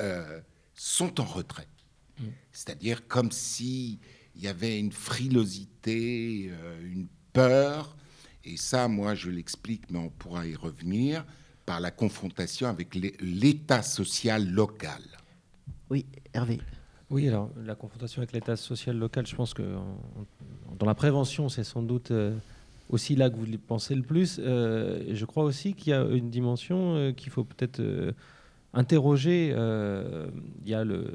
euh, 0.00 0.40
sont 0.74 1.20
en 1.20 1.24
retrait. 1.24 1.68
Mm. 2.18 2.24
C'est-à-dire 2.52 3.06
comme 3.06 3.30
s'il 3.30 3.98
y 4.36 4.48
avait 4.48 4.78
une 4.78 4.92
frilosité, 4.92 6.50
euh, 6.50 6.92
une 6.92 7.08
peur, 7.32 7.96
et 8.44 8.56
ça, 8.56 8.88
moi, 8.88 9.14
je 9.14 9.30
l'explique, 9.30 9.90
mais 9.90 9.98
on 9.98 10.08
pourra 10.08 10.46
y 10.46 10.56
revenir, 10.56 11.24
par 11.64 11.78
la 11.78 11.92
confrontation 11.92 12.66
avec 12.66 12.94
l'État 13.20 13.82
social 13.82 14.50
local. 14.50 15.02
Oui, 15.90 16.06
Hervé. 16.34 16.60
Oui, 17.08 17.28
alors 17.28 17.50
la 17.64 17.74
confrontation 17.74 18.20
avec 18.20 18.32
l'État 18.32 18.56
social 18.56 18.96
local, 18.96 19.26
je 19.26 19.36
pense 19.36 19.54
que 19.54 19.62
dans 20.78 20.86
la 20.86 20.94
prévention, 20.94 21.48
c'est 21.48 21.62
sans 21.62 21.82
doute 21.82 22.10
euh, 22.10 22.34
aussi 22.88 23.14
là 23.14 23.30
que 23.30 23.36
vous 23.36 23.46
pensez 23.58 23.94
le 23.94 24.02
plus. 24.02 24.40
je 24.40 25.24
crois 25.24 25.44
aussi 25.44 25.74
qu'il 25.74 25.90
y 25.90 25.94
a 25.94 26.02
une 26.02 26.30
dimension 26.30 27.12
qu'il 27.14 27.30
faut 27.30 27.44
peut-être 27.44 27.80
interroger, 28.72 29.52
euh, 29.54 30.28
il 30.62 30.68
y 30.68 30.74
a 30.74 30.84
le, 30.84 31.06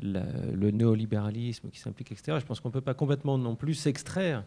le 0.00 0.70
néolibéralisme 0.70 1.68
qui 1.70 1.78
s'implique, 1.78 2.12
etc. 2.12 2.38
Je 2.40 2.46
pense 2.46 2.60
qu'on 2.60 2.68
ne 2.68 2.72
peut 2.72 2.80
pas 2.80 2.94
complètement 2.94 3.38
non 3.38 3.56
plus 3.56 3.74
s'extraire 3.74 4.44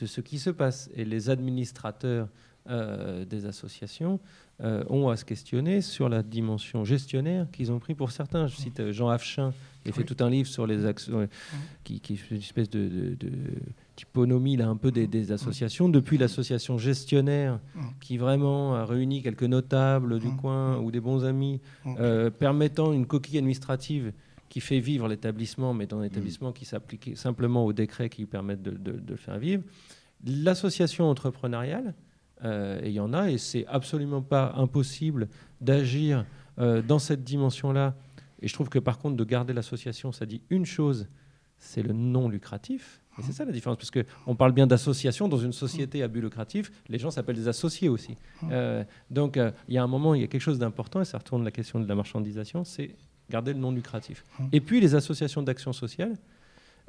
de 0.00 0.06
ce 0.06 0.20
qui 0.20 0.38
se 0.38 0.50
passe. 0.50 0.90
Et 0.94 1.04
les 1.04 1.30
administrateurs 1.30 2.28
euh, 2.68 3.24
des 3.24 3.46
associations 3.46 4.20
euh, 4.62 4.84
ont 4.88 5.08
à 5.08 5.16
se 5.16 5.24
questionner 5.24 5.80
sur 5.80 6.08
la 6.08 6.22
dimension 6.22 6.84
gestionnaire 6.84 7.46
qu'ils 7.50 7.72
ont 7.72 7.78
pris 7.78 7.94
pour 7.94 8.10
certains. 8.10 8.46
Je 8.48 8.56
cite 8.56 8.90
Jean 8.90 9.08
Afchin, 9.08 9.52
qui 9.82 9.90
a 9.90 9.92
fait 9.92 10.04
tout 10.04 10.16
un 10.22 10.28
livre 10.28 10.48
sur 10.48 10.66
les 10.66 10.84
actions, 10.84 11.26
qui, 11.84 12.00
qui, 12.00 12.14
est 12.14 12.30
une 12.30 12.36
espèce 12.36 12.68
de 12.68 13.16
typonomie 14.00 14.56
là, 14.56 14.68
un 14.68 14.76
peu 14.76 14.90
des, 14.90 15.32
associations, 15.32 15.88
depuis 15.88 16.16
l'association 16.16 16.78
gestionnaire 16.78 17.60
qui 18.00 18.16
vraiment 18.16 18.74
a 18.74 18.84
réuni 18.84 19.22
quelques 19.22 19.44
notables 19.44 20.18
du 20.18 20.30
coin 20.36 20.78
ou 20.78 20.90
des 20.90 21.00
bons 21.00 21.24
amis, 21.24 21.60
euh, 21.86 22.30
permettant 22.30 22.92
une 22.92 23.06
coquille 23.06 23.38
administrative 23.38 24.12
qui 24.50 24.60
fait 24.60 24.80
vivre 24.80 25.08
l'établissement, 25.08 25.72
mais 25.72 25.86
dans 25.86 26.00
un 26.00 26.02
établissement 26.02 26.52
qui 26.52 26.64
s'applique 26.64 27.16
simplement 27.16 27.64
aux 27.64 27.72
décrets 27.72 28.10
qui 28.10 28.26
permettent 28.26 28.62
de, 28.62 29.00
le 29.08 29.16
faire 29.16 29.38
vivre. 29.38 29.62
L'association 30.26 31.08
entrepreneuriale, 31.08 31.94
euh, 32.44 32.80
il 32.84 32.90
y 32.90 33.00
en 33.00 33.14
a, 33.14 33.30
et 33.30 33.38
c'est 33.38 33.64
absolument 33.68 34.22
pas 34.22 34.52
impossible 34.56 35.28
d'agir 35.60 36.26
euh, 36.58 36.82
dans 36.82 36.98
cette 36.98 37.22
dimension-là. 37.22 37.94
Et 38.42 38.48
je 38.48 38.52
trouve 38.52 38.68
que 38.68 38.80
par 38.80 38.98
contre, 38.98 39.16
de 39.16 39.24
garder 39.24 39.52
l'association, 39.52 40.10
ça 40.10 40.26
dit 40.26 40.42
une 40.50 40.66
chose, 40.66 41.06
c'est 41.56 41.82
le 41.82 41.92
non 41.92 42.28
lucratif. 42.28 43.00
Et 43.18 43.22
c'est 43.22 43.32
ça 43.32 43.44
la 43.44 43.52
différence, 43.52 43.76
parce 43.76 43.90
qu'on 43.92 44.34
parle 44.34 44.52
bien 44.52 44.66
d'association 44.66 45.28
dans 45.28 45.38
une 45.38 45.52
société 45.52 46.02
à 46.02 46.08
but 46.08 46.22
lucratif, 46.22 46.72
les 46.88 46.98
gens 46.98 47.12
s'appellent 47.12 47.36
des 47.36 47.48
associés 47.48 47.88
aussi. 47.88 48.16
Euh, 48.50 48.82
donc 49.10 49.38
il 49.68 49.74
y 49.74 49.78
a 49.78 49.82
un 49.82 49.86
moment, 49.86 50.14
il 50.14 50.22
y 50.22 50.24
a 50.24 50.26
quelque 50.26 50.40
chose 50.40 50.58
d'important, 50.58 51.00
et 51.02 51.04
ça 51.04 51.18
retourne 51.18 51.44
la 51.44 51.50
question 51.52 51.78
de 51.78 51.86
la 51.86 51.94
marchandisation, 51.94 52.64
c'est 52.64 52.96
garder 53.30 53.52
le 53.52 53.58
non 53.58 53.72
lucratif. 53.72 54.24
Et 54.52 54.60
puis 54.60 54.80
les 54.80 54.94
associations 54.94 55.42
d'action 55.42 55.72
sociale, 55.72 56.16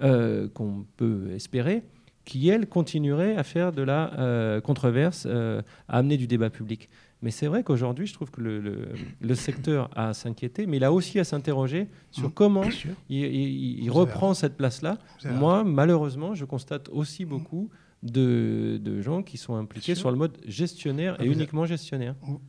euh, 0.02 0.48
qu'on 0.54 0.86
peut 0.98 1.32
espérer, 1.34 1.84
qui, 2.26 2.50
elle, 2.50 2.68
continuerait 2.68 3.36
à 3.36 3.44
faire 3.44 3.72
de 3.72 3.82
la 3.82 4.14
euh, 4.20 4.62
controverse, 4.62 5.26
à 5.26 5.64
amener 5.88 6.18
du 6.18 6.28
débat 6.28 6.50
public. 6.50 6.90
Mais 7.22 7.30
c'est 7.30 7.48
vrai 7.48 7.64
qu'aujourd'hui, 7.64 8.08
je 8.08 8.14
trouve 8.14 8.32
que 8.32 8.42
le, 8.42 9.36
secteur 9.36 9.90
a 9.96 10.10
à 10.10 10.14
s'inquiéter, 10.14 10.66
mais 10.66 10.78
il 10.78 10.84
a 10.84 10.92
aussi 10.92 11.20
à 11.20 11.24
s'interroger 11.24 11.88
sur 12.10 12.30
mmh, 12.30 12.34
comment 12.34 12.64
il, 13.10 13.90
reprend 13.92 14.34
cette 14.34 14.58
place-là. 14.58 14.98
Moi, 15.26 15.64
malheureusement, 15.64 16.34
je 16.34 16.46
constate 16.46 16.90
aussi 16.90 17.26
beaucoup 17.26 17.70
de, 18.04 19.02
gens 19.02 19.22
qui 19.22 19.38
sont 19.38 19.56
impliqués 19.56 19.96
sur 19.96 20.10
le 20.12 20.18
mode 20.18 20.38
gestionnaire 20.48 21.22
et 21.22 21.28
uniquement 21.28 21.66
gestionnaire. 21.66 22.16
Vous 22.22 22.42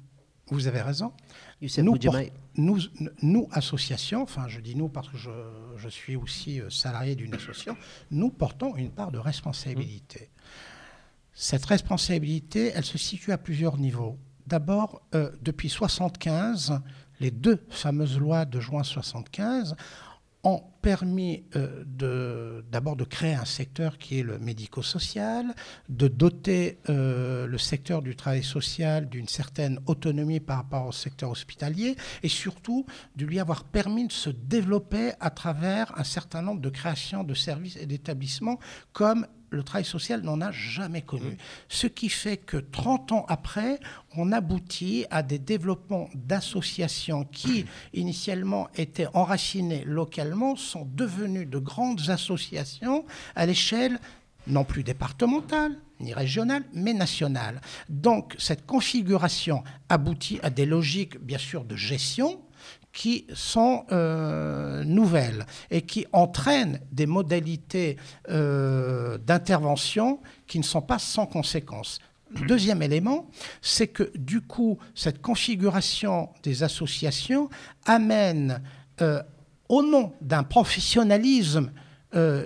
avez 0.66 0.82
raison. 0.82 1.12
Nous, 1.78 1.98
nous, 2.56 2.78
nous, 3.22 3.48
associations, 3.52 4.22
enfin 4.22 4.48
je 4.48 4.60
dis 4.60 4.76
nous 4.76 4.88
parce 4.88 5.08
que 5.08 5.16
je, 5.16 5.30
je 5.76 5.88
suis 5.88 6.16
aussi 6.16 6.60
euh, 6.60 6.70
salarié 6.70 7.14
d'une 7.14 7.34
association, 7.34 7.76
nous 8.10 8.30
portons 8.30 8.76
une 8.76 8.90
part 8.90 9.10
de 9.10 9.18
responsabilité. 9.18 10.30
Cette 11.32 11.64
responsabilité, 11.64 12.72
elle 12.74 12.84
se 12.84 12.98
situe 12.98 13.32
à 13.32 13.38
plusieurs 13.38 13.78
niveaux. 13.78 14.18
D'abord, 14.46 15.02
euh, 15.14 15.30
depuis 15.40 15.68
1975, 15.68 16.80
les 17.20 17.30
deux 17.30 17.64
fameuses 17.70 18.18
lois 18.18 18.44
de 18.44 18.60
juin 18.60 18.82
1975 18.82 19.76
ont 20.44 20.62
permis 20.82 21.44
euh, 21.54 22.62
d'abord 22.70 22.96
de, 22.96 23.04
créer 23.04 23.34
un 23.34 23.44
secteur 23.44 23.98
qui 23.98 24.18
est 24.18 24.22
le 24.22 24.38
médico-social, 24.38 25.54
de 25.88 26.08
doter 26.08 26.78
euh, 26.88 27.46
le 27.46 27.58
secteur 27.58 28.02
du 28.02 28.16
travail 28.16 28.42
social 28.42 29.08
d'une 29.08 29.28
certaine 29.28 29.78
autonomie 29.86 30.40
par 30.40 30.56
rapport 30.56 30.86
au 30.86 30.92
secteur 30.92 31.30
hospitalier 31.30 31.96
et 32.24 32.28
surtout 32.28 32.84
de 33.14 33.24
lui 33.24 33.38
avoir 33.38 33.64
permis 33.64 34.08
de 34.08 34.12
se 34.12 34.30
développer 34.30 35.12
à 35.20 35.30
travers 35.30 35.96
un 35.96 36.04
certain 36.04 36.42
nombre 36.42 36.60
de 36.60 36.70
créations 36.70 37.22
de 37.22 37.34
services 37.34 37.76
et 37.76 37.86
d'établissements 37.86 38.58
comme 38.92 39.26
le 39.52 39.62
travail 39.62 39.84
social 39.84 40.22
n'en 40.22 40.40
a 40.40 40.50
jamais 40.50 41.02
connu. 41.02 41.32
Mmh. 41.32 41.36
Ce 41.68 41.86
qui 41.86 42.08
fait 42.08 42.36
que 42.36 42.56
30 42.56 43.12
ans 43.12 43.26
après, 43.28 43.78
on 44.16 44.32
aboutit 44.32 45.06
à 45.10 45.22
des 45.22 45.38
développements 45.38 46.08
d'associations 46.14 47.24
qui, 47.24 47.66
initialement, 47.94 48.68
étaient 48.74 49.08
enracinées 49.14 49.84
localement, 49.84 50.56
sont 50.56 50.88
devenues 50.94 51.46
de 51.46 51.58
grandes 51.58 52.08
associations 52.08 53.04
à 53.34 53.46
l'échelle 53.46 53.98
non 54.46 54.64
plus 54.64 54.82
départementale, 54.82 55.76
ni 56.00 56.12
régionale, 56.12 56.64
mais 56.72 56.94
nationale. 56.94 57.60
Donc 57.88 58.34
cette 58.38 58.66
configuration 58.66 59.62
aboutit 59.88 60.40
à 60.42 60.50
des 60.50 60.66
logiques, 60.66 61.18
bien 61.18 61.38
sûr, 61.38 61.64
de 61.64 61.76
gestion, 61.76 62.40
qui 62.92 63.26
sont 63.32 63.84
euh, 63.90 64.84
nouvelles 64.84 65.46
et 65.70 65.82
qui 65.82 66.06
entraînent 66.12 66.80
des 66.92 67.06
modalités 67.06 67.96
euh, 68.28 69.18
d'intervention 69.18 70.20
qui 70.46 70.58
ne 70.58 70.64
sont 70.64 70.82
pas 70.82 70.98
sans 70.98 71.26
conséquences. 71.26 72.00
Deuxième 72.46 72.82
élément, 72.82 73.28
c'est 73.60 73.88
que 73.88 74.10
du 74.16 74.40
coup, 74.40 74.78
cette 74.94 75.20
configuration 75.20 76.30
des 76.42 76.62
associations 76.62 77.50
amène, 77.84 78.62
euh, 79.00 79.22
au 79.68 79.82
nom 79.82 80.12
d'un 80.20 80.42
professionnalisme 80.42 81.72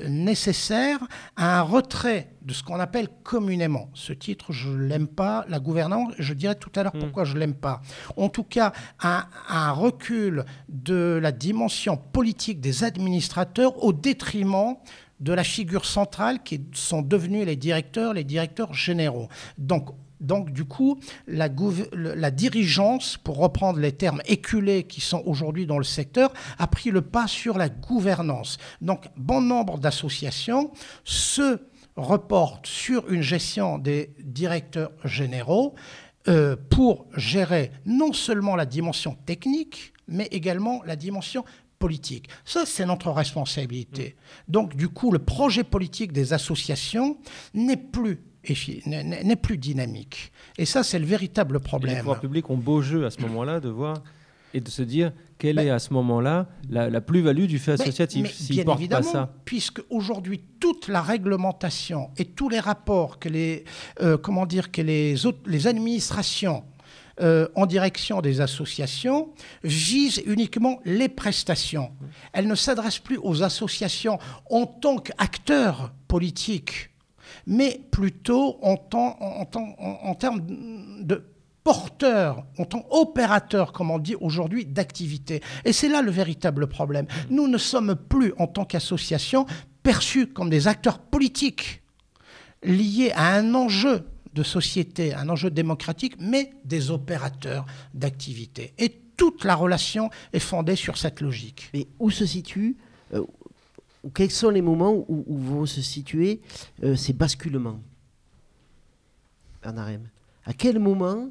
nécessaire 0.09 1.01
à 1.35 1.59
un 1.59 1.63
retrait 1.63 2.36
de 2.47 2.53
ce 2.55 2.63
qu'on 2.63 2.79
appelle 2.79 3.09
communément. 3.25 3.91
Ce 3.93 4.13
titre, 4.13 4.53
je 4.53 4.69
ne 4.69 4.87
l'aime 4.87 5.09
pas. 5.09 5.45
La 5.49 5.59
gouvernance, 5.59 6.15
je 6.17 6.33
dirai 6.33 6.55
tout 6.55 6.71
à 6.77 6.85
l'heure 6.85 6.95
hmm. 6.95 7.01
pourquoi 7.01 7.25
je 7.25 7.35
ne 7.35 7.41
l'aime 7.41 7.55
pas. 7.55 7.83
En 8.17 8.29
tout 8.29 8.45
cas, 8.45 8.73
un, 9.03 9.27
un, 9.49 9.73
recul 9.73 10.45
de 10.69 11.19
la 11.21 11.33
dimension 11.33 11.97
politique 11.97 12.61
des 12.61 12.85
administrateurs 12.85 13.83
au 13.83 13.93
détriment 13.93 14.77
de 15.19 15.33
la 15.33 15.43
figure 15.43 15.85
centrale 15.85 16.43
qui 16.45 16.63
sont 16.73 17.03
devenus 17.03 17.45
les 17.47 17.57
directeurs, 17.57 18.15
les 18.15 18.25
directeurs 18.25 18.73
généraux. 18.75 19.29
Donc, 19.59 19.91
donc, 20.21 20.51
du 20.51 20.65
coup, 20.65 20.99
la, 21.27 21.49
la, 21.93 22.31
dirigeance, 22.31 23.19
pour 23.19 23.37
reprendre 23.37 23.81
les 23.81 23.93
termes 23.93 24.23
éculés 24.25 24.85
qui 24.85 25.03
sont 25.03 25.23
aujourd'hui 25.27 25.67
dans 25.67 25.77
le 25.77 25.85
secteur, 25.85 26.33
a 26.59 26.67
pris 26.67 26.91
le 26.91 27.03
pas 27.03 27.27
sur 27.27 27.59
la 27.59 27.69
gouvernance. 27.69 28.57
Donc, 28.81 29.09
bon 29.17 29.43
nombre 29.43 29.79
d'associations 29.79 30.71
se 31.05 31.61
reportent 31.97 32.67
sur 32.67 33.11
une 33.11 33.23
gestion 33.23 33.79
des 33.79 34.11
directeurs 34.21 34.93
généraux 35.05 35.75
euh, 36.29 36.57
pour 36.71 37.07
gérer 37.17 37.71
non 37.85 38.13
seulement 38.13 38.57
la 38.57 38.67
dimension 38.67 39.17
technique, 39.27 39.93
mais 40.09 40.27
également 40.31 40.83
la 40.85 40.97
dimension 40.97 41.45
politique. 41.79 42.29
Ça, 42.45 42.65
c'est 42.67 42.87
notre 42.87 43.11
responsabilité. 43.11 44.17
Donc, 44.49 44.77
du 44.77 44.89
coup, 44.89 45.13
le 45.13 45.19
projet 45.19 45.65
politique 45.65 46.13
des 46.13 46.33
associations 46.33 47.19
n'est 47.55 47.77
plus 47.77 48.21
n'est 48.87 49.37
plus 49.37 49.59
dynamique. 49.59 50.31
Et 50.57 50.67
ça, 50.67 50.85
c'est 50.85 51.01
le 51.01 51.05
véritable 51.05 51.59
problème. 51.59 51.95
les 51.95 51.99
pouvoirs 51.99 52.21
publics 52.21 52.49
ont 52.49 52.57
beau 52.57 52.81
jeu 52.81 53.05
à 53.05 53.11
ce 53.11 53.21
moment-là 53.23 53.59
de 53.59 53.69
voir 53.69 54.03
et 54.57 54.61
de 54.61 54.71
se 54.71 54.83
dire 54.83 55.13
quelle 55.39 55.59
est 55.59 55.69
à 55.69 55.79
ce 55.79 55.93
moment-là 55.93 56.49
la, 56.71 57.01
plus-value 57.03 57.45
du 57.45 57.59
fait 57.59 57.73
associatif 57.73 58.33
s'ils 58.33 58.65
portent 58.65 58.89
pas 58.89 59.03
ça 59.03 59.35
Puisque 59.45 59.83
aujourd'hui 59.91 60.41
toute 60.59 60.89
la 60.89 61.03
réglementation 61.03 62.09
et 62.17 62.25
tous 62.25 62.49
les 62.49 62.59
rapports 62.59 63.19
que 63.19 63.29
les 63.29 63.65
euh, 64.01 64.17
comment 64.17 64.47
dire 64.47 64.73
que 64.73 64.81
les 64.81 65.27
autres, 65.27 65.41
les 65.47 65.67
administrations 65.67 66.65
euh, 67.21 67.49
en 67.55 67.67
direction 67.67 68.23
des 68.23 68.41
associations 68.41 69.29
visent 69.63 70.23
uniquement 70.25 70.81
les 70.87 71.09
prestations. 71.09 71.91
Elles 72.33 72.47
ne 72.49 72.55
s'adressent 72.55 72.99
plus 72.99 73.19
aux 73.23 73.43
associations 73.43 74.19
en 74.51 74.65
tant 74.65 74.97
qu'acteurs 74.97 75.93
politiques 76.09 76.91
mais 77.47 77.81
plutôt 77.91 78.59
en, 78.63 78.77
en, 78.93 80.15
termes 80.15 80.41
de 81.03 81.25
porteur, 81.67 82.47
en 82.59 82.65
tant 82.65 82.87
opérateur, 82.91 83.73
comme 83.73 83.91
on 83.91 83.99
dit 83.99 84.15
aujourd'hui, 84.21 84.65
d'activité. 84.65 85.43
Et 85.65 85.73
c'est 85.73 85.89
là 85.89 86.01
le 86.01 86.13
véritable 86.13 86.69
problème. 86.69 87.09
Nous 87.29 87.49
ne 87.49 87.59
sommes 87.59 87.97
plus, 87.97 88.33
en 88.39 88.47
tant 88.47 88.65
qu'association, 88.65 89.47
perçus 89.83 90.29
comme 90.29 90.49
des 90.49 90.69
acteurs 90.69 91.01
politiques 91.01 91.83
liés 92.63 93.11
à 93.17 93.35
un 93.35 93.53
enjeu 93.57 94.07
de 94.33 94.45
société, 94.45 95.13
un 95.13 95.29
enjeu 95.29 95.51
démocratique, 95.51 96.15
mais 96.21 96.53
des 96.65 96.93
opérateurs 96.93 97.67
d'activité. 97.95 98.73
Et 98.79 99.01
toute 99.17 99.43
la 99.43 99.57
relation 99.57 100.09
est 100.33 100.39
fondée 100.39 100.77
sur 100.77 100.97
cette 100.97 101.21
logique. 101.21 101.69
Mais 101.75 101.89
où 101.99 102.11
se 102.13 102.27
situe, 102.27 102.77
euh, 103.13 103.25
quels 104.15 104.31
sont 104.31 104.51
les 104.51 104.63
moments 104.63 105.05
où, 105.09 105.25
vont 105.37 105.67
se 105.67 105.83
situer 105.83 106.41
euh, 106.85 106.95
ces 106.95 107.13
basculements 107.13 107.81
Bernard. 109.65 109.89
À 110.45 110.53
quel 110.53 110.79
moment 110.79 111.29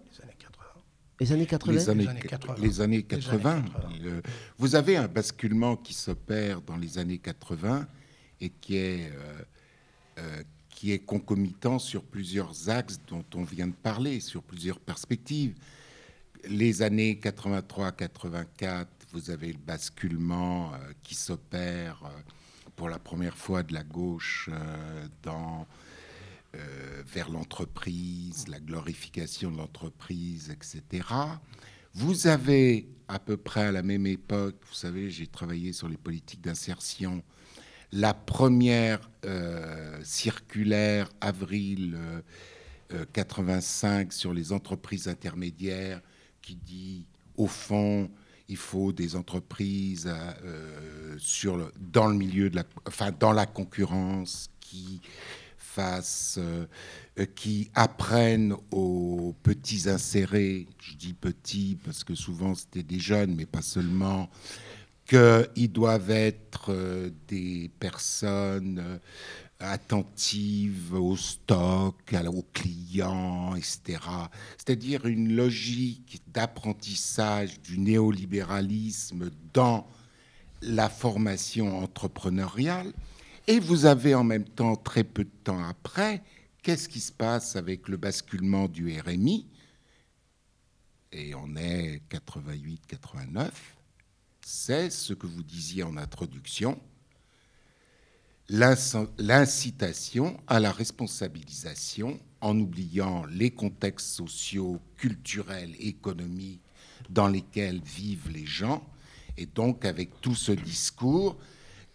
les 1.20 1.32
années 1.32 1.46
80 1.46 1.74
Les 1.74 1.90
années 1.90 2.06
80. 2.06 2.56
Les 2.62 2.82
années 2.82 3.04
80. 3.04 3.66
vous 4.58 4.76
avez 4.76 4.98
un 4.98 5.08
basculement 5.08 5.76
qui 5.76 5.94
s'opère 5.94 6.62
dans 6.62 6.78
les 6.78 6.98
années 6.98 7.18
80 7.18 7.88
et 8.42 8.50
qui 8.50 8.78
est, 8.78 9.12
euh, 9.12 9.42
euh, 10.20 10.44
qui 10.70 10.92
est 10.92 11.00
concomitant 11.00 11.80
sur 11.80 12.04
plusieurs 12.04 12.70
axes 12.70 13.00
dont 13.08 13.24
on 13.36 13.44
vient 13.44 13.68
de 13.68 13.74
parler, 13.74 14.20
sur 14.20 14.44
plusieurs 14.44 14.80
perspectives. 14.80 15.56
Les 16.50 16.82
années 16.82 17.20
83-84, 17.22 18.86
vous 19.14 19.32
avez 19.32 19.54
le 19.54 19.58
basculement 19.58 20.74
qui 21.02 21.16
s'opère 21.16 22.04
pour 22.76 22.90
la 22.90 23.00
première 23.00 23.38
fois 23.38 23.64
de 23.64 23.74
la 23.74 23.84
gauche 23.84 24.50
euh, 24.52 25.08
dans, 25.24 25.66
euh, 26.56 27.04
vers 27.06 27.30
l'entreprise, 27.30 28.48
la 28.48 28.60
glorification 28.60 29.52
de 29.52 29.58
l'entreprise, 29.58 30.50
etc. 30.50 31.08
Vous 31.94 32.28
avez 32.28 32.88
à 33.08 33.20
peu 33.20 33.38
près 33.38 33.66
à 33.66 33.72
la 33.72 33.84
même 33.84 34.08
époque, 34.08 34.56
vous 34.68 34.74
savez, 34.74 35.10
j'ai 35.10 35.28
travaillé 35.28 35.74
sur 35.74 35.88
les 35.88 35.98
politiques 35.98 36.42
d'insertion, 36.42 37.24
la 37.92 38.14
première 38.14 39.10
euh, 39.26 40.00
circulaire 40.04 41.10
avril 41.22 41.98
85 43.14 44.14
sur 44.14 44.34
les 44.34 44.52
entreprises 44.52 45.08
intermédiaires 45.08 46.02
qui 46.42 46.56
dit, 46.56 47.06
au 47.38 47.48
fond, 47.48 48.10
il 48.48 48.58
faut 48.58 48.92
des 48.92 49.16
entreprises 49.16 50.12
euh, 50.44 51.18
dans 51.80 52.08
le 52.08 52.16
milieu 52.16 52.50
de 52.50 52.58
la, 52.58 52.64
enfin 52.88 53.12
dans 53.12 53.32
la 53.32 53.46
concurrence 53.46 54.50
qui 54.60 55.02
fassent, 55.76 56.40
euh, 56.40 56.66
qui 57.36 57.70
apprennent 57.74 58.56
aux 58.72 59.36
petits 59.44 59.90
insérés, 59.90 60.68
je 60.80 60.96
dis 60.96 61.14
petits 61.14 61.78
parce 61.84 62.04
que 62.04 62.16
souvent 62.16 62.56
c'était 62.56 62.84
des 62.84 63.00
jeunes, 63.00 63.36
mais 63.36 63.46
pas 63.46 63.62
seulement, 63.62 64.30
qu'ils 65.06 65.72
doivent 65.72 66.12
être 66.12 66.68
euh, 66.70 67.10
des 67.28 67.70
personnes 67.80 69.00
attentive 69.60 70.94
au 70.94 71.16
stock, 71.16 71.96
aux 72.28 72.46
clients, 72.54 73.56
etc. 73.56 74.00
C'est-à-dire 74.58 75.06
une 75.06 75.34
logique 75.34 76.22
d'apprentissage 76.28 77.62
du 77.62 77.80
néolibéralisme 77.80 79.30
dans 79.54 79.88
la 80.62 80.90
formation 80.90 81.80
entrepreneuriale. 81.80 82.92
Et 83.48 83.60
vous 83.60 83.86
avez 83.86 84.16
en 84.16 84.24
même 84.24 84.46
temps, 84.46 84.76
très 84.76 85.04
peu 85.04 85.24
de 85.24 85.30
temps 85.44 85.64
après, 85.64 86.24
qu'est-ce 86.64 86.90
qui 86.90 87.00
se 87.00 87.12
passe 87.12 87.56
avec 87.56 87.88
le 87.88 87.98
basculement 87.98 88.68
du 88.68 89.00
RMI 89.00 89.46
Et 91.12 91.36
on 91.36 91.56
est 91.56 92.02
88-89. 92.10 93.52
C'est 94.42 94.90
ce 94.90 95.14
que 95.14 95.28
vous 95.28 95.44
disiez 95.44 95.84
en 95.84 95.96
introduction, 95.96 96.80
l'incitation 98.50 100.40
à 100.48 100.60
la 100.60 100.72
responsabilisation 100.72 102.20
en 102.42 102.60
oubliant 102.60 103.26
les 103.26 103.52
contextes 103.52 104.08
sociaux, 104.08 104.82
culturels, 104.98 105.76
économiques 105.80 106.62
dans 107.12 107.28
lesquels 107.28 107.82
vivent 107.82 108.30
les 108.32 108.46
gens, 108.46 108.88
et 109.38 109.46
donc 109.46 109.86
avec 109.86 110.20
tout 110.22 110.36
ce 110.36 110.52
discours 110.52 111.38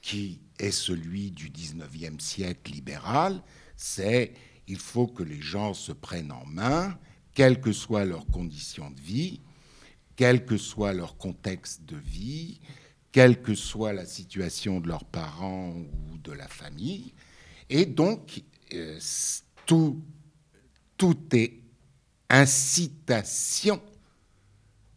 qui 0.00 0.40
est 0.60 0.70
celui 0.70 1.30
du 1.30 1.50
19e 1.50 2.20
siècle 2.20 2.72
libéral, 2.72 3.42
c'est 3.76 4.34
il 4.68 4.78
faut 4.78 5.06
que 5.06 5.22
les 5.22 5.40
gens 5.40 5.74
se 5.74 5.90
prennent 5.90 6.32
en 6.32 6.44
main, 6.46 6.96
quelles 7.34 7.60
que 7.60 7.72
soient 7.72 8.04
leurs 8.04 8.26
conditions 8.26 8.90
de 8.90 9.00
vie, 9.00 9.40
quel 10.14 10.44
que 10.44 10.56
soit 10.56 10.92
leur 10.92 11.16
contexte 11.16 11.84
de 11.86 11.96
vie, 11.96 12.60
quelle 13.10 13.40
que 13.42 13.54
soit 13.54 13.92
la 13.92 14.04
situation 14.04 14.80
de 14.80 14.88
leurs 14.88 15.04
parents 15.04 15.70
ou 15.72 16.18
de 16.18 16.32
la 16.32 16.46
famille. 16.46 17.14
Et 17.68 17.86
donc, 17.86 18.42
euh, 18.74 18.98
tout, 19.66 20.00
tout 20.96 21.18
est 21.32 21.54
incitation 22.28 23.80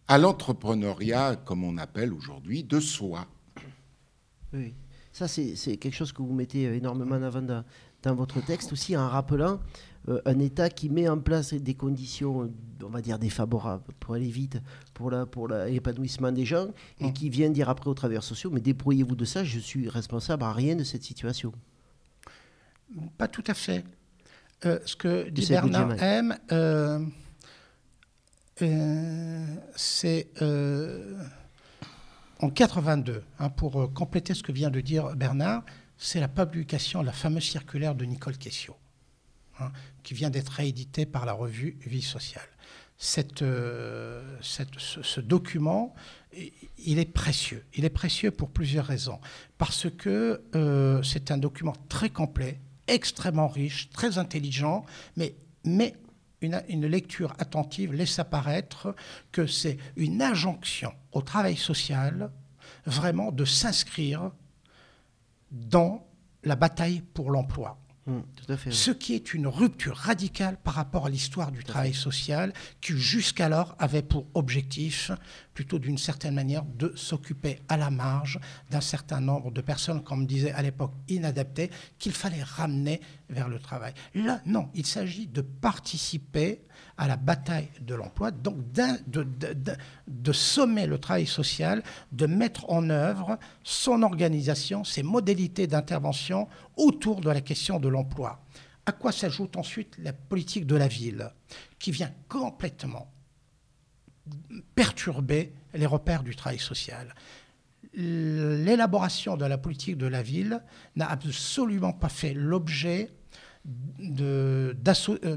à 0.07 0.17
l'entrepreneuriat, 0.17 1.37
comme 1.37 1.63
on 1.63 1.77
appelle 1.77 2.13
aujourd'hui, 2.13 2.63
de 2.63 2.79
soi. 2.79 3.25
Oui, 4.51 4.75
ça 5.13 5.27
c'est 5.27 5.77
quelque 5.77 5.93
chose 5.93 6.11
que 6.11 6.21
vous 6.21 6.33
mettez 6.33 6.63
énormément 6.75 7.15
en 7.15 7.23
avant 7.23 7.41
dans, 7.41 7.63
dans 8.03 8.15
votre 8.15 8.43
texte 8.45 8.73
aussi, 8.73 8.95
en 8.97 9.07
rappelant 9.07 9.59
euh, 10.09 10.21
un 10.25 10.37
État 10.39 10.69
qui 10.69 10.89
met 10.89 11.07
en 11.07 11.17
place 11.17 11.53
des 11.53 11.73
conditions, 11.75 12.51
on 12.83 12.89
va 12.89 13.01
dire, 13.01 13.17
défavorables 13.17 13.83
pour 14.01 14.15
aller 14.15 14.29
vite, 14.29 14.59
pour 14.93 15.11
l'épanouissement 15.47 16.27
pour 16.27 16.35
des 16.35 16.45
gens, 16.45 16.67
et 16.99 17.13
qui 17.13 17.29
vient 17.29 17.49
dire 17.49 17.69
après 17.69 17.89
aux 17.89 17.93
travailleurs 17.93 18.23
sociaux, 18.23 18.49
mais 18.51 18.59
débrouillez-vous 18.59 19.15
de 19.15 19.25
ça, 19.25 19.45
je 19.45 19.59
suis 19.59 19.87
responsable 19.87 20.43
à 20.43 20.51
rien 20.51 20.75
de 20.75 20.83
cette 20.83 21.03
situation. 21.03 21.53
Pas 23.17 23.29
tout 23.29 23.43
à 23.47 23.53
fait. 23.53 23.85
Euh, 24.65 24.79
ce 24.85 24.95
que 24.95 25.29
dit 25.29 25.47
Bernard 25.47 25.93
M, 26.01 26.37
euh, 26.51 26.99
c'est 29.75 30.27
en 32.43 32.49
82, 32.49 33.23
hein, 33.39 33.49
pour 33.49 33.93
compléter 33.93 34.33
ce 34.33 34.43
que 34.43 34.51
vient 34.51 34.69
de 34.69 34.81
dire 34.81 35.15
Bernard, 35.15 35.63
c'est 35.97 36.19
la 36.19 36.27
publication 36.27 37.01
de 37.01 37.05
la 37.05 37.13
fameuse 37.13 37.43
circulaire 37.43 37.95
de 37.95 38.03
Nicole 38.03 38.37
Kessio. 38.37 38.75
Hein, 39.59 39.71
qui 40.01 40.15
vient 40.15 40.31
d'être 40.31 40.49
réédité 40.49 41.05
par 41.05 41.27
la 41.27 41.33
revue 41.33 41.77
Vie 41.85 42.01
sociale. 42.01 42.47
Euh, 43.43 44.21
ce, 44.41 45.19
document, 45.21 45.93
il 46.79 46.97
est 46.97 47.05
précieux. 47.11 47.63
Il 47.75 47.85
est 47.85 47.89
précieux 47.91 48.31
pour 48.31 48.49
plusieurs 48.49 48.85
raisons. 48.85 49.19
Parce 49.59 49.89
que 49.89 50.41
euh, 50.55 51.03
c'est 51.03 51.29
un 51.29 51.37
document 51.37 51.75
très 51.87 52.09
complet, 52.09 52.59
extrêmement 52.87 53.47
riche, 53.47 53.89
très 53.91 54.17
intelligent, 54.17 54.85
mais 55.15 55.35
une, 56.43 56.85
lecture 56.85 57.33
attentive 57.39 57.93
laisse 57.93 58.19
apparaître 58.19 58.95
que 59.31 59.47
c'est 59.47 59.77
une 59.95 60.21
injonction 60.21 60.93
au 61.11 61.21
travail 61.21 61.55
social 61.55 62.31
vraiment 62.85 63.31
de 63.31 63.45
s'inscrire 63.45 64.31
dans 65.51 66.05
la 66.43 66.55
bataille 66.55 67.01
pour 67.01 67.31
l'emploi. 67.31 67.82
Mmh, 68.05 68.19
Ce 68.71 68.91
qui 68.91 69.13
est 69.13 69.33
une 69.33 69.47
rupture 69.47 69.95
radicale 69.95 70.57
par 70.61 70.73
rapport 70.73 71.05
à 71.05 71.09
l'histoire 71.09 71.53
du 71.53 71.63
travail 71.63 71.93
social, 71.93 72.51
qui 72.81 72.97
jusqu'alors 72.97 73.77
avait 73.79 74.01
pour 74.01 74.25
objectif, 74.33 75.09
plutôt 75.53 75.79
d'une 75.79 75.97
certaine 75.97 76.33
manière, 76.33 76.65
de 76.65 76.91
s'occuper 76.97 77.61
à 77.69 77.77
la 77.77 77.89
marge 77.89 78.41
d'un 78.69 78.81
certain 78.81 79.21
nombre 79.21 79.51
de 79.51 79.61
personnes, 79.61 80.03
comme 80.03 80.27
disait 80.27 80.51
à 80.51 80.61
l'époque, 80.61 80.91
inadaptées, 81.07 81.69
qu'il 81.97 82.11
fallait 82.11 82.43
ramener 82.43 82.99
vers 83.29 83.47
le 83.47 83.57
travail. 83.57 83.93
Là, 84.15 84.41
non, 84.45 84.69
il 84.73 84.85
s'agit 84.85 85.27
de 85.27 85.39
participer 85.39 86.61
à 86.97 87.07
la 87.07 87.17
bataille 87.17 87.69
de 87.81 87.95
l'emploi, 87.95 88.31
donc 88.31 88.55
de, 88.71 89.25
de, 90.07 90.31
sommer 90.31 90.85
le 90.85 90.99
travail 90.99 91.25
social, 91.25 91.83
de 92.11 92.27
mettre 92.27 92.69
en 92.69 92.89
œuvre 92.89 93.39
son 93.63 94.03
organisation, 94.03 94.83
ses 94.83 95.03
modalités 95.03 95.65
d'intervention 95.65 96.47
autour 96.77 97.21
de 97.21 97.29
la 97.29 97.41
question 97.41 97.79
de 97.79 97.87
l'emploi. 97.87 98.43
À 98.85 98.91
quoi 98.91 99.11
s'ajoute 99.11 99.57
ensuite 99.57 99.97
la 99.97 100.13
politique 100.13 100.67
de 100.67 100.75
la 100.75 100.87
ville, 100.87 101.29
qui 101.79 101.91
vient 101.91 102.11
complètement 102.27 103.11
perturber 104.75 105.53
les 105.73 105.85
repères 105.85 106.23
du 106.23 106.35
travail 106.35 106.59
social. 106.59 107.13
L'élaboration 107.95 109.37
de 109.37 109.45
la 109.45 109.57
politique 109.57 109.97
de 109.97 110.07
la 110.07 110.21
ville 110.21 110.61
n'a 110.95 111.09
absolument 111.09 111.93
pas 111.93 112.09
fait 112.09 112.33
l'objet 112.33 113.09
euh, 114.19 114.73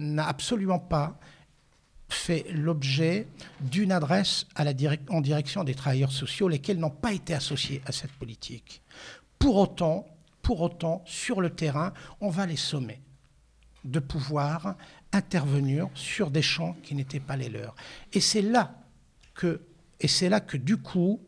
n'a 0.01 0.27
absolument 0.27 0.81
pas 0.81 1.19
fait 2.09 2.47
l'objet 2.53 3.27
d'une 3.61 3.93
adresse 3.93 4.47
en 5.09 5.21
direction 5.21 5.65
des 5.65 5.75
travailleurs 5.75 6.13
sociaux, 6.13 6.49
lesquels 6.49 6.79
n'ont 6.79 6.91
pas 6.91 7.13
été 7.13 7.35
associés 7.35 7.83
à 7.87 7.93
cette 7.93 8.13
politique. 8.13 8.83
Pour 9.39 9.57
autant, 9.57 10.07
sur 11.05 11.41
le 11.41 11.51
terrain, 11.51 11.93
on 12.21 12.31
va 12.31 12.47
les 12.47 12.57
sommer 12.57 13.01
de 13.85 13.99
pouvoir 13.99 14.77
intervenir 15.13 15.89
sur 15.95 16.31
des 16.31 16.43
champs 16.43 16.77
qui 16.83 16.95
n'étaient 16.95 17.21
pas 17.21 17.37
les 17.37 17.49
leurs. 17.49 17.75
Et 18.13 18.21
c'est 18.21 18.43
là 18.43 18.75
et 20.01 20.09
c'est 20.09 20.29
là 20.29 20.41
que 20.41 20.57
du 20.57 20.77
coup, 20.77 21.21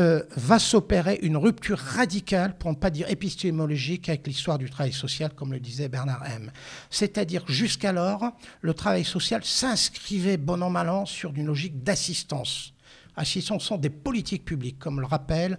euh, 0.00 0.22
va 0.36 0.58
s'opérer 0.58 1.18
une 1.22 1.36
rupture 1.36 1.78
radicale, 1.78 2.56
pour 2.56 2.70
ne 2.70 2.76
pas 2.76 2.90
dire 2.90 3.10
épistémologique, 3.10 4.08
avec 4.08 4.26
l'histoire 4.26 4.58
du 4.58 4.70
travail 4.70 4.92
social, 4.92 5.32
comme 5.34 5.52
le 5.52 5.60
disait 5.60 5.88
Bernard 5.88 6.24
M. 6.24 6.50
C'est-à-dire, 6.90 7.44
jusqu'alors, 7.48 8.32
le 8.60 8.74
travail 8.74 9.04
social 9.04 9.44
s'inscrivait 9.44 10.36
bon 10.36 10.62
an, 10.62 10.70
mal 10.70 10.88
an 10.88 11.06
sur 11.06 11.34
une 11.34 11.46
logique 11.46 11.82
d'assistance. 11.82 12.74
Assistance 13.16 13.64
sont 13.64 13.78
des 13.78 13.90
politiques 13.90 14.44
publiques, 14.44 14.78
comme 14.78 15.00
le 15.00 15.06
rappelle 15.06 15.58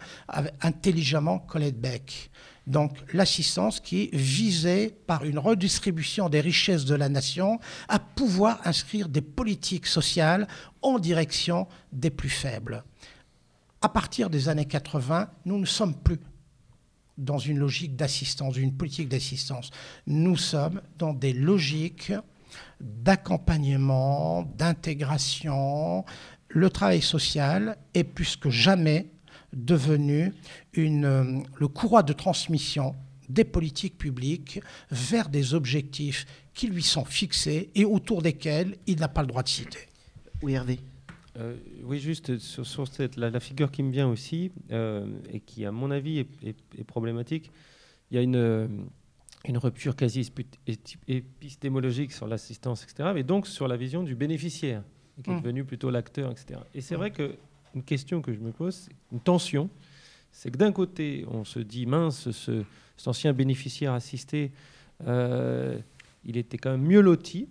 intelligemment 0.61 1.39
Colette 1.39 1.79
Beck. 1.79 2.31
Donc 2.67 2.95
l'assistance 3.13 3.79
qui 3.79 4.09
visée 4.13 4.95
par 5.07 5.25
une 5.25 5.39
redistribution 5.39 6.29
des 6.29 6.39
richesses 6.39 6.85
de 6.85 6.95
la 6.95 7.09
nation 7.09 7.59
à 7.87 7.99
pouvoir 7.99 8.61
inscrire 8.63 9.09
des 9.09 9.21
politiques 9.21 9.87
sociales 9.87 10.47
en 10.81 10.99
direction 10.99 11.67
des 11.91 12.11
plus 12.11 12.29
faibles 12.29 12.83
à 13.81 13.89
partir 13.89 14.29
des 14.29 14.49
années 14.49 14.65
80, 14.65 15.29
nous 15.45 15.57
ne 15.57 15.65
sommes 15.65 15.95
plus 15.95 16.19
dans 17.17 17.37
une 17.37 17.59
logique 17.59 17.95
d'assistance, 17.95 18.57
une 18.57 18.73
politique 18.73 19.09
d'assistance. 19.09 19.71
Nous 20.07 20.37
sommes 20.37 20.81
dans 20.97 21.13
des 21.13 21.33
logiques 21.33 22.13
d'accompagnement, 22.79 24.43
d'intégration. 24.57 26.05
Le 26.47 26.69
travail 26.69 27.01
social 27.01 27.77
est 27.93 28.05
plus 28.05 28.35
que 28.35 28.49
jamais 28.49 29.09
devenu 29.53 30.33
le 30.73 31.67
courroie 31.67 32.03
de 32.03 32.13
transmission 32.13 32.95
des 33.27 33.43
politiques 33.43 33.97
publiques 33.97 34.59
vers 34.89 35.29
des 35.29 35.53
objectifs 35.53 36.25
qui 36.53 36.67
lui 36.67 36.83
sont 36.83 37.05
fixés 37.05 37.69
et 37.75 37.85
autour 37.85 38.21
desquels 38.21 38.77
il 38.87 38.99
n'a 38.99 39.07
pas 39.07 39.21
le 39.21 39.27
droit 39.27 39.43
de 39.43 39.49
citer. 39.49 39.87
Oui, 40.41 40.53
Hervé. 40.53 40.79
Euh, 41.39 41.55
oui, 41.83 41.99
juste 41.99 42.37
sur, 42.37 42.87
cette, 42.87 43.15
la, 43.15 43.39
figure 43.39 43.71
qui 43.71 43.83
me 43.83 43.91
vient 43.91 44.07
aussi, 44.07 44.51
euh, 44.71 45.07
et 45.31 45.39
qui, 45.39 45.65
à 45.65 45.71
mon 45.71 45.91
avis, 45.91 46.19
est, 46.19 46.83
problématique, 46.85 47.51
il 48.11 48.15
y 48.15 48.17
a 48.17 48.21
une, 48.21 48.89
une 49.45 49.57
rupture 49.57 49.95
quasi 49.95 50.31
épistémologique 51.07 52.11
sur 52.11 52.27
l'assistance, 52.27 52.83
etc., 52.83 53.11
mais 53.13 53.23
donc 53.23 53.47
sur 53.47 53.67
la 53.67 53.77
vision 53.77 54.03
du 54.03 54.15
bénéficiaire, 54.15 54.83
qui 55.23 55.29
est 55.29 55.33
mmh. 55.33 55.41
devenu 55.41 55.63
plutôt 55.63 55.89
l'acteur, 55.89 56.31
etc. 56.31 56.59
Et 56.73 56.81
c'est 56.81 56.95
mmh. 56.95 56.97
vrai 56.97 57.11
qu'une 57.11 57.83
question 57.83 58.21
que 58.21 58.33
je 58.33 58.39
me 58.39 58.51
pose, 58.51 58.89
une 59.11 59.19
tension, 59.19 59.69
c'est 60.31 60.51
que 60.51 60.57
d'un 60.57 60.71
côté, 60.71 61.25
on 61.29 61.45
se 61.45 61.59
dit, 61.59 61.85
mince, 61.85 62.31
ce, 62.31 62.63
cet 62.97 63.07
ancien 63.07 63.33
bénéficiaire 63.33 63.93
assisté, 63.93 64.51
euh, 65.07 65.79
il 66.25 66.35
était 66.35 66.57
quand 66.57 66.71
même 66.71 66.85
mieux 66.85 67.01
loti, 67.01 67.47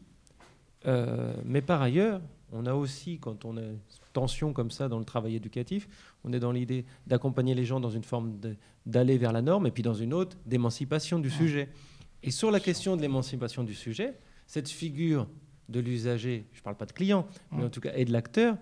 mais 1.45 1.61
par 1.61 1.83
ailleurs, 1.83 2.23
on 2.53 2.67
a 2.67 2.75
aussi, 2.75 3.19
quand 3.19 3.45
on 3.45 3.57
a 3.57 3.63
une 3.63 3.79
tension 4.13 4.53
comme 4.53 4.71
ça 4.71 4.89
dans 4.89 4.99
le 4.99 5.05
travail 5.05 5.37
éducatif, 5.37 5.89
on 6.25 6.33
est 6.33 6.41
dans 6.41 6.53
l'idée 6.53 6.85
d'accompagner 7.07 7.55
les 7.55 7.65
gens 7.65 7.81
dans 7.81 7.91
une 7.91 8.05
forme 8.05 8.39
d'aller 8.87 9.19
vers 9.19 9.33
la 9.33 9.43
norme, 9.43 9.67
et 9.67 9.71
puis 9.71 9.83
dans 9.83 9.95
une 9.95 10.15
autre, 10.15 10.37
d'émancipation 10.47 11.19
du 11.19 11.31
sujet. 11.31 11.69
Et 12.23 12.31
sur 12.31 12.51
la 12.51 12.61
question 12.61 12.97
de 12.97 13.03
l'émancipation 13.03 13.65
du 13.65 13.75
sujet, 13.75 14.15
cette 14.47 14.69
figure 14.69 15.29
de 15.69 15.81
l'usager, 15.81 16.47
je 16.53 16.61
ne 16.61 16.63
parle 16.63 16.77
pas 16.77 16.87
de 16.87 16.93
client, 16.93 17.27
mais 17.53 17.65
en 17.65 17.71
tout 17.71 17.81
cas, 17.81 17.93
et 17.95 18.05
de 18.05 18.13
l'acteur, 18.13 18.57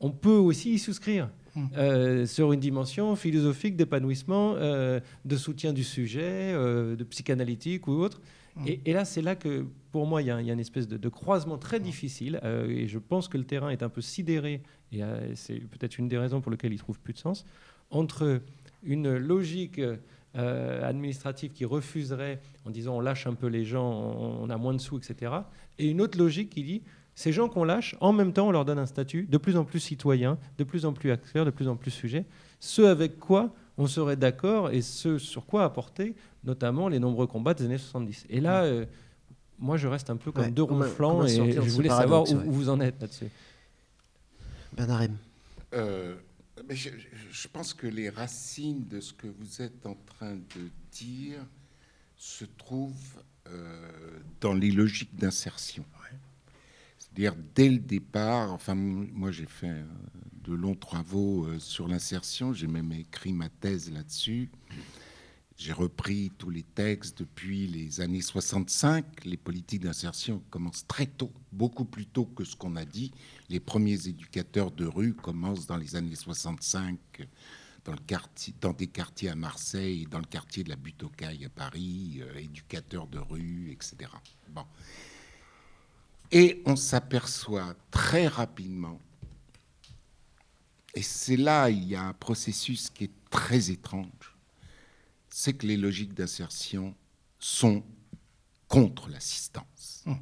on 0.00 0.10
peut 0.10 0.30
aussi 0.30 0.74
y 0.74 0.78
souscrire. 0.78 1.28
Euh, 1.76 2.24
sur 2.24 2.52
une 2.52 2.60
dimension 2.60 3.16
philosophique 3.16 3.76
d'épanouissement, 3.76 4.54
euh, 4.56 5.00
de 5.24 5.36
soutien 5.36 5.72
du 5.72 5.82
sujet, 5.82 6.52
euh, 6.54 6.94
de 6.94 7.04
psychanalytique 7.04 7.88
ou 7.88 7.92
autre. 7.92 8.20
Et, 8.66 8.92
là, 8.92 9.04
c'est 9.04 9.22
là 9.22 9.36
que, 9.36 9.66
pour 9.92 10.06
moi, 10.06 10.22
il 10.22 10.26
y, 10.26 10.30
a 10.30 10.40
une 10.40 10.60
espèce 10.60 10.88
de, 10.88 11.08
croisement 11.08 11.58
très 11.58 11.80
difficile. 11.80 12.40
et 12.44 12.88
je 12.88 12.98
pense 12.98 13.28
que 13.28 13.38
le 13.38 13.44
terrain 13.44 13.70
est 13.70 13.82
un 13.82 13.88
peu 13.88 14.00
sidéré, 14.00 14.62
et 14.92 15.02
c'est 15.34 15.60
peut-être 15.60 15.98
une 15.98 16.08
des 16.08 16.18
raisons 16.18 16.40
pour 16.40 16.50
lesquelles 16.50 16.72
il 16.72 16.78
trouve 16.78 16.98
plus 16.98 17.12
de 17.12 17.18
sens, 17.18 17.44
entre 17.90 18.42
une 18.82 19.16
logique 19.16 19.80
administrative 20.34 21.52
qui 21.52 21.64
refuserait 21.64 22.40
en 22.64 22.70
disant 22.70 22.96
on 22.96 23.00
lâche 23.00 23.26
un 23.26 23.34
peu 23.34 23.46
les 23.46 23.64
gens, 23.64 23.88
on 23.88 24.50
a 24.50 24.56
moins 24.56 24.74
de 24.74 24.80
sous, 24.80 24.98
etc. 24.98 25.32
Et 25.78 25.88
une 25.88 26.00
autre 26.00 26.18
logique 26.18 26.50
qui 26.50 26.62
dit 26.62 26.82
ces 27.18 27.32
gens 27.32 27.48
qu'on 27.48 27.64
lâche, 27.64 27.96
en 28.00 28.12
même 28.12 28.32
temps, 28.32 28.46
on 28.46 28.52
leur 28.52 28.64
donne 28.64 28.78
un 28.78 28.86
statut 28.86 29.26
de 29.28 29.38
plus 29.38 29.56
en 29.56 29.64
plus 29.64 29.80
citoyen, 29.80 30.38
de 30.56 30.62
plus 30.62 30.86
en 30.86 30.92
plus 30.92 31.10
acteur, 31.10 31.44
de 31.44 31.50
plus 31.50 31.66
en 31.66 31.74
plus 31.74 31.90
sujet, 31.90 32.24
ce 32.60 32.82
avec 32.82 33.18
quoi 33.18 33.52
on 33.76 33.88
serait 33.88 34.14
d'accord 34.14 34.70
et 34.70 34.82
ce 34.82 35.18
sur 35.18 35.44
quoi 35.44 35.64
apporter 35.64 36.14
notamment 36.48 36.88
les 36.88 36.98
nombreux 36.98 37.26
combats 37.26 37.54
des 37.54 37.64
années 37.64 37.78
70. 37.78 38.26
Et 38.28 38.40
là, 38.40 38.64
euh, 38.64 38.86
moi, 39.58 39.76
je 39.76 39.86
reste 39.86 40.10
un 40.10 40.16
peu 40.16 40.32
comme 40.32 40.50
deux 40.50 40.62
ronflants 40.62 41.24
et 41.24 41.52
je 41.52 41.60
voulais 41.70 41.88
savoir 41.88 42.28
où, 42.28 42.50
vous 42.50 42.68
en 42.68 42.80
êtes 42.80 43.00
là-dessus. 43.00 43.28
Bernard 44.72 45.02
euh, 45.74 46.16
je, 46.70 46.90
je, 47.30 47.48
pense 47.48 47.74
que 47.74 47.86
les 47.86 48.08
racines 48.08 48.86
de 48.88 49.00
ce 49.00 49.12
que 49.12 49.26
vous 49.26 49.62
êtes 49.62 49.86
en 49.86 49.96
train 50.06 50.34
de 50.34 50.70
dire 50.92 51.40
se 52.16 52.44
trouvent 52.44 53.22
euh, 53.48 54.18
dans 54.40 54.54
les 54.54 54.70
logiques 54.70 55.14
d'insertion 55.14 55.84
dire 57.18 57.34
dès 57.54 57.68
le 57.68 57.78
départ, 57.78 58.52
enfin 58.52 58.76
moi 58.76 59.32
j'ai 59.32 59.46
fait 59.46 59.82
de 60.44 60.54
longs 60.54 60.76
travaux 60.76 61.46
euh, 61.46 61.58
sur 61.58 61.88
l'insertion, 61.88 62.52
j'ai 62.52 62.68
même 62.68 62.92
écrit 62.92 63.32
ma 63.32 63.48
thèse 63.48 63.90
là-dessus. 63.90 64.50
J'ai 65.58 65.72
repris 65.72 66.30
tous 66.38 66.50
les 66.50 66.62
textes 66.62 67.18
depuis 67.18 67.66
les 67.66 68.00
années 68.00 68.22
65. 68.22 69.24
Les 69.24 69.36
politiques 69.36 69.82
d'insertion 69.82 70.40
commencent 70.50 70.86
très 70.86 71.06
tôt, 71.06 71.32
beaucoup 71.50 71.84
plus 71.84 72.06
tôt 72.06 72.26
que 72.26 72.44
ce 72.44 72.54
qu'on 72.54 72.76
a 72.76 72.84
dit. 72.84 73.12
Les 73.48 73.58
premiers 73.58 74.06
éducateurs 74.06 74.70
de 74.70 74.86
rue 74.86 75.14
commencent 75.14 75.66
dans 75.66 75.76
les 75.76 75.96
années 75.96 76.14
65 76.14 76.96
dans, 77.84 77.94
dans 78.60 78.72
des 78.72 78.86
quartiers 78.86 79.30
à 79.30 79.34
Marseille, 79.34 80.06
dans 80.08 80.18
le 80.18 80.26
quartier 80.26 80.62
de 80.62 80.68
la 80.68 80.76
Butte 80.76 81.02
aux 81.02 81.08
Cailles 81.08 81.44
à 81.44 81.48
Paris, 81.48 82.20
euh, 82.20 82.38
éducateurs 82.38 83.08
de 83.08 83.18
rue, 83.18 83.72
etc. 83.72 84.10
Bon. 84.50 84.64
Et 86.30 86.62
on 86.66 86.76
s'aperçoit 86.76 87.74
très 87.90 88.28
rapidement, 88.28 89.00
et 90.94 91.02
c'est 91.02 91.36
là 91.36 91.70
il 91.70 91.84
y 91.84 91.96
a 91.96 92.02
un 92.02 92.12
processus 92.12 92.90
qui 92.90 93.04
est 93.04 93.10
très 93.30 93.70
étrange, 93.70 94.06
c'est 95.38 95.52
que 95.52 95.68
les 95.68 95.76
logiques 95.76 96.14
d'insertion 96.14 96.96
sont 97.38 97.84
contre 98.66 99.08
l'assistance. 99.08 100.02
Mmh. 100.04 100.14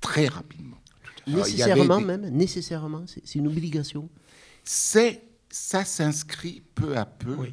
Très 0.00 0.28
rapidement. 0.28 0.78
nécessairement 1.26 2.00
même, 2.00 2.28
nécessairement, 2.28 3.04
c'est 3.08 3.34
une 3.34 3.48
obligation. 3.48 4.08
C'est 4.62 5.24
ça 5.50 5.84
s'inscrit 5.84 6.62
peu 6.76 6.96
à 6.96 7.04
peu 7.04 7.50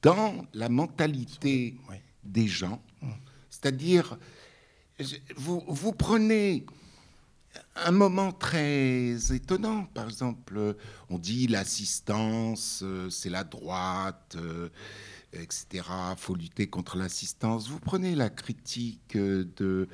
dans 0.00 0.46
la 0.54 0.70
mentalité 0.70 1.76
des 2.24 2.48
gens. 2.48 2.82
Mmh. 3.02 3.10
C'est-à-dire, 3.50 4.18
vous, 5.36 5.62
vous 5.68 5.92
prenez 5.92 6.64
un 7.76 7.92
moment 7.92 8.32
très 8.32 9.34
étonnant. 9.34 9.84
Par 9.92 10.06
exemple, 10.06 10.76
on 11.10 11.18
dit 11.18 11.46
l'assistance, 11.46 12.80
euh, 12.82 13.10
c'est 13.10 13.28
la 13.28 13.44
droite, 13.44 14.34
etc. 15.32 15.84
faut 16.16 16.34
lutter 16.34 16.66
contre 16.66 16.96
l'assistance. 16.96 17.68
Vous 17.68 17.80
prenez 17.80 18.14
la 18.14 18.30
critique 18.30 19.16
euh, 19.16 19.46
de 19.56 19.88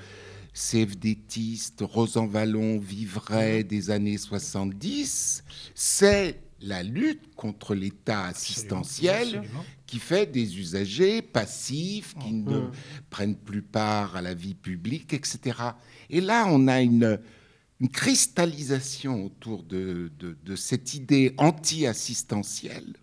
CFDTiste, 0.55 1.83
Rosan 1.83 2.27
Vallon, 2.27 2.79
Vivray 2.79 3.65
des 3.65 3.91
années 3.91 4.19
70. 4.19 5.45
C'est 5.75 6.41
la 6.61 6.83
lutte 6.83 7.35
contre 7.37 7.75
l'État 7.75 8.25
assistentiel 8.25 9.43
qui 9.87 10.01
fait 10.01 10.27
des 10.27 10.59
usagers 10.59 11.23
passifs, 11.23 12.15
qui 12.21 12.33
ne 12.33 12.63
prennent 13.11 13.37
plus 13.37 13.63
part 13.63 14.17
à 14.17 14.23
la 14.23 14.35
vie 14.35 14.55
publique, 14.55 15.13
etc. 15.13 15.57
Et 16.11 16.21
là, 16.21 16.47
on 16.49 16.67
a 16.67 16.81
une 16.81 17.21
une 17.81 17.89
cristallisation 17.89 19.27
autour 19.27 19.63
de, 19.63 20.11
cette 20.57 20.95
idée 20.95 21.35
anti-assistentielle 21.39 22.97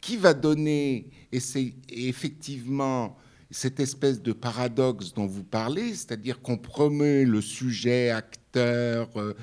qui 0.00 0.16
va 0.16 0.34
donner, 0.34 1.10
et 1.32 1.40
c'est 1.40 1.74
effectivement 1.88 3.16
cette 3.50 3.80
espèce 3.80 4.22
de 4.22 4.32
paradoxe 4.32 5.14
dont 5.14 5.26
vous 5.26 5.44
parlez, 5.44 5.94
c'est-à-dire 5.94 6.40
qu'on 6.40 6.58
promeut 6.58 7.24
le 7.24 7.40
sujet 7.40 8.10
acteur 8.10 9.08
euh, 9.16 9.34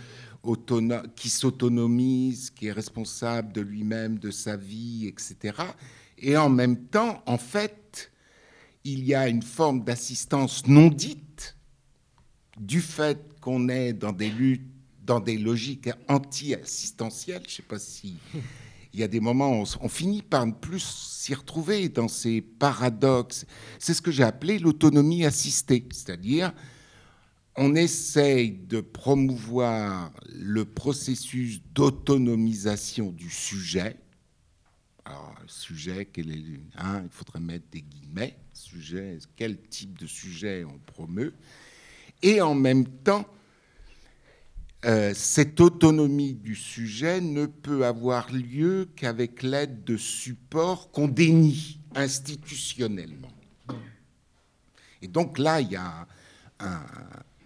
qui 1.15 1.29
s'autonomise, 1.29 2.51
qui 2.51 2.67
est 2.67 2.71
responsable 2.71 3.51
de 3.51 3.61
lui-même, 3.61 4.19
de 4.19 4.29
sa 4.29 4.55
vie, 4.55 5.07
etc. 5.07 5.57
Et 6.17 6.37
en 6.37 6.49
même 6.49 6.77
temps, 6.77 7.23
en 7.25 7.37
fait, 7.37 8.11
il 8.83 9.03
y 9.03 9.15
a 9.15 9.27
une 9.27 9.41
forme 9.41 9.83
d'assistance 9.83 10.67
non 10.67 10.87
dite 10.87 11.57
du 12.57 12.81
fait 12.81 13.19
qu'on 13.41 13.69
est 13.69 13.93
dans 13.93 14.11
des 14.11 14.29
luttes, 14.29 14.69
dans 15.03 15.19
des 15.19 15.37
logiques 15.37 15.89
anti-assistentielles. 16.07 17.41
Je 17.43 17.47
ne 17.47 17.55
sais 17.55 17.63
pas 17.63 17.79
si 17.79 18.17
il 18.95 18.99
y 18.99 19.03
a 19.03 19.09
des 19.09 19.19
moments 19.19 19.61
où 19.61 19.65
on, 19.81 19.89
finit 19.89 20.21
par 20.21 20.45
ne 20.45 20.53
plus 20.53 20.79
s'y 20.79 21.33
retrouver 21.33 21.89
dans 21.89 22.07
ces 22.07 22.39
paradoxes. 22.39 23.45
C'est 23.77 23.93
ce 23.93 24.01
que 24.01 24.09
j'ai 24.09 24.23
appelé 24.23 24.57
l'autonomie 24.57 25.25
assistée, 25.25 25.85
c'est-à-dire 25.91 26.53
on 27.57 27.75
essaye 27.75 28.51
de 28.51 28.79
promouvoir 28.79 30.13
le 30.33 30.63
processus 30.63 31.61
d'autonomisation 31.73 33.11
du 33.11 33.29
sujet. 33.29 33.97
Alors, 35.03 35.35
sujet, 35.45 36.05
quel 36.05 36.31
est, 36.31 36.43
hein, 36.77 37.01
il 37.03 37.09
faudrait 37.09 37.41
mettre 37.41 37.65
des 37.71 37.81
guillemets. 37.81 38.37
Sujet, 38.53 39.19
quel 39.35 39.61
type 39.61 39.99
de 39.99 40.07
sujet 40.07 40.63
on 40.63 40.79
promeut 40.85 41.33
et 42.21 42.41
en 42.41 42.55
même 42.55 42.85
temps, 42.87 43.25
euh, 44.85 45.13
cette 45.15 45.59
autonomie 45.61 46.33
du 46.33 46.55
sujet 46.55 47.19
ne 47.21 47.45
peut 47.45 47.85
avoir 47.85 48.31
lieu 48.31 48.87
qu'avec 48.95 49.41
l'aide 49.41 49.83
de 49.83 49.97
supports 49.97 50.91
qu'on 50.91 51.07
dénie 51.07 51.79
institutionnellement. 51.95 53.31
Et 55.01 55.07
donc 55.07 55.37
là, 55.39 55.61
il 55.61 55.71
y 55.71 55.75
a 55.75 56.07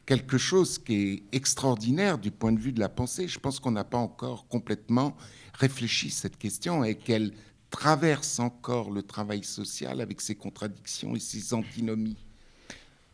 quelque 0.06 0.38
chose 0.38 0.80
qui 0.80 0.96
est 0.96 1.24
extraordinaire 1.32 2.18
du 2.18 2.32
point 2.32 2.52
de 2.52 2.60
vue 2.60 2.72
de 2.72 2.80
la 2.80 2.90
pensée. 2.90 3.28
Je 3.28 3.40
pense 3.40 3.60
qu'on 3.60 3.72
n'a 3.72 3.84
pas 3.84 3.98
encore 3.98 4.48
complètement 4.48 5.16
réfléchi 5.54 6.10
cette 6.10 6.38
question 6.38 6.84
et 6.84 6.96
qu'elle 6.96 7.32
traverse 7.70 8.40
encore 8.40 8.92
le 8.92 9.04
travail 9.04 9.44
social 9.44 10.02
avec 10.02 10.22
ses 10.22 10.36
contradictions 10.36 11.16
et 11.16 11.20
ses 11.20 11.54
antinomies. 11.54 12.18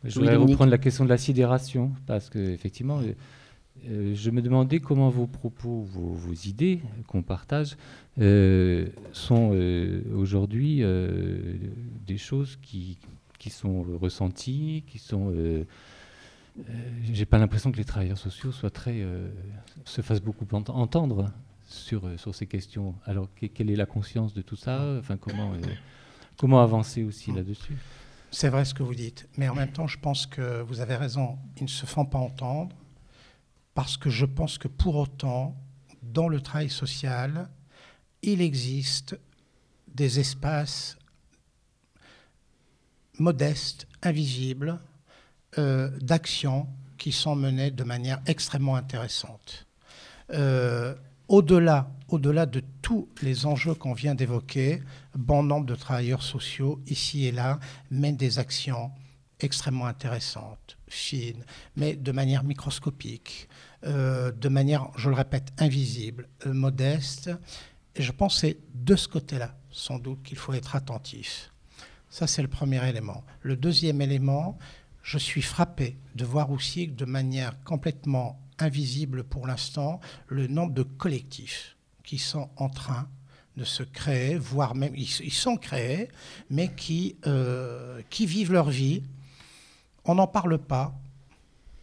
Je 0.04 0.18
voudrais 0.18 0.36
reprendre 0.36 0.70
la 0.70 0.78
question 0.78 1.04
de 1.04 1.10
la 1.10 1.18
sidération, 1.18 1.92
parce 2.06 2.30
que 2.30 2.38
effectivement, 2.38 3.00
euh, 3.84 3.90
euh, 3.90 4.14
je 4.14 4.30
me 4.30 4.42
demandais 4.42 4.80
comment 4.80 5.08
vos 5.08 5.26
propos, 5.26 5.82
vos, 5.82 6.32
idées 6.32 6.80
qu'on 7.06 7.22
partage, 7.22 7.76
euh, 8.18 8.86
sont 9.12 9.50
aujourd'hui 10.14 10.82
des 12.06 12.18
choses 12.18 12.58
qui, 12.62 12.98
qui, 13.38 13.50
sont 13.50 13.84
ressenties, 14.00 14.84
qui 14.86 14.98
sont. 14.98 15.32
J'ai 17.12 17.26
pas 17.26 17.38
l'impression 17.38 17.70
que 17.70 17.76
les 17.76 17.84
travailleurs 17.84 18.18
sociaux 18.18 18.52
soient 18.52 18.70
très, 18.70 19.04
se 19.84 20.00
fassent 20.00 20.22
beaucoup 20.22 20.46
entendre 20.52 21.30
sur, 21.66 22.08
sur 22.18 22.34
ces 22.34 22.46
questions. 22.46 22.94
Alors, 23.04 23.28
quelle 23.54 23.70
est 23.70 23.76
la 23.76 23.86
conscience 23.86 24.32
de 24.34 24.42
tout 24.42 24.56
ça? 24.56 24.96
Enfin, 24.98 25.16
comment, 25.16 25.52
comment 26.36 26.62
avancer 26.62 27.04
aussi 27.04 27.32
là-dessus? 27.32 27.76
C'est 28.30 28.48
vrai 28.48 28.64
ce 28.64 28.74
que 28.74 28.82
vous 28.82 28.94
dites, 28.94 29.28
mais 29.38 29.48
en 29.48 29.54
même 29.54 29.72
temps, 29.72 29.86
je 29.86 29.98
pense 29.98 30.26
que 30.26 30.60
vous 30.62 30.80
avez 30.80 30.96
raison, 30.96 31.38
ils 31.58 31.64
ne 31.64 31.68
se 31.68 31.86
font 31.86 32.04
pas 32.04 32.18
entendre, 32.18 32.74
parce 33.76 33.98
que 33.98 34.08
je 34.08 34.24
pense 34.24 34.56
que 34.56 34.68
pour 34.68 34.96
autant, 34.96 35.54
dans 36.02 36.28
le 36.28 36.40
travail 36.40 36.70
social, 36.70 37.50
il 38.22 38.40
existe 38.40 39.18
des 39.86 40.18
espaces 40.18 40.96
modestes, 43.18 43.86
invisibles, 44.02 44.80
euh, 45.58 45.90
d'actions 46.00 46.66
qui 46.96 47.12
sont 47.12 47.36
menées 47.36 47.70
de 47.70 47.84
manière 47.84 48.22
extrêmement 48.26 48.76
intéressante. 48.76 49.66
Euh, 50.32 50.94
au-delà, 51.28 51.90
au-delà 52.08 52.46
de 52.46 52.62
tous 52.80 53.10
les 53.20 53.44
enjeux 53.44 53.74
qu'on 53.74 53.92
vient 53.92 54.14
d'évoquer, 54.14 54.82
bon 55.14 55.42
nombre 55.42 55.66
de 55.66 55.74
travailleurs 55.74 56.22
sociaux, 56.22 56.80
ici 56.86 57.26
et 57.26 57.32
là, 57.32 57.60
mènent 57.90 58.16
des 58.16 58.38
actions 58.38 58.90
extrêmement 59.40 59.86
intéressantes, 59.86 60.78
fines, 60.88 61.44
mais 61.76 61.94
de 61.94 62.12
manière 62.12 62.42
microscopique. 62.42 63.48
De 63.82 64.48
manière, 64.48 64.90
je 64.96 65.08
le 65.08 65.16
répète, 65.16 65.52
invisible, 65.58 66.28
modeste. 66.44 67.30
Et 67.94 68.02
je 68.02 68.12
pense 68.12 68.34
que 68.34 68.40
c'est 68.40 68.58
de 68.74 68.96
ce 68.96 69.08
côté-là, 69.08 69.56
sans 69.70 69.98
doute, 69.98 70.22
qu'il 70.22 70.36
faut 70.36 70.52
être 70.52 70.76
attentif. 70.76 71.52
Ça, 72.10 72.26
c'est 72.26 72.42
le 72.42 72.48
premier 72.48 72.86
élément. 72.88 73.24
Le 73.42 73.56
deuxième 73.56 74.00
élément, 74.00 74.58
je 75.02 75.18
suis 75.18 75.42
frappé 75.42 75.96
de 76.14 76.24
voir 76.24 76.50
aussi 76.50 76.88
de 76.88 77.04
manière 77.04 77.62
complètement 77.62 78.40
invisible 78.58 79.24
pour 79.24 79.46
l'instant 79.46 80.00
le 80.26 80.46
nombre 80.46 80.72
de 80.72 80.82
collectifs 80.82 81.76
qui 82.02 82.18
sont 82.18 82.48
en 82.56 82.68
train 82.68 83.08
de 83.56 83.64
se 83.64 83.82
créer, 83.82 84.36
voire 84.36 84.74
même 84.74 84.94
ils, 84.94 85.32
sont 85.32 85.56
créés, 85.56 86.08
mais 86.50 86.74
qui, 86.74 87.16
euh, 87.26 88.02
qui 88.10 88.26
vivent 88.26 88.52
leur 88.52 88.68
vie. 88.68 89.02
On 90.04 90.16
n'en 90.16 90.26
parle 90.26 90.58
pas. 90.58 90.94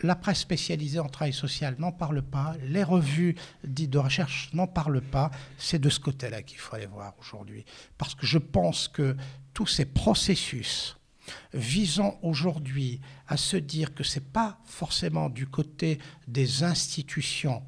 La 0.04 0.16
presse 0.16 0.40
spécialisée 0.40 1.00
en 1.00 1.08
travail 1.08 1.32
social 1.32 1.76
n'en 1.80 1.94
parle 1.94 2.22
pas. 2.22 2.56
Les 2.66 2.84
revues 2.84 3.36
dites 3.64 3.90
de 3.90 3.98
recherche 3.98 4.50
n'en 4.54 4.68
parlent 4.68 5.02
pas. 5.02 5.32
C'est 5.58 5.80
de 5.80 5.90
ce 5.90 6.02
côté-là 6.02 6.42
qu'il 6.42 6.60
faut 6.60 6.76
aller 6.76 6.86
voir 6.86 7.14
aujourd'hui. 7.20 7.64
Parce 7.98 8.14
que 8.14 8.26
je 8.26 8.38
pense 8.38 8.90
que 8.90 9.16
tous 9.54 9.66
ces 9.66 9.86
processus 9.86 10.98
visant 11.54 12.20
aujourd'hui 12.22 13.00
à 13.30 13.38
se 13.38 13.56
dire 13.56 13.94
que 13.94 14.04
ce 14.04 14.20
n'est 14.20 14.26
pas 14.26 14.60
forcément 14.66 15.30
du 15.30 15.48
côté 15.48 16.00
des 16.28 16.64
institutions 16.64 17.64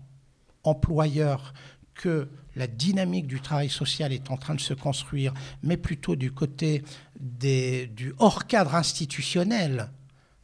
employeurs 0.65 1.53
que 1.93 2.27
la 2.57 2.67
dynamique 2.67 3.27
du 3.27 3.39
travail 3.39 3.69
social 3.69 4.11
est 4.11 4.29
en 4.29 4.35
train 4.35 4.55
de 4.55 4.61
se 4.61 4.73
construire, 4.73 5.33
mais 5.63 5.77
plutôt 5.77 6.17
du 6.17 6.31
côté 6.31 6.83
du 7.17 8.13
hors-cadre 8.19 8.75
institutionnel 8.75 9.89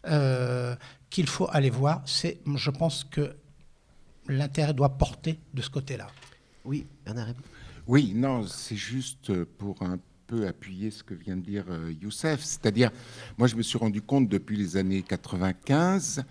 euh, 0.07 0.75
qu'il 1.11 1.27
faut 1.27 1.47
aller 1.51 1.69
voir. 1.69 2.01
C'est, 2.05 2.39
je 2.55 2.71
pense 2.71 3.03
que 3.03 3.35
l'intérêt 4.27 4.73
doit 4.73 4.97
porter 4.97 5.39
de 5.53 5.61
ce 5.61 5.69
côté-là. 5.69 6.07
Oui, 6.65 6.87
Bernard. 7.05 7.33
Oui, 7.85 8.13
non, 8.15 8.47
c'est 8.47 8.75
juste 8.75 9.43
pour 9.43 9.83
un 9.83 9.99
appuyer 10.47 10.91
ce 10.91 11.03
que 11.03 11.13
vient 11.13 11.35
de 11.35 11.41
dire 11.41 11.65
euh, 11.69 11.93
Youssef. 12.01 12.41
C'est-à-dire, 12.41 12.91
moi, 13.37 13.47
je 13.47 13.55
me 13.55 13.61
suis 13.61 13.77
rendu 13.77 14.01
compte 14.01 14.27
depuis 14.29 14.57
les 14.57 14.77
années 14.77 15.01
95. 15.01 16.23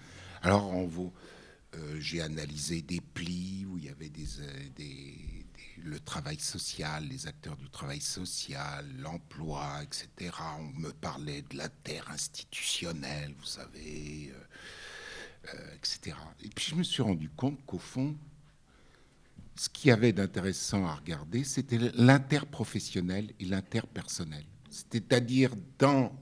Alors, 0.42 0.72
euh, 0.74 1.96
j'ai 1.98 2.20
analysé 2.20 2.82
des 2.82 3.00
plis 3.00 3.66
où 3.70 3.78
il 3.78 3.84
y 3.84 3.88
avait 3.88 4.10
euh, 4.40 4.68
des, 4.76 5.39
le 5.84 6.00
travail 6.00 6.38
social, 6.38 7.06
les 7.08 7.26
acteurs 7.26 7.56
du 7.56 7.68
travail 7.68 8.00
social, 8.00 8.86
l'emploi, 8.98 9.82
etc. 9.82 10.34
On 10.58 10.80
me 10.80 10.90
parlait 10.90 11.42
de 11.42 11.56
la 11.56 11.68
terre 11.68 12.10
institutionnelle, 12.10 13.34
vous 13.38 13.46
savez, 13.46 14.32
etc. 15.74 16.16
Et 16.42 16.48
puis 16.48 16.66
je 16.70 16.74
me 16.74 16.82
suis 16.82 17.02
rendu 17.02 17.28
compte 17.30 17.58
qu'au 17.66 17.78
fond, 17.78 18.16
ce 19.56 19.68
qu'il 19.68 19.88
y 19.90 19.92
avait 19.92 20.12
d'intéressant 20.12 20.86
à 20.86 20.94
regarder, 20.94 21.44
c'était 21.44 21.78
l'interprofessionnel 21.94 23.32
et 23.38 23.44
l'interpersonnel. 23.44 24.44
C'est-à-dire 24.70 25.52
dans 25.78 26.12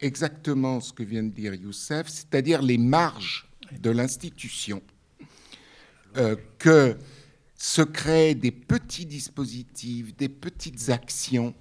exactement 0.00 0.80
ce 0.80 0.92
que 0.92 1.02
vient 1.02 1.22
de 1.22 1.30
dire 1.30 1.54
Youssef, 1.54 2.08
c'est-à-dire 2.08 2.62
les 2.62 2.78
marges 2.78 3.48
de 3.72 3.90
l'institution, 3.90 4.82
euh, 6.16 6.36
que 6.58 6.96
se 7.56 7.82
créent 7.82 8.34
des 8.34 8.50
petits 8.50 9.06
dispositifs, 9.06 10.14
des 10.16 10.28
petites 10.28 10.90
actions 10.90 11.54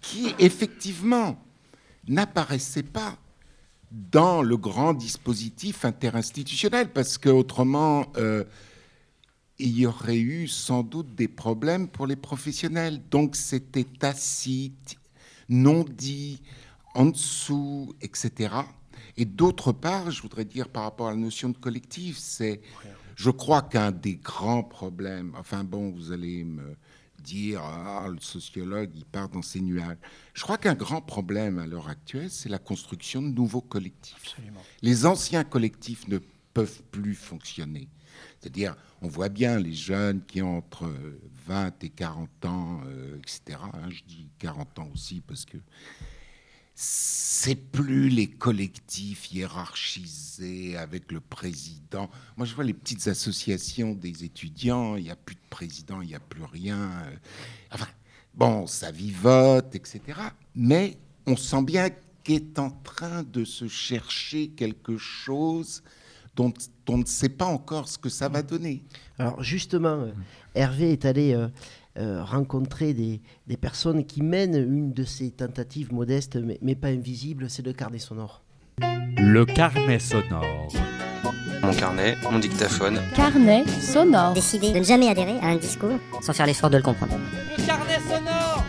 qui 0.00 0.34
effectivement 0.38 1.42
n'apparaissaient 2.06 2.82
pas 2.82 3.16
dans 3.90 4.42
le 4.42 4.56
grand 4.56 4.92
dispositif 4.92 5.84
interinstitutionnel, 5.84 6.92
parce 6.92 7.16
qu'autrement, 7.16 8.06
euh, 8.16 8.44
il 9.58 9.78
y 9.78 9.86
aurait 9.86 10.18
eu 10.18 10.46
sans 10.46 10.82
doute 10.82 11.14
des 11.14 11.28
problèmes 11.28 11.88
pour 11.88 12.06
les 12.06 12.16
professionnels. 12.16 13.00
Donc 13.10 13.34
c'était 13.34 13.84
tacite, 13.84 14.96
non 15.48 15.84
dit, 15.84 16.42
en 16.94 17.06
dessous, 17.06 17.94
etc. 18.00 18.54
Et 19.16 19.24
d'autre 19.24 19.72
part, 19.72 20.10
je 20.10 20.22
voudrais 20.22 20.44
dire 20.44 20.68
par 20.68 20.84
rapport 20.84 21.08
à 21.08 21.10
la 21.10 21.16
notion 21.16 21.48
de 21.48 21.56
collectif, 21.56 22.18
c'est, 22.18 22.60
je 23.18 23.30
crois 23.30 23.62
qu'un 23.62 23.90
des 23.90 24.14
grands 24.14 24.62
problèmes, 24.62 25.34
enfin 25.36 25.64
bon, 25.64 25.90
vous 25.90 26.12
allez 26.12 26.44
me 26.44 26.76
dire, 27.18 27.60
ah, 27.60 28.06
le 28.08 28.20
sociologue, 28.20 28.90
il 28.94 29.04
part 29.04 29.28
dans 29.28 29.42
ses 29.42 29.60
nuages. 29.60 29.96
Je 30.34 30.42
crois 30.44 30.56
qu'un 30.56 30.76
grand 30.76 31.00
problème 31.00 31.58
à 31.58 31.66
l'heure 31.66 31.88
actuelle, 31.88 32.30
c'est 32.30 32.48
la 32.48 32.60
construction 32.60 33.20
de 33.20 33.26
nouveaux 33.26 33.60
collectifs. 33.60 34.36
Les 34.82 35.04
anciens 35.04 35.42
collectifs 35.42 36.06
ne 36.06 36.18
peuvent 36.54 36.82
plus 36.92 37.16
fonctionner. 37.16 37.88
C'est-à-dire, 38.38 38.76
on 39.02 39.08
voit 39.08 39.28
bien 39.28 39.58
les 39.58 39.74
jeunes 39.74 40.24
qui 40.24 40.40
ont 40.40 40.58
entre 40.58 40.88
20 41.48 41.82
et 41.82 41.90
40 41.90 42.44
ans, 42.44 42.82
euh, 42.86 43.18
etc. 43.18 43.58
Hein, 43.74 43.90
je 43.90 44.02
dis 44.06 44.28
40 44.38 44.78
ans 44.78 44.90
aussi 44.94 45.22
parce 45.22 45.44
que 45.44 45.56
c'est 46.80 47.56
plus 47.56 48.08
les 48.08 48.28
collectifs 48.28 49.32
hiérarchisés 49.32 50.76
avec 50.76 51.10
le 51.10 51.18
président. 51.18 52.08
Moi, 52.36 52.46
je 52.46 52.54
vois 52.54 52.62
les 52.62 52.72
petites 52.72 53.08
associations 53.08 53.94
des 53.94 54.22
étudiants, 54.22 54.94
il 54.94 55.02
n'y 55.02 55.10
a 55.10 55.16
plus 55.16 55.34
de 55.34 55.40
président, 55.50 56.00
il 56.02 56.06
n'y 56.06 56.14
a 56.14 56.20
plus 56.20 56.44
rien. 56.44 56.78
Euh, 56.78 57.16
enfin, 57.72 57.88
bon, 58.32 58.68
ça 58.68 58.92
vivote, 58.92 59.74
etc. 59.74 60.00
Mais 60.54 60.98
on 61.26 61.36
sent 61.36 61.64
bien 61.64 61.88
qu'est 62.22 62.60
en 62.60 62.70
train 62.70 63.24
de 63.24 63.44
se 63.44 63.66
chercher 63.66 64.50
quelque 64.50 64.98
chose 64.98 65.82
dont 66.36 66.54
on 66.88 66.98
ne 66.98 67.06
sait 67.06 67.28
pas 67.28 67.46
encore 67.46 67.88
ce 67.88 67.98
que 67.98 68.08
ça 68.08 68.28
va 68.28 68.42
donner. 68.42 68.84
Alors 69.18 69.42
justement, 69.42 70.02
euh, 70.02 70.12
Hervé 70.54 70.92
est 70.92 71.04
allé 71.04 71.34
euh, 71.98 72.08
euh, 72.08 72.24
rencontrer 72.24 72.94
des, 72.94 73.20
personnes 73.56 74.04
qui 74.04 74.22
mènent 74.22 74.56
une 74.56 74.92
de 74.92 75.04
ces 75.04 75.30
tentatives 75.30 75.92
modestes, 75.92 76.38
mais, 76.62 76.74
pas 76.74 76.88
invisibles, 76.88 77.50
c'est 77.50 77.64
le 77.64 77.72
carnet 77.72 77.98
sonore. 77.98 78.42
Le 79.16 79.44
carnet 79.44 79.98
sonore. 79.98 80.68
Mon 81.62 81.72
carnet, 81.72 82.16
mon 82.30 82.38
dictaphone. 82.38 83.00
Carnet 83.14 83.66
sonore. 83.66 84.32
Décider 84.32 84.72
de 84.72 84.78
ne 84.78 84.84
jamais 84.84 85.08
adhérer 85.08 85.38
à 85.40 85.48
un 85.48 85.56
discours 85.56 85.98
sans 86.20 86.32
faire 86.32 86.46
l'effort 86.46 86.70
de 86.70 86.76
le 86.76 86.82
comprendre. 86.82 87.18
Le 87.56 87.66
carnet 87.66 87.98
sonore 87.98 88.64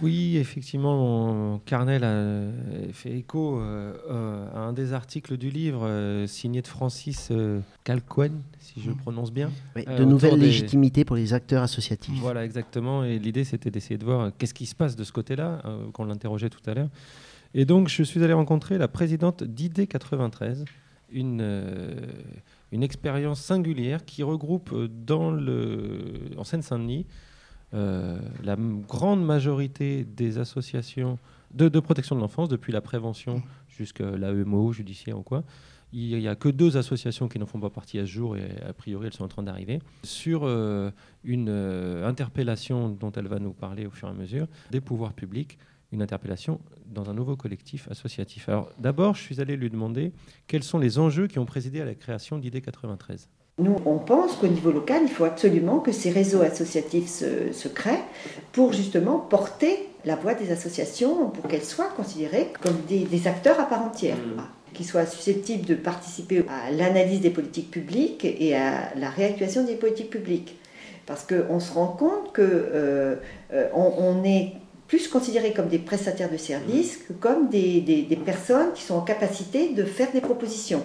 oui, 0.00 0.36
effectivement, 0.36 0.96
mon 0.96 1.58
carnet 1.58 2.00
a 2.02 2.44
fait 2.92 3.10
écho 3.10 3.58
euh, 3.58 3.94
euh, 4.08 4.46
à 4.54 4.60
un 4.60 4.72
des 4.72 4.92
articles 4.92 5.36
du 5.36 5.50
livre 5.50 5.84
euh, 5.84 6.26
signé 6.26 6.62
de 6.62 6.68
Francis 6.68 7.32
Calquen, 7.82 8.42
si 8.74 8.80
je 8.80 8.90
le 8.90 8.96
prononce 8.96 9.32
bien. 9.32 9.50
de 9.76 10.04
nouvelles 10.04 10.38
légitimités 10.38 11.04
pour 11.04 11.16
les 11.16 11.32
acteurs 11.34 11.62
associatifs. 11.62 12.18
Voilà, 12.20 12.44
exactement. 12.44 13.04
Et 13.04 13.18
l'idée, 13.18 13.44
c'était 13.44 13.70
d'essayer 13.70 13.98
de 13.98 14.04
voir 14.04 14.30
qu'est-ce 14.36 14.54
qui 14.54 14.66
se 14.66 14.74
passe 14.74 14.96
de 14.96 15.04
ce 15.04 15.12
côté-là, 15.12 15.62
qu'on 15.92 16.04
l'interrogeait 16.04 16.50
tout 16.50 16.70
à 16.70 16.74
l'heure. 16.74 16.88
Et 17.54 17.64
donc, 17.64 17.88
je 17.88 18.02
suis 18.02 18.22
allé 18.22 18.32
rencontrer 18.32 18.78
la 18.78 18.88
présidente 18.88 19.42
d'ID 19.42 19.88
93, 19.88 20.64
une, 21.10 21.96
une 22.72 22.82
expérience 22.82 23.40
singulière 23.40 24.04
qui 24.04 24.22
regroupe 24.22 24.74
dans 25.06 25.30
le, 25.30 26.30
en 26.36 26.44
Seine-Saint-Denis 26.44 27.06
euh, 27.74 28.18
la 28.42 28.56
grande 28.56 29.22
majorité 29.22 30.04
des 30.04 30.38
associations 30.38 31.18
de, 31.52 31.68
protection 31.80 32.16
de 32.16 32.20
l'enfance, 32.20 32.48
depuis 32.48 32.72
la 32.72 32.80
prévention 32.80 33.42
jusqu'à 33.68 34.10
l'AEMO, 34.10 34.72
judiciaire 34.72 35.18
ou 35.18 35.22
quoi, 35.22 35.44
il 35.92 36.18
n'y 36.18 36.28
a 36.28 36.34
que 36.34 36.48
deux 36.48 36.76
associations 36.76 37.28
qui 37.28 37.38
n'en 37.38 37.46
font 37.46 37.60
pas 37.60 37.70
partie 37.70 37.98
à 37.98 38.02
ce 38.02 38.10
jour 38.10 38.36
et 38.36 38.48
a 38.66 38.72
priori 38.72 39.06
elles 39.06 39.14
sont 39.14 39.24
en 39.24 39.28
train 39.28 39.42
d'arriver, 39.42 39.80
sur 40.04 40.42
euh, 40.44 40.90
une 41.24 41.48
euh, 41.48 42.06
interpellation 42.06 42.88
dont 42.88 43.12
elle 43.12 43.26
va 43.26 43.38
nous 43.38 43.52
parler 43.52 43.86
au 43.86 43.90
fur 43.90 44.08
et 44.08 44.10
à 44.10 44.14
mesure 44.14 44.46
des 44.70 44.80
pouvoirs 44.80 45.12
publics, 45.12 45.58
une 45.92 46.02
interpellation 46.02 46.60
dans 46.86 47.08
un 47.08 47.14
nouveau 47.14 47.36
collectif 47.36 47.88
associatif. 47.90 48.48
Alors 48.48 48.70
d'abord, 48.78 49.14
je 49.14 49.22
suis 49.22 49.40
allé 49.40 49.56
lui 49.56 49.70
demander 49.70 50.12
quels 50.46 50.62
sont 50.62 50.78
les 50.78 50.98
enjeux 50.98 51.26
qui 51.26 51.38
ont 51.38 51.46
présidé 51.46 51.80
à 51.80 51.84
la 51.84 51.94
création 51.94 52.38
d'ID 52.38 52.60
93. 52.60 53.28
Nous, 53.58 53.76
on 53.86 53.98
pense 53.98 54.36
qu'au 54.36 54.46
niveau 54.46 54.70
local, 54.70 55.02
il 55.02 55.08
faut 55.08 55.24
absolument 55.24 55.80
que 55.80 55.90
ces 55.90 56.10
réseaux 56.10 56.42
associatifs 56.42 57.08
se, 57.08 57.68
créent 57.68 58.04
pour 58.52 58.72
justement 58.72 59.18
porter 59.18 59.88
la 60.04 60.14
voix 60.14 60.34
des 60.34 60.52
associations, 60.52 61.30
pour 61.30 61.48
qu'elles 61.48 61.64
soient 61.64 61.90
considérées 61.96 62.52
comme 62.62 62.76
des, 62.86 63.26
acteurs 63.26 63.58
à 63.58 63.64
part 63.64 63.82
entière, 63.82 64.16
mmh. 64.16 64.42
Qui 64.74 64.84
soient 64.84 65.06
susceptibles 65.06 65.66
de 65.66 65.74
participer 65.74 66.44
à 66.48 66.70
l'analyse 66.70 67.20
des 67.20 67.30
politiques 67.30 67.70
publiques 67.70 68.24
et 68.24 68.56
à 68.56 68.94
la 68.96 69.10
réactuation 69.10 69.64
des 69.64 69.74
politiques 69.74 70.10
publiques. 70.10 70.56
Parce 71.06 71.24
qu'on 71.24 71.60
se 71.60 71.72
rend 71.72 71.88
compte 71.88 72.34
qu'on 72.34 72.42
euh, 72.42 73.16
euh, 73.52 73.68
on 73.74 74.24
est 74.24 74.52
plus 74.86 75.08
considérés 75.08 75.52
comme 75.52 75.68
des 75.68 75.78
prestataires 75.78 76.30
de 76.30 76.36
services 76.36 76.98
que 77.08 77.12
comme 77.12 77.48
des, 77.48 77.80
des 77.80 78.16
personnes 78.16 78.72
qui 78.74 78.82
sont 78.82 78.94
en 78.94 79.02
capacité 79.02 79.70
de 79.74 79.84
faire 79.84 80.12
des 80.12 80.20
propositions. 80.20 80.82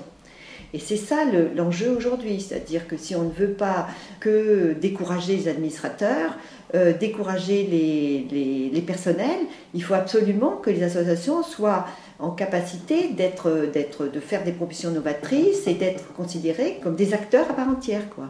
Et 0.73 0.79
c'est 0.79 0.97
ça 0.97 1.17
l'enjeu 1.55 1.95
aujourd'hui, 1.95 2.41
c'est-à-dire 2.41 2.87
que 2.87 2.97
si 2.97 3.15
on 3.15 3.23
ne 3.23 3.31
veut 3.31 3.53
pas 3.53 3.87
que 4.19 4.73
décourager 4.73 5.35
les 5.35 5.47
administrateurs, 5.47 6.35
euh, 6.73 6.93
décourager 6.97 7.67
les, 7.69 8.69
les, 8.71 8.81
personnels, 8.81 9.41
il 9.75 9.83
faut 9.83 9.93
absolument 9.93 10.57
que 10.57 10.71
les 10.71 10.81
associations 10.81 11.43
soient 11.43 11.85
en 12.19 12.31
capacité 12.31 13.13
d'être, 13.13 13.69
d'être, 13.71 14.07
de 14.07 14.19
faire 14.19 14.43
des 14.43 14.51
propositions 14.51 14.91
novatrices 14.91 15.67
et 15.67 15.73
d'être 15.73 16.13
considérés 16.13 16.79
comme 16.81 16.95
des 16.95 17.13
acteurs 17.13 17.49
à 17.49 17.53
part 17.53 17.67
entière. 17.67 18.09
Quoi. 18.09 18.29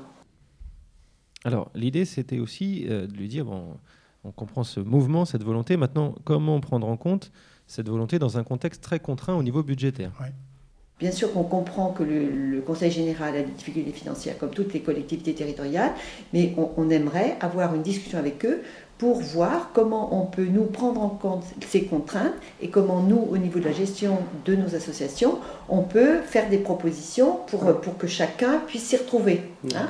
Alors, 1.46 1.72
l'idée, 1.76 2.06
c'était 2.06 2.40
aussi 2.40 2.86
euh, 2.90 3.08
de 3.08 3.14
lui 3.14 3.28
dire, 3.28 3.46
bon, 3.46 3.78
on 4.24 4.32
comprend 4.32 4.64
ce 4.64 4.80
mouvement, 4.80 5.26
cette 5.26 5.44
volonté. 5.44 5.78
Maintenant, 5.78 6.16
comment 6.24 6.60
prendre 6.60 6.88
en 6.88 6.98
compte 6.98 7.32
cette 7.68 7.90
volonté 7.90 8.20
dans 8.20 8.38
un 8.38 8.44
contexte 8.44 8.82
très 8.82 9.00
contraint 9.00 9.36
au 9.36 9.44
niveau 9.44 9.64
budgétaire? 9.64 10.12
Bien 11.00 11.12
sûr 11.12 11.34
qu'on 11.34 11.44
comprend 11.44 11.92
que 11.92 12.04
le, 12.04 12.62
Conseil 12.62 12.92
général 12.92 13.36
a 13.36 13.42
des 13.42 13.52
difficultés 13.52 13.92
financières 13.92 14.38
comme 14.38 14.52
toutes 14.52 14.74
les 14.74 14.80
collectivités 14.80 15.34
territoriales, 15.34 15.92
mais 16.32 16.56
on, 16.78 16.90
aimerait 16.90 17.36
avoir 17.42 17.76
une 17.76 17.82
discussion 17.82 18.18
avec 18.18 18.46
eux 18.46 18.62
pour 19.04 19.20
voir 19.20 19.72
comment 19.74 20.18
on 20.18 20.26
peut 20.26 20.46
nous 20.46 20.64
prendre 20.64 21.02
en 21.02 21.10
compte 21.10 21.44
ces 21.68 21.84
contraintes 21.84 22.32
et 22.62 22.70
comment 22.70 23.02
nous, 23.02 23.28
au 23.30 23.38
niveau 23.38 23.60
de 23.60 23.66
la 23.66 23.74
gestion 23.74 24.20
de 24.46 24.56
nos 24.56 24.76
associations, 24.76 25.40
on 25.68 25.82
peut 25.82 26.22
faire 26.22 26.50
des 26.50 26.58
propositions 26.58 27.40
pour, 27.48 27.82
pour 27.82 27.98
que 27.98 28.08
chacun 28.08 28.62
puisse 28.66 28.84
s'y 28.84 28.96
retrouver. 28.96 29.42
Hein 29.76 29.90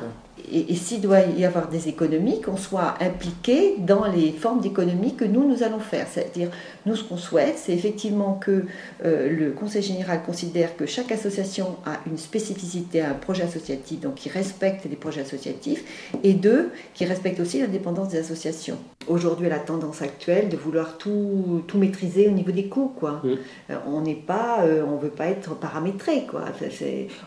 et, 0.51 0.75
s'il 0.75 1.01
doit 1.01 1.21
y 1.21 1.45
avoir 1.45 1.67
des 1.69 1.87
économies, 1.87 2.41
qu'on 2.41 2.57
soit 2.57 2.95
impliqué 2.99 3.75
dans 3.79 4.05
les 4.05 4.31
formes 4.31 4.61
d'économies 4.61 5.15
que 5.15 5.25
nous, 5.25 5.47
nous 5.47 5.63
allons 5.63 5.79
faire. 5.79 6.07
C'est-à-dire, 6.11 6.49
nous, 6.85 6.95
ce 6.95 7.03
qu'on 7.03 7.17
souhaite, 7.17 7.55
c'est 7.57 7.73
effectivement 7.73 8.33
que 8.33 8.65
euh, 9.05 9.29
le 9.29 9.51
Conseil 9.51 9.81
général 9.81 10.21
considère 10.23 10.75
que 10.75 10.85
chaque 10.85 11.11
association 11.11 11.77
a 11.85 11.99
une 12.09 12.17
spécificité, 12.17 13.01
un 13.01 13.13
projet 13.13 13.43
associatif, 13.43 14.01
donc 14.01 14.15
qui 14.15 14.29
respecte 14.29 14.85
les 14.85 14.95
projets 14.95 15.21
associatifs, 15.21 15.83
et 16.23 16.33
deux, 16.33 16.71
qui 16.93 17.05
respecte 17.05 17.39
aussi 17.39 17.61
l'indépendance 17.61 18.09
des 18.09 18.17
associations. 18.17 18.77
Aujourd'hui, 19.07 19.49
la 19.49 19.59
tendance 19.59 20.01
actuelle 20.01 20.49
de 20.49 20.57
vouloir 20.57 20.97
tout, 20.97 21.63
tout 21.67 21.77
maîtriser 21.77 22.27
au 22.27 22.31
niveau 22.31 22.51
des 22.51 22.67
coûts, 22.67 22.93
quoi. 22.97 23.21
Euh, 23.25 23.75
on 23.87 24.01
n'est 24.01 24.13
pas, 24.13 24.63
euh, 24.63 24.83
on 24.87 24.97
veut 24.97 25.09
pas 25.09 25.27
être 25.27 25.55
paramétré, 25.55 26.25
quoi. 26.29 26.45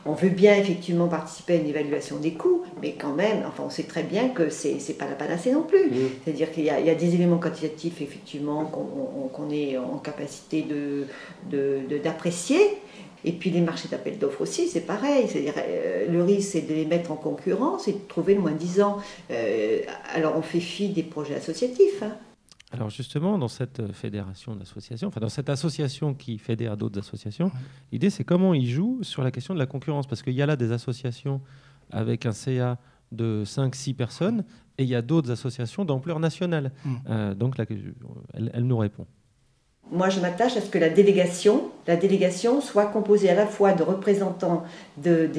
on 0.04 0.12
veut 0.12 0.28
bien 0.28 0.54
effectivement 0.54 1.08
participer 1.08 1.54
à 1.54 1.56
une 1.56 1.66
évaluation 1.66 2.16
des 2.16 2.32
coûts, 2.32 2.62
mais 2.80 2.94
quand 2.98 3.05
même, 3.12 3.44
enfin, 3.46 3.64
on 3.66 3.70
sait 3.70 3.84
très 3.84 4.02
bien 4.02 4.28
que 4.28 4.48
c'est 4.48 4.74
n'est 4.74 4.94
pas 4.94 5.06
la 5.06 5.14
panacée 5.14 5.52
non 5.52 5.62
plus. 5.62 5.90
C'est-à-dire 6.24 6.50
qu'il 6.50 6.64
y, 6.64 6.70
a 6.70 6.94
des 6.94 7.14
éléments 7.14 7.38
quantitatifs, 7.38 8.00
effectivement, 8.00 8.64
qu'on 8.64 9.50
est 9.50 9.76
en 9.78 9.98
capacité 9.98 10.64
d'apprécier. 12.02 12.58
De, 12.58 12.76
et 13.24 13.32
puis 13.32 13.50
les 13.50 13.60
marchés 13.60 13.88
d'appel 13.88 14.18
d'offres 14.18 14.42
aussi, 14.42 14.68
c'est 14.68 14.86
pareil. 14.86 15.26
C'est-à-dire, 15.28 15.54
euh, 15.56 16.06
le 16.08 16.22
risque, 16.22 16.50
c'est 16.52 16.62
de 16.62 16.72
les 16.72 16.86
mettre 16.86 17.10
en 17.10 17.16
concurrence 17.16 17.88
et 17.88 17.92
de 17.92 17.98
trouver 18.08 18.34
le 18.34 18.40
moins 18.40 18.52
disant. 18.52 18.98
Euh, 19.30 19.80
alors, 20.14 20.36
on 20.36 20.42
fait 20.42 20.60
fi 20.60 20.90
des 20.90 21.02
projets 21.02 21.34
associatifs. 21.34 22.02
Hein. 22.02 22.16
Alors 22.72 22.90
justement, 22.90 23.38
dans 23.38 23.48
cette 23.48 23.92
fédération 23.92 24.56
d'associations, 24.56 25.08
enfin 25.08 25.20
dans 25.20 25.28
cette 25.28 25.48
association 25.48 26.14
qui 26.14 26.36
fédère 26.36 26.76
d'autres 26.76 26.98
associations, 26.98 27.52
l'idée 27.92 28.10
c'est 28.10 28.24
comment 28.24 28.54
ils 28.54 28.68
jouent 28.68 28.98
sur 29.02 29.22
la 29.22 29.30
question 29.30 29.54
de 29.54 29.58
la 29.58 29.66
concurrence. 29.66 30.06
Parce 30.06 30.22
qu'il 30.22 30.34
y 30.34 30.42
a 30.42 30.46
là 30.46 30.56
des 30.56 30.72
associations 30.72 31.40
avec 31.90 32.26
un 32.26 32.32
CA 32.32 32.78
de 33.16 33.42
5-6 33.44 33.94
personnes 33.94 34.44
et 34.78 34.82
il 34.82 34.88
y 34.88 34.94
a 34.94 35.02
d'autres 35.02 35.30
associations 35.30 35.84
d'ampleur 35.84 36.20
nationale. 36.20 36.72
Mm. 36.84 36.94
Euh, 37.08 37.34
donc 37.34 37.58
là, 37.58 37.64
elle, 38.34 38.66
nous 38.66 38.76
répond. 38.76 39.06
Moi, 39.92 40.08
je 40.08 40.18
m'attache 40.18 40.56
à 40.56 40.60
ce 40.60 40.68
que 40.68 40.78
la 40.78 40.88
délégation, 40.88 41.70
la 41.86 41.94
délégation 41.94 42.60
soit 42.60 42.86
composée 42.86 43.30
à 43.30 43.36
la 43.36 43.46
fois 43.46 43.72
de 43.72 43.84
représentants 43.84 44.64
de, 44.96 45.30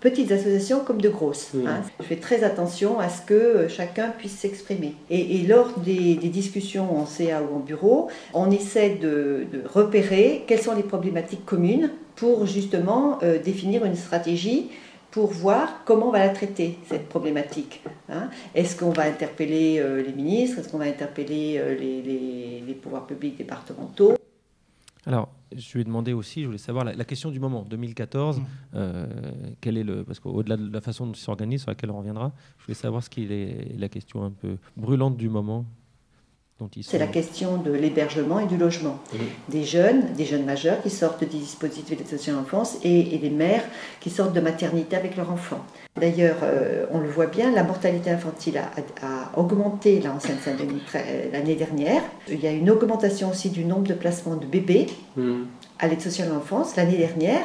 petites 0.00 0.32
associations 0.32 0.80
comme 0.82 1.02
de 1.02 1.10
grosses. 1.10 1.52
Hein. 1.66 1.82
Je 2.00 2.04
fais 2.06 2.16
très 2.16 2.44
attention 2.44 2.98
à 2.98 3.10
ce 3.10 3.20
que 3.20 3.34
euh, 3.34 3.68
chacun 3.68 4.08
puisse 4.08 4.38
s'exprimer. 4.38 4.94
Et, 5.10 5.42
lors 5.46 5.78
des, 5.80 6.14
discussions 6.16 6.98
en 6.98 7.04
CA 7.04 7.42
ou 7.42 7.56
en 7.56 7.60
bureau, 7.60 8.08
on 8.32 8.50
essaie 8.50 8.96
de, 8.96 9.46
repérer 9.66 10.44
quelles 10.46 10.62
sont 10.62 10.74
les 10.74 10.82
problématiques 10.82 11.44
communes 11.44 11.90
pour 12.16 12.46
justement 12.46 13.18
euh, 13.22 13.38
définir 13.38 13.84
une 13.84 13.96
stratégie 13.96 14.70
pour 15.14 15.30
voir 15.30 15.84
comment 15.84 16.08
on 16.08 16.10
va 16.10 16.18
la 16.18 16.30
traiter, 16.30 16.76
cette 16.86 17.08
problématique. 17.08 17.84
Hein. 18.08 18.30
Est-ce 18.52 18.76
qu'on 18.76 18.90
va 18.90 19.04
interpeller 19.04 19.78
euh, 19.78 20.02
les 20.02 20.12
ministres? 20.12 20.58
Est-ce 20.58 20.68
qu'on 20.68 20.78
va 20.78 20.86
interpeller 20.86 21.54
euh, 21.56 21.78
les, 21.78 22.74
pouvoirs 22.82 23.06
publics 23.06 23.36
départementaux? 23.38 24.14
Alors, 25.06 25.28
je 25.56 25.74
lui 25.74 25.82
ai 25.82 25.84
demandé 25.84 26.12
aussi, 26.12 26.40
je 26.40 26.46
voulais 26.46 26.58
savoir 26.58 26.84
la, 26.84 27.04
question 27.04 27.30
du 27.30 27.38
moment, 27.38 27.62
2014, 27.62 28.40
mmh. 28.40 28.44
euh, 28.74 29.06
quel 29.60 29.78
est 29.78 29.84
le, 29.84 30.02
parce 30.02 30.18
qu'au-delà 30.18 30.56
de 30.56 30.72
la 30.72 30.80
façon 30.80 31.06
dont 31.06 31.12
il 31.12 31.20
s'organise, 31.20 31.60
sur 31.60 31.70
laquelle 31.70 31.92
on 31.92 31.98
reviendra, 31.98 32.32
je 32.58 32.64
voulais 32.64 32.74
savoir 32.74 33.04
ce 33.04 33.08
qui 33.08 33.22
est 33.32 33.78
la 33.78 33.88
question 33.88 34.24
un 34.24 34.32
peu 34.32 34.56
brûlante 34.76 35.16
du 35.16 35.28
moment 35.28 35.64
c'est 36.82 36.98
la 36.98 37.08
question 37.08 37.56
de 37.56 37.72
l'hébergement 37.72 38.38
et 38.38 38.46
du 38.46 38.56
logement. 38.56 39.00
Des 39.48 39.64
jeunes, 39.64 40.12
des 40.14 40.24
jeunes 40.24 40.44
majeurs 40.44 40.80
qui 40.82 40.90
sortent 40.90 41.20
des 41.20 41.26
dispositifs 41.26 41.98
d'aide 41.98 42.08
sociale 42.08 42.36
enfance 42.36 42.78
et, 42.84 43.14
et, 43.14 43.18
des 43.18 43.30
mères 43.30 43.64
qui 44.00 44.08
sortent 44.08 44.32
de 44.32 44.40
maternité 44.40 44.94
avec 44.94 45.16
leurs 45.16 45.30
enfants. 45.30 45.64
D'ailleurs, 46.00 46.38
euh, 46.42 46.86
on 46.90 47.00
le 47.00 47.08
voit 47.08 47.26
bien, 47.26 47.50
la 47.52 47.64
mortalité 47.64 48.10
infantile 48.10 48.58
a, 48.58 49.38
augmenté 49.38 50.00
là, 50.00 50.12
en 50.12 50.20
Seine-Saint-Denis 50.20 50.82
l'année 51.32 51.56
dernière. 51.56 52.02
Il 52.28 52.40
y 52.40 52.46
a 52.46 52.52
une 52.52 52.70
augmentation 52.70 53.30
aussi 53.30 53.50
du 53.50 53.64
nombre 53.64 53.88
de 53.88 53.94
placements 53.94 54.36
de 54.36 54.46
bébés 54.46 54.86
mmh. 55.16 55.42
à 55.80 55.88
l'aide 55.88 56.00
sociale 56.00 56.28
à 56.28 56.34
l'enfance 56.34 56.76
l'année 56.76 56.98
dernière. 56.98 57.44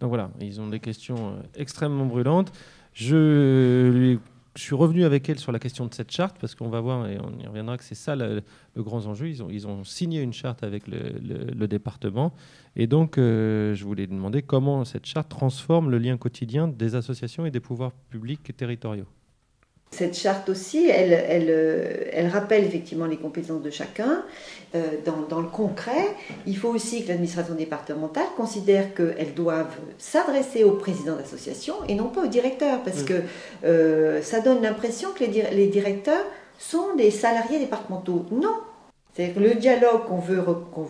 Donc 0.00 0.08
voilà, 0.08 0.30
ils 0.40 0.60
ont 0.60 0.68
des 0.68 0.80
questions 0.80 1.30
euh, 1.30 1.42
extrêmement 1.56 2.06
brûlantes. 2.06 2.52
Je 2.92 3.88
lui 3.88 4.18
je 4.54 4.62
suis 4.62 4.74
revenu 4.74 5.04
avec 5.04 5.28
elle 5.28 5.38
sur 5.38 5.50
la 5.50 5.58
question 5.58 5.86
de 5.86 5.94
cette 5.94 6.10
charte 6.10 6.36
parce 6.38 6.54
qu'on 6.54 6.68
va 6.68 6.80
voir 6.80 7.06
et 7.08 7.18
on 7.18 7.38
y 7.38 7.46
reviendra 7.46 7.78
que 7.78 7.84
c'est 7.84 7.94
ça 7.94 8.14
le, 8.16 8.42
grand 8.76 9.06
enjeu. 9.06 9.28
Ils 9.28 9.66
ont, 9.66 9.84
signé 9.84 10.20
une 10.20 10.32
charte 10.32 10.62
avec 10.62 10.84
le, 10.86 11.66
département 11.66 12.34
et 12.76 12.86
donc 12.86 13.16
euh, 13.16 13.74
je 13.74 13.84
voulais 13.84 14.06
demander 14.06 14.42
comment 14.42 14.84
cette 14.84 15.06
charte 15.06 15.28
transforme 15.28 15.90
le 15.90 15.98
lien 15.98 16.16
quotidien 16.18 16.68
des 16.68 16.94
associations 16.94 17.46
et 17.46 17.50
des 17.50 17.60
pouvoirs 17.60 17.92
publics 18.10 18.54
territoriaux. 18.56 19.06
Cette 19.92 20.16
charte 20.16 20.48
aussi, 20.48 20.88
elle, 20.88 21.12
elle, 21.12 21.50
euh, 21.50 22.04
elle, 22.12 22.28
rappelle 22.28 22.64
effectivement 22.64 23.04
les 23.04 23.18
compétences 23.18 23.60
de 23.60 23.70
chacun. 23.70 24.24
Euh, 24.74 24.80
dans, 25.04 25.20
dans, 25.28 25.40
le 25.40 25.48
concret, 25.48 26.16
il 26.46 26.56
faut 26.56 26.70
aussi 26.70 27.04
que 27.04 27.08
l'administration 27.08 27.54
départementale 27.54 28.24
considère 28.34 28.94
qu'elles 28.94 29.34
doivent 29.34 29.76
s'adresser 29.98 30.64
au 30.64 30.72
président 30.72 31.16
d'association 31.16 31.74
et 31.88 31.94
non 31.94 32.08
pas 32.08 32.22
au 32.22 32.26
directeur, 32.26 32.82
parce 32.82 33.02
mm. 33.02 33.04
que 33.04 33.22
euh, 33.64 34.22
ça 34.22 34.40
donne 34.40 34.62
l'impression 34.62 35.10
que 35.10 35.24
les, 35.24 35.42
les, 35.52 35.66
directeurs 35.66 36.24
sont 36.58 36.96
des 36.96 37.10
salariés 37.10 37.58
départementaux. 37.58 38.24
Non. 38.30 38.54
C'est-à-dire 39.12 39.34
que 39.34 39.40
le 39.40 39.54
dialogue 39.56 40.06
qu'on 40.08 40.20
veut, 40.20 40.42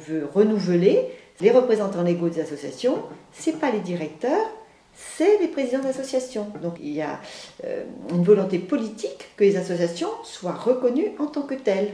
veut 0.08 0.28
renouveler, 0.32 1.08
les 1.40 1.50
représentants 1.50 2.02
légaux 2.02 2.28
des 2.28 2.40
associations, 2.40 2.98
ce 3.32 3.50
pas 3.50 3.72
les 3.72 3.80
directeurs, 3.80 4.46
c'est 4.94 5.38
les 5.38 5.48
présidents 5.48 5.82
d'associations. 5.82 6.52
Donc 6.62 6.76
il 6.80 6.92
y 6.92 7.02
a 7.02 7.20
euh, 7.64 7.84
une 8.10 8.22
volonté 8.22 8.58
politique 8.58 9.30
que 9.36 9.44
les 9.44 9.56
associations 9.56 10.10
soient 10.24 10.54
reconnues 10.54 11.12
en 11.18 11.26
tant 11.26 11.42
que 11.42 11.54
telles. 11.54 11.92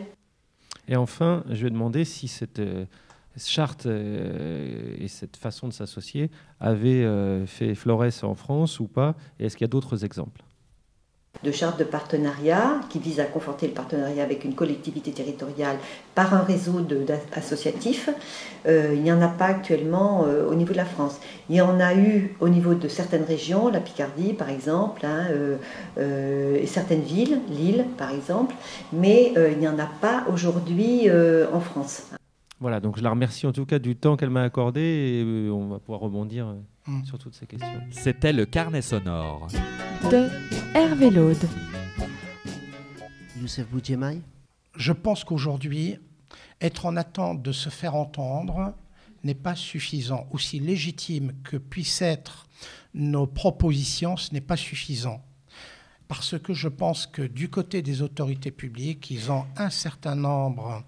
Et 0.89 0.97
enfin, 0.97 1.45
je 1.51 1.65
vais 1.65 1.71
demander 1.71 2.05
si 2.05 2.29
cette 2.29 2.61
euh, 2.61 2.87
charte 3.37 3.87
euh, 3.87 4.97
et 4.99 5.09
cette 5.09 5.37
façon 5.37 5.69
de 5.69 5.73
s'associer 5.73 6.31
avaient 6.61 7.07
fait 7.47 7.75
florès 7.75 8.25
en 8.25 8.35
France 8.35 8.81
ou 8.81 8.89
pas, 8.89 9.15
et 9.39 9.47
est-ce 9.47 9.57
qu'il 9.57 9.65
y 9.65 9.71
a 9.71 9.71
d'autres 9.71 10.05
exemples? 10.05 10.43
De 11.45 11.51
charte 11.51 11.79
de 11.79 11.85
partenariat 11.85 12.81
qui 12.89 12.99
vise 12.99 13.21
à 13.21 13.25
conforter 13.25 13.67
le 13.67 13.73
partenariat 13.73 14.23
avec 14.23 14.45
une 14.45 14.55
collectivité 14.55 15.13
territoriale 15.13 15.77
par 16.15 16.35
un 16.35 16.43
réseau 16.43 16.85
associatif. 17.33 18.11
Euh, 18.67 18.93
il 18.95 19.03
n'y 19.03 19.13
en 19.13 19.23
a 19.23 19.29
pas 19.29 19.47
actuellement 19.47 20.25
euh, 20.27 20.49
au 20.49 20.55
niveau 20.55 20.73
de 20.73 20.79
la 20.79 20.85
France. 20.85 21.21
Il 21.49 21.57
y 21.57 21.61
en 21.61 21.81
a 21.81 21.95
eu 21.95 22.35
au 22.41 22.49
niveau 22.49 22.75
de 22.75 22.89
certaines 22.89 23.25
régions, 23.25 23.69
la 23.69 23.81
Picardie 23.81 24.33
par 24.33 24.51
exemple, 24.51 25.07
hein, 25.07 25.27
euh, 25.99 26.57
et 26.57 26.67
certaines 26.67 27.03
villes, 27.03 27.41
Lille 27.51 27.85
par 27.97 28.11
exemple, 28.13 28.55
mais 28.93 29.33
il 29.37 29.59
n'y 29.59 29.69
en 29.69 29.79
a 29.79 29.89
pas 30.01 30.25
aujourd'hui 30.33 31.09
en 31.53 31.61
France. 31.61 32.11
Voilà, 32.61 32.81
donc 32.81 32.99
je 32.99 33.03
la 33.03 33.11
remercie 33.11 33.47
en 33.47 33.53
tout 33.53 33.67
cas 33.67 33.79
du 33.79 33.95
temps 33.95 34.17
qu'elle 34.17 34.31
m'a 34.31 34.43
accordé 34.43 34.81
et 34.81 35.51
on 35.51 35.69
va 35.69 35.79
pouvoir 35.79 36.01
rebondir 36.01 36.55
mm. 36.89 37.05
sur 37.05 37.19
toutes 37.19 37.35
ces 37.35 37.47
questions. 37.47 37.81
C'était 37.91 38.33
le 38.33 38.47
carnet 38.47 38.83
sonore 38.83 39.49
de 40.11 40.29
Hervé 40.75 41.11
Laude. 41.11 41.49
Youssef 43.41 43.69
Boudjemaï 43.69 44.21
Je 44.77 44.93
pense 44.93 45.25
qu'aujourd'hui, 45.25 45.99
être 46.61 46.87
en 46.87 46.97
attente 46.97 47.43
de 47.43 47.53
se 47.53 47.69
faire 47.69 47.95
entendre 47.95 48.75
n'est 49.25 49.35
pas 49.35 49.55
suffisant. 49.55 50.27
Aussi 50.31 50.61
légitime 50.61 51.33
que 51.45 51.57
puissent 51.57 52.03
être 52.03 52.47
nos 52.95 53.27
propositions, 53.27 54.17
ce 54.17 54.33
n'est 54.33 54.41
pas 54.41 54.57
suffisant. 54.57 55.23
Parce 56.09 56.39
que 56.39 56.55
je 56.55 56.69
pense 56.69 57.07
que 57.07 57.21
du 57.21 57.51
côté 57.51 57.83
des 57.83 58.01
autorités 58.01 58.51
publiques, 58.51 59.11
ils 59.11 59.31
ont 59.31 59.45
un 59.59 59.69
certain 59.69 60.15
nombre, 60.15 60.83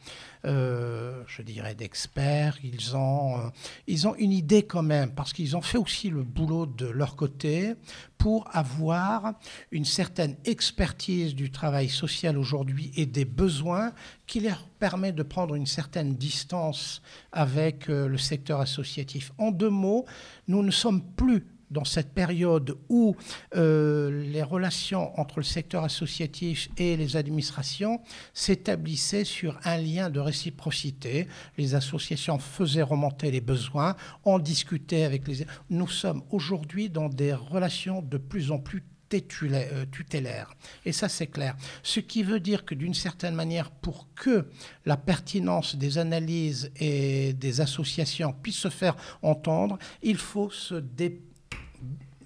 euh, 0.47 1.23
je 1.27 1.43
dirais, 1.43 1.75
d'experts, 1.75 2.57
ils, 2.65 2.97
ont, 2.97 3.39
euh, 3.39 3.51
ils 3.87 4.09
ont 4.09 4.15
une 4.17 4.33
idée 4.33 4.63
quand 4.63 4.83
même, 4.83 5.13
parce 5.13 5.35
qu'ils 5.35 5.59
ont 5.59 5.61
fait 5.61 5.77
aussi 5.77 6.09
le 6.09 6.23
boulot 6.23 6.65
de 6.65 6.87
leur 6.87 7.17
côté 7.17 7.75
pour 8.17 8.49
avoir 8.55 9.35
une 9.71 9.85
certaine 9.85 10.37
expertise 10.47 11.35
du 11.35 11.51
travail 11.51 11.91
social 11.91 12.39
aujourd'hui 12.39 12.91
et 12.97 13.05
des 13.05 13.27
besoins 13.27 13.93
qui 14.27 14.41
leur 14.41 14.67
permet 14.79 15.13
de 15.13 15.23
prendre 15.23 15.55
une 15.55 15.67
certaine 15.67 16.15
distance 16.15 17.03
avec 17.31 17.91
euh, 17.91 18.09
le 18.09 18.17
secteur 18.17 18.61
associatif. 18.61 19.33
En 19.37 19.51
deux 19.51 19.71
mots, 19.71 20.07
nous 20.49 20.63
ne 20.63 20.71
sommes 20.71 21.03
plus 21.03 21.45
dans 21.71 21.85
cette 21.85 22.13
période 22.13 22.77
où 22.89 23.17
euh, 23.57 24.25
les 24.25 24.43
relations 24.43 25.19
entre 25.19 25.39
le 25.39 25.45
secteur 25.45 25.85
associatif 25.85 26.69
et 26.77 26.97
les 26.97 27.17
administrations 27.17 28.01
s'établissaient 28.35 29.25
sur 29.25 29.59
un 29.65 29.79
lien 29.79 30.11
de 30.11 30.21
réciprocité. 30.21 31.29
Les 31.57 31.75
associations 31.75 32.39
faisaient 32.39 32.83
remonter 32.83 33.31
les 33.31 33.41
besoins, 33.41 33.97
on 34.25 34.39
discutait 34.39 35.05
avec 35.05 35.27
les... 35.29 35.47
Nous 35.69 35.89
sommes 35.89 36.23
aujourd'hui 36.31 36.91
dans 36.91 37.09
des 37.09 37.33
relations 37.33 38.03
de 38.03 38.19
plus 38.19 38.51
en 38.51 38.59
plus 38.59 38.83
euh, 39.13 39.87
tutélaires. 39.91 40.55
Et 40.85 40.93
ça, 40.93 41.09
c'est 41.09 41.27
clair. 41.27 41.57
Ce 41.83 41.99
qui 41.99 42.23
veut 42.23 42.39
dire 42.39 42.65
que 42.65 42.77
d'une 42.77 42.95
certaine 42.95 43.35
manière, 43.35 43.71
pour 43.71 44.07
que 44.15 44.47
la 44.87 44.97
pertinence 44.97 45.75
des 45.75 45.99
analyses 45.99 46.71
et 46.77 47.33
des 47.33 47.61
associations 47.61 48.33
puisse 48.33 48.57
se 48.57 48.69
faire 48.69 48.95
entendre, 49.23 49.79
il 50.03 50.17
faut 50.17 50.51
se 50.51 50.77
déplacer 50.77 51.30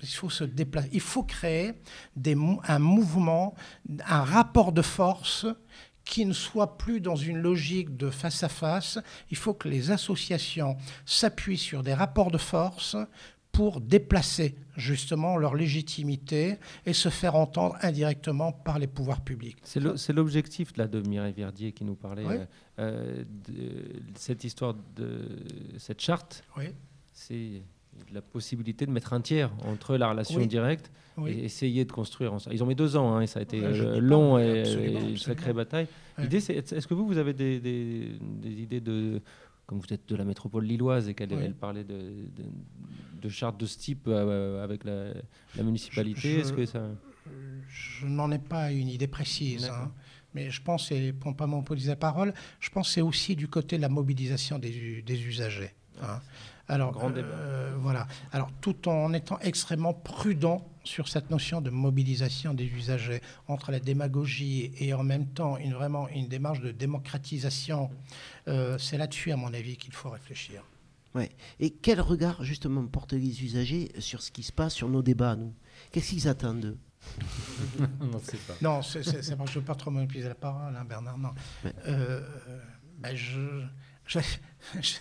il 0.05 0.15
faut 0.15 0.31
se 0.31 0.45
déplacer. 0.45 0.89
Il 0.93 1.01
faut 1.01 1.23
créer 1.23 1.73
des, 2.17 2.37
un 2.69 2.79
mouvement, 2.79 3.55
un 4.07 4.23
rapport 4.23 4.73
de 4.73 4.83
force 4.83 5.47
qui 6.05 6.27
ne 6.27 6.33
soit 6.33 6.77
plus 6.77 7.01
dans 7.01 7.17
une 7.17 7.39
logique 7.39 7.97
de 7.97 8.11
face 8.11 8.43
à 8.43 8.49
face. 8.49 8.99
Il 9.31 9.37
faut 9.37 9.55
que 9.55 9.69
les 9.69 9.91
associations 9.91 10.77
s'appuient 11.07 11.59
sur 11.59 11.83
des 11.83 11.95
rapports 11.95 12.31
de 12.31 12.39
force 12.39 12.97
pour 13.53 13.81
déplacer 13.81 14.57
justement 14.77 15.37
leur 15.37 15.55
légitimité 15.55 16.59
et 16.87 16.93
se 16.93 17.09
faire 17.09 17.37
entendre 17.37 17.77
indirectement 17.83 18.51
par 18.51 18.81
les 18.81 18.89
pouvoirs 18.89 19.23
publics. 19.23 19.57
C'est 19.63 20.13
l'objectif 20.13 20.73
de 20.73 21.01
Mireille 21.09 21.33
Verdier 21.33 21.73
qui 21.73 21.85
nous 21.85 21.95
parlait 21.95 22.49
euh, 22.81 23.25
de 23.49 24.03
cette 24.17 24.43
histoire 24.43 24.75
de 24.97 25.21
cette 25.79 26.01
charte. 26.01 26.43
Oui. 26.57 26.65
C'est 27.13 27.63
la 28.13 28.23
possibilité 28.23 28.87
de 28.87 28.91
mettre 28.91 29.13
un 29.13 29.21
tiers 29.21 29.51
entre 29.67 29.97
la 29.97 30.09
relation 30.09 30.45
directe 30.47 30.91
et 31.27 31.45
essayer 31.45 31.85
de 31.85 31.93
construire. 31.93 32.37
Ils 32.51 32.63
ont 32.63 32.67
mis 32.67 32.75
deux 32.75 32.97
ans, 32.97 33.15
hein, 33.15 33.21
et 33.21 33.27
ça 33.27 33.41
a 33.41 33.43
été 33.43 33.61
euh, 33.63 34.01
long 34.01 34.39
et, 34.39 34.65
une 35.11 35.17
sacrée 35.17 35.53
bataille. 35.53 35.87
L'idée, 36.19 36.41
c'est 36.41 36.55
est-ce 36.55 36.87
que 36.87 36.95
vous, 36.95 37.07
vous 37.07 37.19
avez 37.19 37.33
des, 37.33 37.61
des, 37.61 38.11
idées 38.51 38.81
de, 38.81 39.21
comme 39.67 39.79
vous 39.79 39.93
êtes 39.93 40.09
de 40.09 40.17
la 40.17 40.25
métropole 40.25 40.65
lilloise 40.65 41.09
et 41.09 41.15
qu'elle 41.15 41.55
parlait 41.55 41.85
de, 41.85 42.29
de, 43.21 43.29
chartes 43.29 43.59
de 43.59 43.67
ce 43.67 43.79
type 43.79 44.05
euh, 44.07 44.63
avec 44.63 44.85
la, 44.85 45.13
municipalité, 45.63 46.41
est-ce 46.41 46.53
que 46.53 46.67
ça... 46.67 46.89
Je 47.69 48.07
n'en 48.07 48.31
ai 48.31 48.39
pas 48.39 48.71
une 48.71 48.89
idée 48.89 49.07
précise. 49.07 49.71
Hein. 49.73 49.93
mais 50.35 50.51
je 50.51 50.61
pense, 50.63 50.91
et 50.93 51.13
pour 51.13 51.31
ne 51.31 51.37
pas 51.37 51.47
monopoliser 51.47 51.89
la 51.89 51.97
parole, 51.97 52.35
je 52.61 52.71
pense 52.71 52.89
que 52.89 52.95
c'est 52.95 53.01
aussi 53.01 53.35
du 53.35 53.49
côté 53.49 53.77
de 53.77 53.83
la 53.83 53.89
mobilisation 53.89 54.59
des, 54.59 55.03
des 55.03 55.27
usagers. 55.27 55.75
Hein. 56.03 56.21
Alors, 56.69 56.99
euh, 57.03 57.75
voilà. 57.79 58.07
Alors, 58.33 58.51
tout 58.61 58.89
en 58.89 59.13
étant 59.13 59.39
extrêmement 59.41 59.93
prudent 59.93 60.67
sur 60.83 61.09
cette 61.09 61.31
notion 61.31 61.61
de 61.61 61.71
mobilisation 61.71 62.55
des 62.55 62.65
usagers 62.65 63.21
entre 63.49 63.71
la 63.71 63.81
démagogie 63.81 64.73
et 64.79 64.95
en 64.95 65.03
même 65.03 65.27
temps 65.27 65.59
une, 65.59 65.75
vraiment 65.75 66.09
une 66.09 66.29
démarche 66.29 66.61
de 66.61 66.71
démocratisation, 66.71 67.91
euh, 68.49 68.79
c'est 68.79 68.99
là-dessus, 68.99 69.33
à 69.33 69.37
mon 69.37 69.53
avis, 69.53 69.77
qu'il 69.77 69.93
faut 69.93 70.11
réfléchir. 70.11 70.63
Ouais. 71.15 71.31
Et 71.61 71.71
quel 71.71 72.01
regard, 72.01 72.43
justement, 72.43 72.85
portent 72.87 73.13
les 73.13 73.45
usagers 73.45 73.93
sur 73.99 74.23
ce 74.23 74.31
qui 74.31 74.43
se 74.43 74.53
passe, 74.53 74.75
sur 74.75 74.89
nos 74.89 75.03
débats, 75.03 75.37
nous? 75.37 75.55
Qu'est-ce 75.93 76.11
qu'ils 76.11 76.29
attendent 76.29 76.61
d'eux? 76.61 76.79
Non, 78.01 78.21
c'est 78.23 78.41
pas. 78.47 78.55
Non, 78.63 78.83
c'est, 78.83 79.03
je 79.03 79.35
ne 79.35 79.47
veux 79.47 79.61
pas 79.61 79.75
trop 79.75 79.91
monopoliser 79.91 80.29
la 80.29 80.35
parole, 80.35 80.75
hein, 80.75 80.85
Bernard. 80.85 81.19
Non. 81.19 81.31
Euh, 81.87 82.21
ben, 82.99 83.15
je, 83.15 83.63
je, 84.07 84.19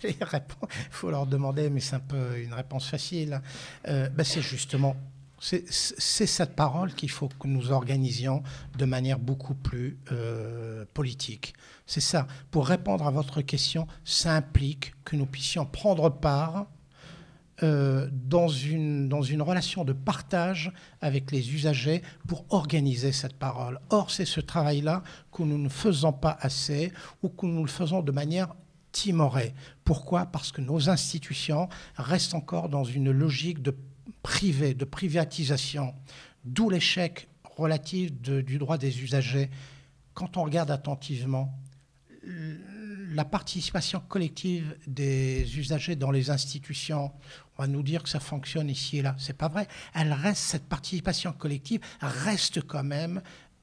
les 0.03 0.17
réponds. 0.21 0.67
Il 0.71 0.91
faut 0.91 1.11
leur 1.11 1.25
demander, 1.25 1.69
mais 1.69 1.79
c'est 1.79 1.95
un 1.95 1.99
peu 1.99 2.39
une 2.39 2.53
réponse 2.53 2.87
facile. 2.87 3.41
Euh, 3.87 4.09
ben 4.09 4.23
c'est 4.23 4.41
justement, 4.41 4.95
c'est 5.39 5.67
cette 5.67 6.55
parole 6.55 6.93
qu'il 6.93 7.09
faut 7.09 7.27
que 7.27 7.47
nous 7.47 7.71
organisions 7.71 8.43
de 8.77 8.85
manière 8.85 9.19
beaucoup 9.19 9.55
plus 9.55 9.97
euh, 10.11 10.85
politique. 10.93 11.53
C'est 11.85 12.01
ça. 12.01 12.27
Pour 12.49 12.67
répondre 12.67 13.05
à 13.05 13.11
votre 13.11 13.41
question, 13.41 13.87
ça 14.05 14.35
implique 14.35 14.93
que 15.03 15.15
nous 15.15 15.25
puissions 15.25 15.65
prendre 15.65 16.09
part 16.09 16.67
euh, 17.61 18.09
dans, 18.11 18.47
une, 18.47 19.07
dans 19.07 19.21
une 19.21 19.41
relation 19.41 19.83
de 19.83 19.93
partage 19.93 20.71
avec 21.01 21.31
les 21.31 21.53
usagers 21.53 22.01
pour 22.27 22.45
organiser 22.49 23.11
cette 23.11 23.35
parole. 23.35 23.79
Or, 23.89 24.11
c'est 24.11 24.25
ce 24.25 24.39
travail-là 24.39 25.03
que 25.31 25.43
nous 25.43 25.57
ne 25.57 25.69
faisons 25.69 26.13
pas 26.13 26.37
assez 26.41 26.91
ou 27.21 27.29
que 27.29 27.45
nous 27.45 27.63
le 27.63 27.69
faisons 27.69 28.01
de 28.01 28.11
manière 28.11 28.55
timoré. 28.93 29.53
Pourquoi? 29.83 30.25
Parce 30.25 30.53
que 30.53 30.61
nos 30.61 30.89
institutions 30.89 31.67
restent 31.97 32.33
encore 32.33 32.69
dans 32.69 32.85
une 32.85 33.11
logique 33.11 33.61
de 33.61 33.75
privé, 34.21 34.73
de 34.73 34.85
privatisation, 34.85 35.93
d'où 36.45 36.69
l'échec 36.69 37.27
relatif 37.57 38.13
du 38.13 38.57
droit 38.57 38.77
des 38.77 39.03
usagers. 39.03 39.49
Quand 40.13 40.37
on 40.37 40.43
regarde 40.43 40.71
attentivement, 40.71 41.53
la 42.23 43.25
participation 43.25 44.01
collective 44.07 44.77
des 44.87 45.59
usagers 45.59 45.95
dans 45.95 46.11
les 46.11 46.29
institutions, 46.29 47.11
on 47.57 47.61
va 47.61 47.67
nous 47.67 47.83
dire 47.83 48.01
que 48.01 48.09
ça 48.09 48.19
fonctionne 48.19 48.69
ici 48.69 48.99
et 48.99 49.01
là. 49.01 49.15
C'est 49.19 49.37
pas 49.37 49.49
vrai. 49.49 49.67
Elle 49.93 50.13
reste, 50.13 50.41
cette 50.41 50.65
participation 50.65 51.31
collective 51.33 51.81
reste 52.01 52.61
quand 52.61 52.83
même 52.83 53.21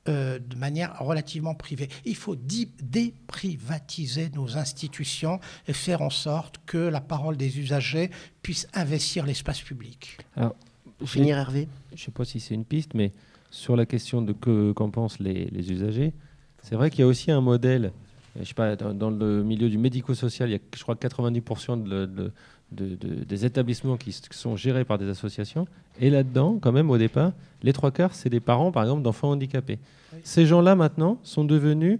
euh, 0.08 0.38
de 0.38 0.56
manière 0.56 0.98
relativement 0.98 1.54
privée. 1.54 1.90
Il 2.06 2.16
faut 2.16 2.34
déprivatiser 2.34 4.30
nos 4.34 4.56
institutions 4.56 5.40
et 5.68 5.74
faire 5.74 6.00
en 6.00 6.08
sorte 6.08 6.56
que 6.64 6.78
la 6.78 7.02
parole 7.02 7.36
des 7.36 7.58
usagers 7.58 8.08
puisse 8.40 8.66
investir 8.72 9.26
l'espace 9.26 9.60
public. 9.60 10.16
Alors, 10.36 10.56
finir 11.04 11.36
Hervé 11.36 11.68
Je 11.90 11.96
ne 11.96 11.98
sais 12.06 12.10
pas 12.12 12.24
si 12.24 12.40
c'est 12.40 12.54
une 12.54 12.64
piste, 12.64 12.94
mais 12.94 13.12
sur 13.50 13.76
la 13.76 13.84
question 13.84 14.22
de 14.22 14.32
que 14.32 14.72
qu'en 14.72 14.88
pensent 14.88 15.18
les, 15.18 15.70
usagers, 15.70 16.14
c'est 16.62 16.76
vrai 16.76 16.90
qu'il 16.90 17.00
y 17.00 17.02
a 17.02 17.06
aussi 17.06 17.30
un 17.30 17.42
modèle. 17.42 17.92
Je 18.38 18.44
sais 18.44 18.54
pas, 18.54 18.76
dans, 18.76 19.10
le 19.10 19.42
milieu 19.42 19.68
du 19.68 19.76
médico-social, 19.76 20.48
il 20.48 20.52
y 20.52 20.56
a, 20.56 20.60
je 20.74 20.82
crois, 20.82 20.94
90% 20.94 21.82
de, 21.82 22.32
des 22.72 23.44
établissements 23.44 23.96
qui, 23.96 24.12
sont 24.30 24.56
gérés 24.56 24.84
par 24.84 24.98
des 24.98 25.08
associations. 25.08 25.66
Et 26.00 26.10
là-dedans, 26.10 26.58
quand 26.60 26.72
même, 26.72 26.90
au 26.90 26.98
départ, 26.98 27.32
les 27.62 27.72
trois 27.72 27.90
quarts, 27.90 28.14
c'est 28.14 28.30
des 28.30 28.40
parents, 28.40 28.70
par 28.72 28.84
exemple, 28.84 29.02
d'enfants 29.02 29.30
handicapés. 29.30 29.78
Ces 30.22 30.46
gens-là, 30.46 30.74
maintenant, 30.76 31.18
sont 31.22 31.44
devenus 31.44 31.98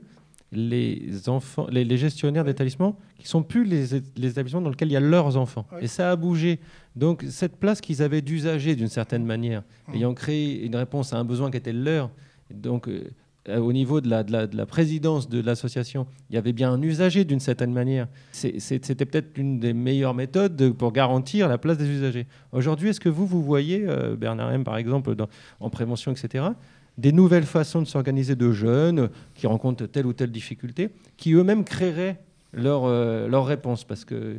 les, 0.53 1.29
enfants, 1.29 1.67
les, 1.71 1.97
gestionnaires 1.97 2.45
d'établissements 2.45 2.97
qui 3.19 3.29
sont 3.29 3.43
plus 3.43 3.65
les, 3.65 3.95
établissements 4.25 4.61
dans 4.61 4.71
lesquels 4.71 4.89
il 4.89 4.95
y 4.95 4.97
a 4.97 5.01
leurs 5.01 5.37
enfants. 5.37 5.67
Et 5.81 5.87
ça 5.87 6.11
a 6.11 6.17
bougé. 6.17 6.61
Donc, 6.97 7.25
cette 7.29 7.57
place 7.57 7.81
qu'ils 7.81 8.03
avaient 8.03 8.23
d'usager, 8.23 8.75
d'une 8.75 8.89
certaine 8.89 9.25
manière, 9.25 9.63
ayant 9.95 10.15
créé 10.15 10.65
une 10.65 10.77
réponse 10.77 11.13
à 11.13 11.19
un 11.19 11.25
besoin 11.25 11.51
qui 11.51 11.57
était 11.57 11.73
leur, 11.73 12.11
donc 12.53 12.89
euh, 12.89 13.05
au 13.49 13.73
niveau 13.73 14.01
de 14.01 14.09
la, 14.09 14.23
de 14.23 14.57
la, 14.57 14.67
présidence 14.67 15.29
de 15.29 15.41
l'association, 15.41 16.07
il 16.29 16.35
y 16.35 16.39
avait 16.39 16.53
bien 16.53 16.73
un 16.73 16.83
usager 16.83 17.25
d'une 17.25 17.41
certaine 17.41 17.73
manière. 17.73 18.07
C'était 18.33 19.07
peut-être 19.07 19.39
une 19.39 19.59
des 19.59 19.73
meilleures 19.73 20.15
méthodes 20.15 20.73
pour 20.73 20.93
garantir 20.93 21.49
la 21.49 21.57
place 21.57 21.79
des 21.79 21.89
usagers. 21.89 22.27
Aujourd'hui, 22.53 22.91
est-ce 22.91 23.01
que 23.01 23.09
vous, 23.09 23.27
vous 23.27 23.43
voyez, 23.43 23.85
euh, 23.87 24.15
Bernard 24.15 24.53
M, 24.53 24.65
par 24.65 24.77
exemple, 24.77 25.15
en 25.59 25.71
prévention, 25.71 26.13
etc., 26.13 26.45
des 26.99 27.13
nouvelles 27.13 27.47
façons 27.47 27.81
de 27.81 27.87
s'organiser 27.87 28.37
de 28.37 28.53
jeunes 28.53 29.09
qui 29.35 29.47
rencontrent 29.47 29.87
telle 29.87 30.07
ou 30.07 30.13
telle 30.13 30.31
difficulté, 30.31 30.91
qui 31.17 31.33
eux-mêmes 31.33 31.65
créeraient 31.65 32.21
leur, 32.53 32.85
euh, 32.85 33.27
leur 33.27 33.47
réponse? 33.47 33.85
Parce 33.85 34.05
que 34.05 34.39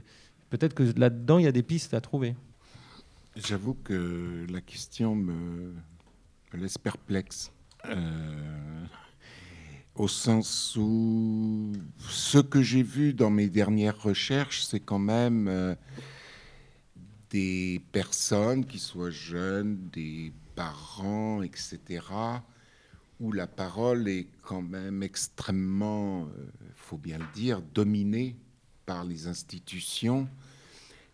peut-être 0.52 0.76
que 0.76 0.84
là-dedans, 0.96 1.40
il 1.40 1.46
y 1.46 1.48
a 1.48 1.52
des 1.52 1.64
pistes 1.64 1.96
à 1.96 2.02
trouver. 2.02 2.36
J'avoue 3.36 3.76
que 3.84 4.46
la 4.52 4.62
question 4.62 5.16
me 5.16 5.74
laisse 6.54 6.78
perplexe. 6.78 7.52
Euh, 7.86 8.86
au 9.96 10.08
sens 10.08 10.76
où 10.78 11.72
ce 12.00 12.38
que 12.38 12.62
j'ai 12.62 12.84
vu 12.84 13.14
dans 13.14 13.30
mes 13.30 13.50
dernières 13.50 14.02
recherches, 14.02 14.64
c'est 14.64 14.80
quand 14.80 15.00
même 15.00 15.48
euh, 15.48 15.76
des 17.30 17.82
personnes 17.92 18.66
qui 18.66 18.80
soient 18.80 19.10
jeunes, 19.10 19.90
des 19.92 20.32
parents, 20.56 21.42
etc., 21.42 21.80
où 23.20 23.32
la 23.32 23.48
parole 23.48 24.08
est 24.08 24.28
quand 24.42 24.64
même 24.64 25.04
extrêmement, 25.04 26.28
il 26.28 26.42
euh, 26.42 26.72
faut 26.76 26.98
bien 26.98 27.20
le 27.20 27.28
dire, 27.36 27.62
dominée 27.62 28.36
par 28.86 29.04
les 29.04 29.28
institutions 29.28 30.28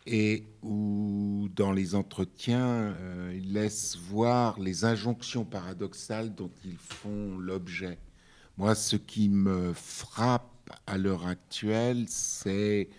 et 0.08 0.48
où, 0.64 1.50
dans 1.54 1.74
les 1.74 1.94
entretiens, 1.94 2.96
euh, 3.00 3.34
ils 3.36 3.52
laissent 3.52 3.98
voir 3.98 4.58
les 4.58 4.86
injonctions 4.86 5.44
paradoxales 5.44 6.34
dont 6.34 6.52
ils 6.64 6.78
font 6.78 7.38
l'objet. 7.38 8.00
Moi, 8.58 8.74
ce 8.74 8.96
qui 8.96 9.28
me 9.28 9.74
frappe 9.74 10.72
à 10.88 10.98
l'heure 10.98 11.28
actuelle, 11.28 12.06
c'est 12.08 12.90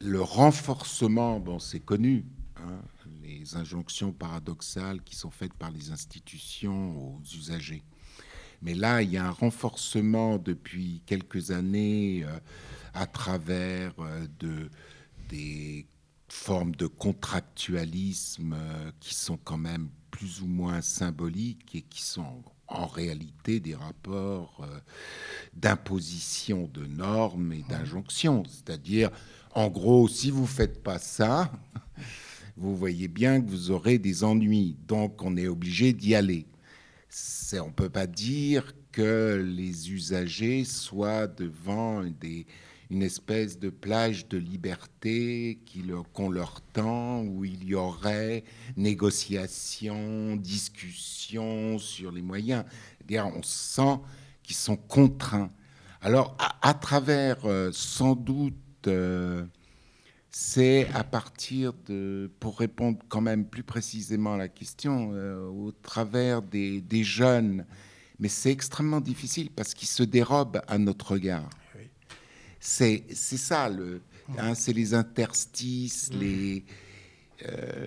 le 0.00 0.22
renforcement, 0.22 1.38
bon, 1.38 1.58
c'est 1.58 1.80
connu, 1.80 2.24
hein, 2.56 2.80
les 3.22 3.54
injonctions 3.56 4.12
paradoxales 4.12 5.02
qui 5.02 5.14
sont 5.14 5.30
faites 5.30 5.54
par 5.54 5.70
les 5.70 5.90
institutions 5.90 7.14
aux 7.14 7.20
usagers. 7.36 7.82
Mais 8.62 8.74
là, 8.74 9.02
il 9.02 9.10
y 9.10 9.18
a 9.18 9.26
un 9.26 9.30
renforcement 9.30 10.38
depuis 10.38 11.02
quelques 11.04 11.50
années 11.50 12.24
euh, 12.24 12.38
à 12.94 13.06
travers 13.06 13.92
euh, 13.98 14.26
de, 14.38 14.70
des 15.28 15.86
formes 16.32 16.74
de 16.74 16.86
contractualisme 16.86 18.54
euh, 18.54 18.90
qui 19.00 19.14
sont 19.14 19.36
quand 19.36 19.58
même 19.58 19.90
plus 20.10 20.40
ou 20.40 20.46
moins 20.46 20.80
symboliques 20.80 21.74
et 21.74 21.82
qui 21.82 22.02
sont 22.02 22.42
en 22.68 22.86
réalité 22.86 23.60
des 23.60 23.74
rapports 23.74 24.60
euh, 24.62 24.78
d'imposition 25.52 26.70
de 26.72 26.86
normes 26.86 27.52
et 27.52 27.62
d'injonctions. 27.68 28.44
C'est-à-dire, 28.48 29.10
en 29.54 29.68
gros, 29.68 30.08
si 30.08 30.30
vous 30.30 30.42
ne 30.42 30.46
faites 30.46 30.82
pas 30.82 30.98
ça, 30.98 31.52
vous 32.56 32.74
voyez 32.74 33.08
bien 33.08 33.40
que 33.40 33.50
vous 33.50 33.70
aurez 33.70 33.98
des 33.98 34.24
ennuis. 34.24 34.78
Donc, 34.88 35.22
on 35.22 35.36
est 35.36 35.48
obligé 35.48 35.92
d'y 35.92 36.14
aller. 36.14 36.46
On 37.52 37.66
ne 37.66 37.72
peut 37.72 37.90
pas 37.90 38.06
dire 38.06 38.72
que 38.90 39.44
les 39.46 39.92
usagers 39.92 40.64
soient 40.64 41.26
devant 41.26 42.02
des, 42.04 42.46
une 42.92 43.02
espèce 43.02 43.58
de 43.58 43.70
plage 43.70 44.28
de 44.28 44.36
liberté 44.36 45.58
qu'on 46.12 46.28
leur 46.28 46.60
tend, 46.74 47.22
où 47.22 47.42
il 47.42 47.64
y 47.64 47.74
aurait 47.74 48.44
négociation, 48.76 50.36
discussion 50.36 51.78
sur 51.78 52.12
les 52.12 52.20
moyens. 52.20 52.64
On 53.10 53.42
sent 53.42 53.98
qu'ils 54.42 54.56
sont 54.56 54.76
contraints. 54.76 55.50
Alors, 56.02 56.36
à, 56.60 56.74
travers, 56.74 57.46
euh, 57.46 57.70
sans 57.72 58.14
doute, 58.14 58.54
euh, 58.86 59.46
c'est 60.30 60.86
à 60.92 61.02
partir 61.02 61.72
de, 61.86 62.30
pour 62.40 62.58
répondre 62.58 62.98
quand 63.08 63.22
même 63.22 63.46
plus 63.46 63.62
précisément 63.62 64.34
à 64.34 64.36
la 64.36 64.48
question, 64.48 65.12
euh, 65.14 65.46
au 65.46 65.72
travers 65.72 66.42
des, 66.42 66.82
des 66.82 67.04
jeunes, 67.04 67.64
mais 68.18 68.28
c'est 68.28 68.52
extrêmement 68.52 69.00
difficile 69.00 69.48
parce 69.50 69.72
qu'ils 69.72 69.88
se 69.88 70.02
dérobent 70.02 70.60
à 70.68 70.76
notre 70.76 71.12
regard. 71.12 71.48
C'est 72.64 73.12
ça, 73.12 73.68
le, 73.68 74.02
hein, 74.38 74.54
c'est 74.54 74.72
les 74.72 74.94
interstices 74.94 76.12
les, 76.12 76.64
euh, 77.44 77.86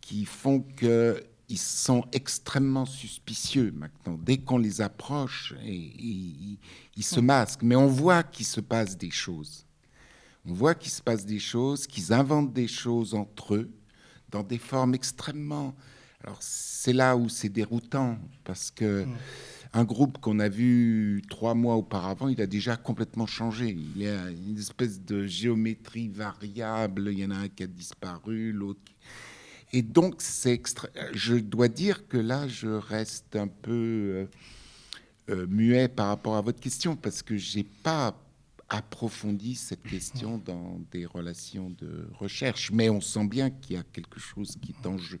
qui 0.00 0.24
font 0.24 0.60
qu'ils 0.60 1.58
sont 1.58 2.06
extrêmement 2.10 2.86
suspicieux 2.86 3.70
maintenant. 3.76 4.18
Dès 4.22 4.38
qu'on 4.38 4.56
les 4.56 4.80
approche, 4.80 5.52
ils 5.62 6.58
se 7.02 7.20
masquent. 7.20 7.64
Mais 7.64 7.76
on 7.76 7.86
voit 7.86 8.22
qu'il 8.22 8.46
se 8.46 8.62
passe 8.62 8.96
des 8.96 9.10
choses. 9.10 9.66
On 10.46 10.54
voit 10.54 10.74
qu'il 10.74 10.90
se 10.90 11.02
passe 11.02 11.26
des 11.26 11.38
choses, 11.38 11.86
qu'ils 11.86 12.10
inventent 12.14 12.54
des 12.54 12.68
choses 12.68 13.12
entre 13.12 13.56
eux 13.56 13.70
dans 14.30 14.42
des 14.42 14.58
formes 14.58 14.94
extrêmement... 14.94 15.74
Alors 16.22 16.38
c'est 16.40 16.94
là 16.94 17.14
où 17.14 17.28
c'est 17.28 17.50
déroutant 17.50 18.18
parce 18.42 18.70
que... 18.70 19.04
Mmh 19.04 19.16
un 19.74 19.84
groupe 19.84 20.18
qu'on 20.18 20.38
a 20.38 20.48
vu 20.48 21.20
trois 21.28 21.54
mois 21.54 21.74
auparavant, 21.74 22.28
il 22.28 22.40
a 22.40 22.46
déjà 22.46 22.76
complètement 22.76 23.26
changé. 23.26 23.70
Il 23.70 24.00
y 24.00 24.06
a 24.06 24.30
une 24.30 24.56
espèce 24.56 25.00
de 25.00 25.26
géométrie 25.26 26.08
variable. 26.08 27.10
Il 27.12 27.18
y 27.18 27.24
en 27.24 27.32
a 27.32 27.36
un 27.38 27.48
qui 27.48 27.64
a 27.64 27.66
disparu, 27.66 28.52
l'autre. 28.52 28.80
Et 29.72 29.82
donc, 29.82 30.22
c'est 30.22 30.52
extra... 30.52 30.88
je 31.12 31.34
dois 31.34 31.66
dire 31.66 32.06
que 32.06 32.16
là, 32.16 32.46
je 32.46 32.68
reste 32.68 33.34
un 33.34 33.48
peu 33.48 33.72
euh, 33.72 34.26
euh, 35.30 35.46
muet 35.48 35.88
par 35.88 36.06
rapport 36.06 36.36
à 36.36 36.40
votre 36.40 36.60
question 36.60 36.94
parce 36.94 37.22
que 37.22 37.36
j'ai 37.36 37.64
pas 37.64 38.16
approfondi 38.68 39.56
cette 39.56 39.82
question 39.82 40.38
dans 40.38 40.80
des 40.92 41.04
relations 41.04 41.70
de 41.70 42.08
recherche. 42.12 42.70
Mais 42.70 42.90
on 42.90 43.00
sent 43.00 43.26
bien 43.26 43.50
qu'il 43.50 43.74
y 43.74 43.78
a 43.78 43.82
quelque 43.82 44.20
chose 44.20 44.56
qui 44.62 44.72
est 44.72 44.86
en 44.86 44.98
jeu. 44.98 45.18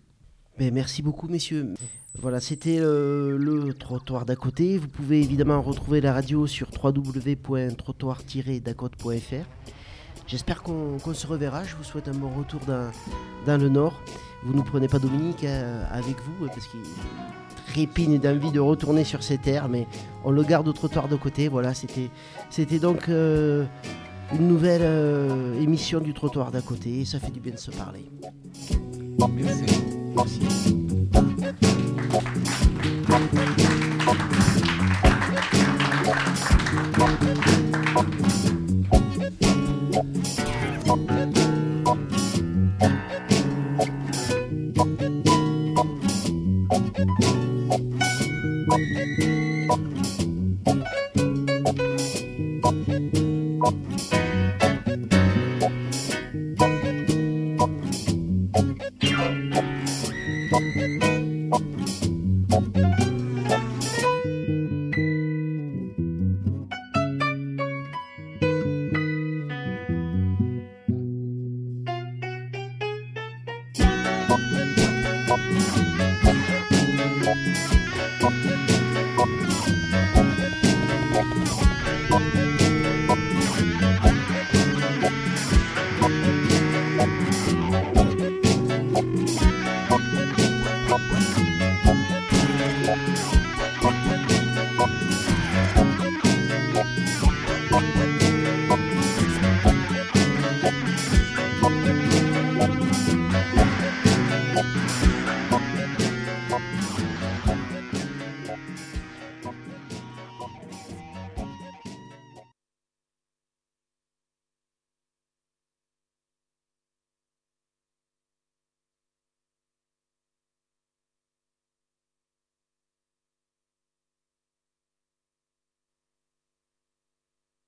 Mais 0.58 0.70
merci 0.70 1.02
beaucoup, 1.02 1.28
messieurs. 1.28 1.74
Voilà, 2.20 2.40
c'était 2.40 2.78
euh, 2.78 3.36
le 3.36 3.74
trottoir 3.74 4.24
d'à 4.24 4.36
côté. 4.36 4.78
Vous 4.78 4.86
pouvez 4.86 5.20
évidemment 5.20 5.60
retrouver 5.60 6.00
la 6.00 6.12
radio 6.12 6.46
sur 6.46 6.68
www.trottoir-dacote.fr. 6.82 9.44
J'espère 10.26 10.62
qu'on 10.62 10.98
se 11.12 11.26
reverra. 11.26 11.64
Je 11.64 11.74
vous 11.74 11.82
souhaite 11.82 12.06
un 12.08 12.14
bon 12.14 12.30
retour 12.30 12.60
dans, 12.66 12.92
le 13.60 13.68
Nord. 13.68 14.00
Vous 14.44 14.54
ne 14.54 14.62
prenez 14.62 14.88
pas 14.88 15.00
Dominique 15.00 15.42
euh, 15.44 15.84
avec 15.90 16.16
vous 16.20 16.46
parce 16.46 16.68
qu'il 16.68 16.80
répigne 17.74 18.18
d'envie 18.20 18.52
de 18.52 18.60
retourner 18.60 19.04
sur 19.04 19.24
ces 19.24 19.38
terres, 19.38 19.68
mais 19.68 19.88
on 20.24 20.30
le 20.30 20.44
garde 20.44 20.68
au 20.68 20.72
trottoir 20.72 21.08
de 21.08 21.16
côté. 21.16 21.48
Voilà, 21.48 21.74
c'était 21.74 22.78
donc 22.78 23.08
euh, 23.08 23.64
une 24.32 24.46
nouvelle 24.46 25.58
émission 25.60 25.98
du 26.00 26.14
trottoir 26.14 26.52
d'à 26.52 26.62
côté. 26.62 27.04
ça 27.04 27.18
fait 27.18 27.32
du 27.32 27.40
bien 27.40 27.54
de 27.54 27.58
se 27.58 27.72
parler. 27.72 28.04
Merci. 29.34 30.03
Thank 30.16 30.30
you. 33.58 33.63